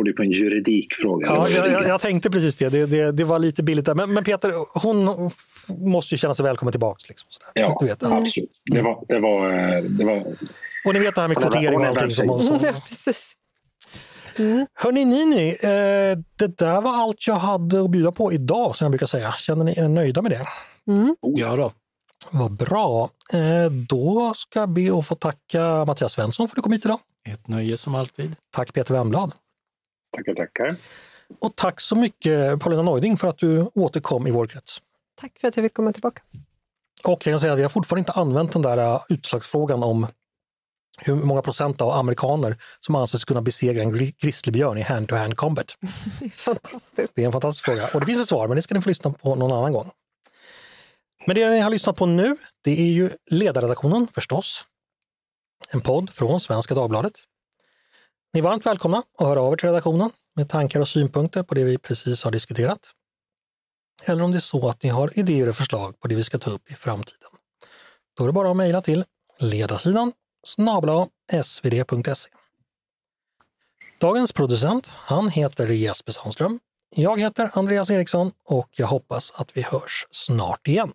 ju 0.08 0.14
på 0.14 0.22
en 0.22 0.32
juridikfråga. 0.32 1.28
Ja, 1.28 1.50
jag, 1.50 1.72
jag, 1.72 1.88
jag 1.88 2.02
tänkte 2.02 2.32
precis 2.32 2.56
det. 2.56 2.70
Det, 2.70 2.86
det. 2.86 3.12
det 3.12 3.24
var 3.24 3.40
lite 3.40 3.64
billigt 3.64 3.86
där. 3.86 3.95
Men, 3.95 4.14
men 4.14 4.24
Peter, 4.24 4.54
hon 4.80 5.30
måste 5.68 6.14
ju 6.14 6.18
känna 6.18 6.36
sig 6.36 6.44
välkommen 6.44 6.72
tillbaks. 6.72 7.08
Liksom, 7.10 7.28
sådär. 7.30 7.52
Ja, 7.54 7.78
du 7.80 7.86
vet, 7.86 7.98
ja. 8.02 8.18
absolut. 8.18 8.62
Det 8.72 8.82
var, 8.82 9.06
det 9.08 9.20
var, 9.20 9.52
eh, 9.52 9.84
det 9.84 10.06
var 10.06 10.26
Och 10.86 10.94
ni 10.94 11.00
vet 11.00 11.16
det 11.16 11.22
här 11.22 11.28
med 11.28 11.38
kvotering 11.38 11.80
och 11.80 11.86
allting. 11.86 12.12
Som, 12.12 12.40
som, 12.40 12.60
Ja, 12.64 12.74
precis. 12.90 13.34
Hörni, 14.74 15.06
Nini, 15.06 15.50
eh, 15.50 16.18
det 16.40 16.58
där 16.58 16.82
var 16.82 16.94
allt 17.04 17.28
jag 17.28 17.36
hade 17.36 17.84
att 17.84 17.91
bjuda 17.91 18.12
på 18.12 18.34
idag, 18.34 18.76
som 18.76 18.86
jag 18.86 18.91
brukar 18.91 19.06
säga. 19.06 19.32
Känner 19.38 19.64
ni 19.64 19.80
er 19.80 19.88
nöjda 19.88 20.22
med 20.22 20.32
det? 20.32 20.48
Mm. 20.91 21.16
Ja 21.22 21.56
då. 21.56 21.72
Vad 22.32 22.52
bra. 22.52 23.10
Eh, 23.34 23.72
då 23.72 24.34
ska 24.36 24.60
jag 24.60 24.70
be 24.70 25.00
att 25.00 25.08
få 25.08 25.16
tacka 25.16 25.86
Mattias 25.86 26.14
Svensson 26.14 26.48
för 26.48 26.54
att 26.54 26.56
du 26.56 26.62
kom 26.62 26.72
hit 26.72 26.86
idag. 26.86 27.00
Ett 27.30 27.48
nöje 27.48 27.78
som 27.78 27.95
alltid. 27.95 28.36
Tack 28.52 28.74
Peter 28.74 28.94
Wemblad. 28.94 29.32
Tackar, 30.16 30.34
tackar. 30.34 30.76
Och 31.40 31.56
tack 31.56 31.82
så 31.82 31.95
mycket 31.95 32.60
Paulina 32.60 32.82
Neuding 32.82 33.18
för 33.18 33.28
att 33.28 33.38
du 33.38 33.72
återkom 33.76 34.28
i 34.28 34.32
vår 34.32 34.48
krets. 34.48 34.82
Tack 35.22 35.40
för 35.41 35.48
att 35.48 35.58
jag 35.58 35.66
fick 35.66 35.74
komma 35.74 35.94
tillbaka. 35.94 36.22
Och 37.04 37.12
jag 37.12 37.32
kan 37.32 37.40
säga 37.40 37.54
att 37.54 37.60
vi 37.60 37.64
har 37.64 37.70
fortfarande 37.70 38.00
inte 38.00 38.12
använt 38.12 38.52
den 38.52 38.62
där 38.62 38.78
uh, 38.78 39.02
utslagsfrågan 39.10 39.84
om 39.84 40.08
hur 40.98 41.16
många 41.16 41.41
procent 41.41 41.82
av 41.82 41.91
amerikaner 41.91 42.58
som 42.80 42.95
anses 42.95 43.26
kunna 43.26 43.41
besegra 43.41 43.82
en 43.82 43.95
gri- 43.95 44.16
grizzlybjörn 44.20 44.78
i 44.78 44.82
hand-to-hand 44.82 45.38
combat. 45.38 45.78
Fantastiskt. 46.36 47.14
Det 47.16 47.22
är 47.22 47.26
en 47.26 47.32
fantastisk 47.32 47.66
fråga 47.66 47.90
och 47.94 48.00
det 48.00 48.06
finns 48.06 48.22
ett 48.22 48.28
svar, 48.28 48.48
men 48.48 48.56
det 48.56 48.62
ska 48.62 48.76
ni 48.76 48.82
få 48.82 48.90
lyssna 48.90 49.12
på 49.12 49.36
någon 49.36 49.52
annan 49.52 49.74
gång. 49.74 49.91
Men 51.26 51.36
det 51.36 51.50
ni 51.50 51.60
har 51.60 51.70
lyssnat 51.70 51.95
på 51.95 52.06
nu, 52.06 52.38
det 52.64 52.72
är 52.72 52.91
ju 52.91 53.10
Ledarredaktionen 53.32 54.08
förstås. 54.08 54.66
En 55.70 55.82
podd 55.82 56.10
från 56.10 56.40
Svenska 56.40 56.76
Dagbladet. 56.76 57.14
Ni 58.34 58.40
är 58.40 58.44
varmt 58.44 58.66
välkomna 58.66 58.98
att 58.98 59.28
höra 59.28 59.41
av 59.41 59.54
er 59.54 59.58
till 59.58 59.70
redaktionen 59.70 60.10
med 60.36 60.50
tankar 60.50 60.80
och 60.80 60.88
synpunkter 60.88 61.44
på 61.44 61.56
det 61.56 61.64
vi 61.64 61.78
precis 61.78 62.24
har 62.24 62.32
diskuterat. 62.32 62.80
Eller 64.06 64.24
om 64.24 64.32
det 64.32 64.38
är 64.38 64.40
så 64.40 64.70
att 64.70 64.84
ni 64.84 64.90
har 64.90 65.20
idéer 65.20 65.50
och 65.50 65.56
förslag 65.56 66.00
på 66.00 66.08
det 66.08 66.16
vi 66.16 66.24
ska 66.24 66.40
ta 66.40 66.52
upp 66.52 66.72
i 66.72 66.74
framtiden. 66.74 67.30
Då 68.18 68.24
är 68.24 68.28
det 68.28 68.34
bara 68.34 68.52
att 68.52 68.58
mejla 68.58 68.82
till 68.82 69.06
ledarsidan 69.40 70.12
snabla 70.48 71.08
svd.se. 71.44 72.30
Dagens 74.00 74.34
producent, 74.34 74.88
han 74.88 75.30
heter 75.30 75.68
Jesper 75.68 76.12
Sandström. 76.12 76.60
Jag 76.95 77.20
heter 77.20 77.49
Andreas 77.53 77.91
Eriksson 77.91 78.32
och 78.48 78.70
jag 78.72 78.88
hoppas 78.88 79.32
att 79.32 79.57
vi 79.57 79.61
hörs 79.61 80.07
snart 80.11 80.68
igen. 80.68 80.91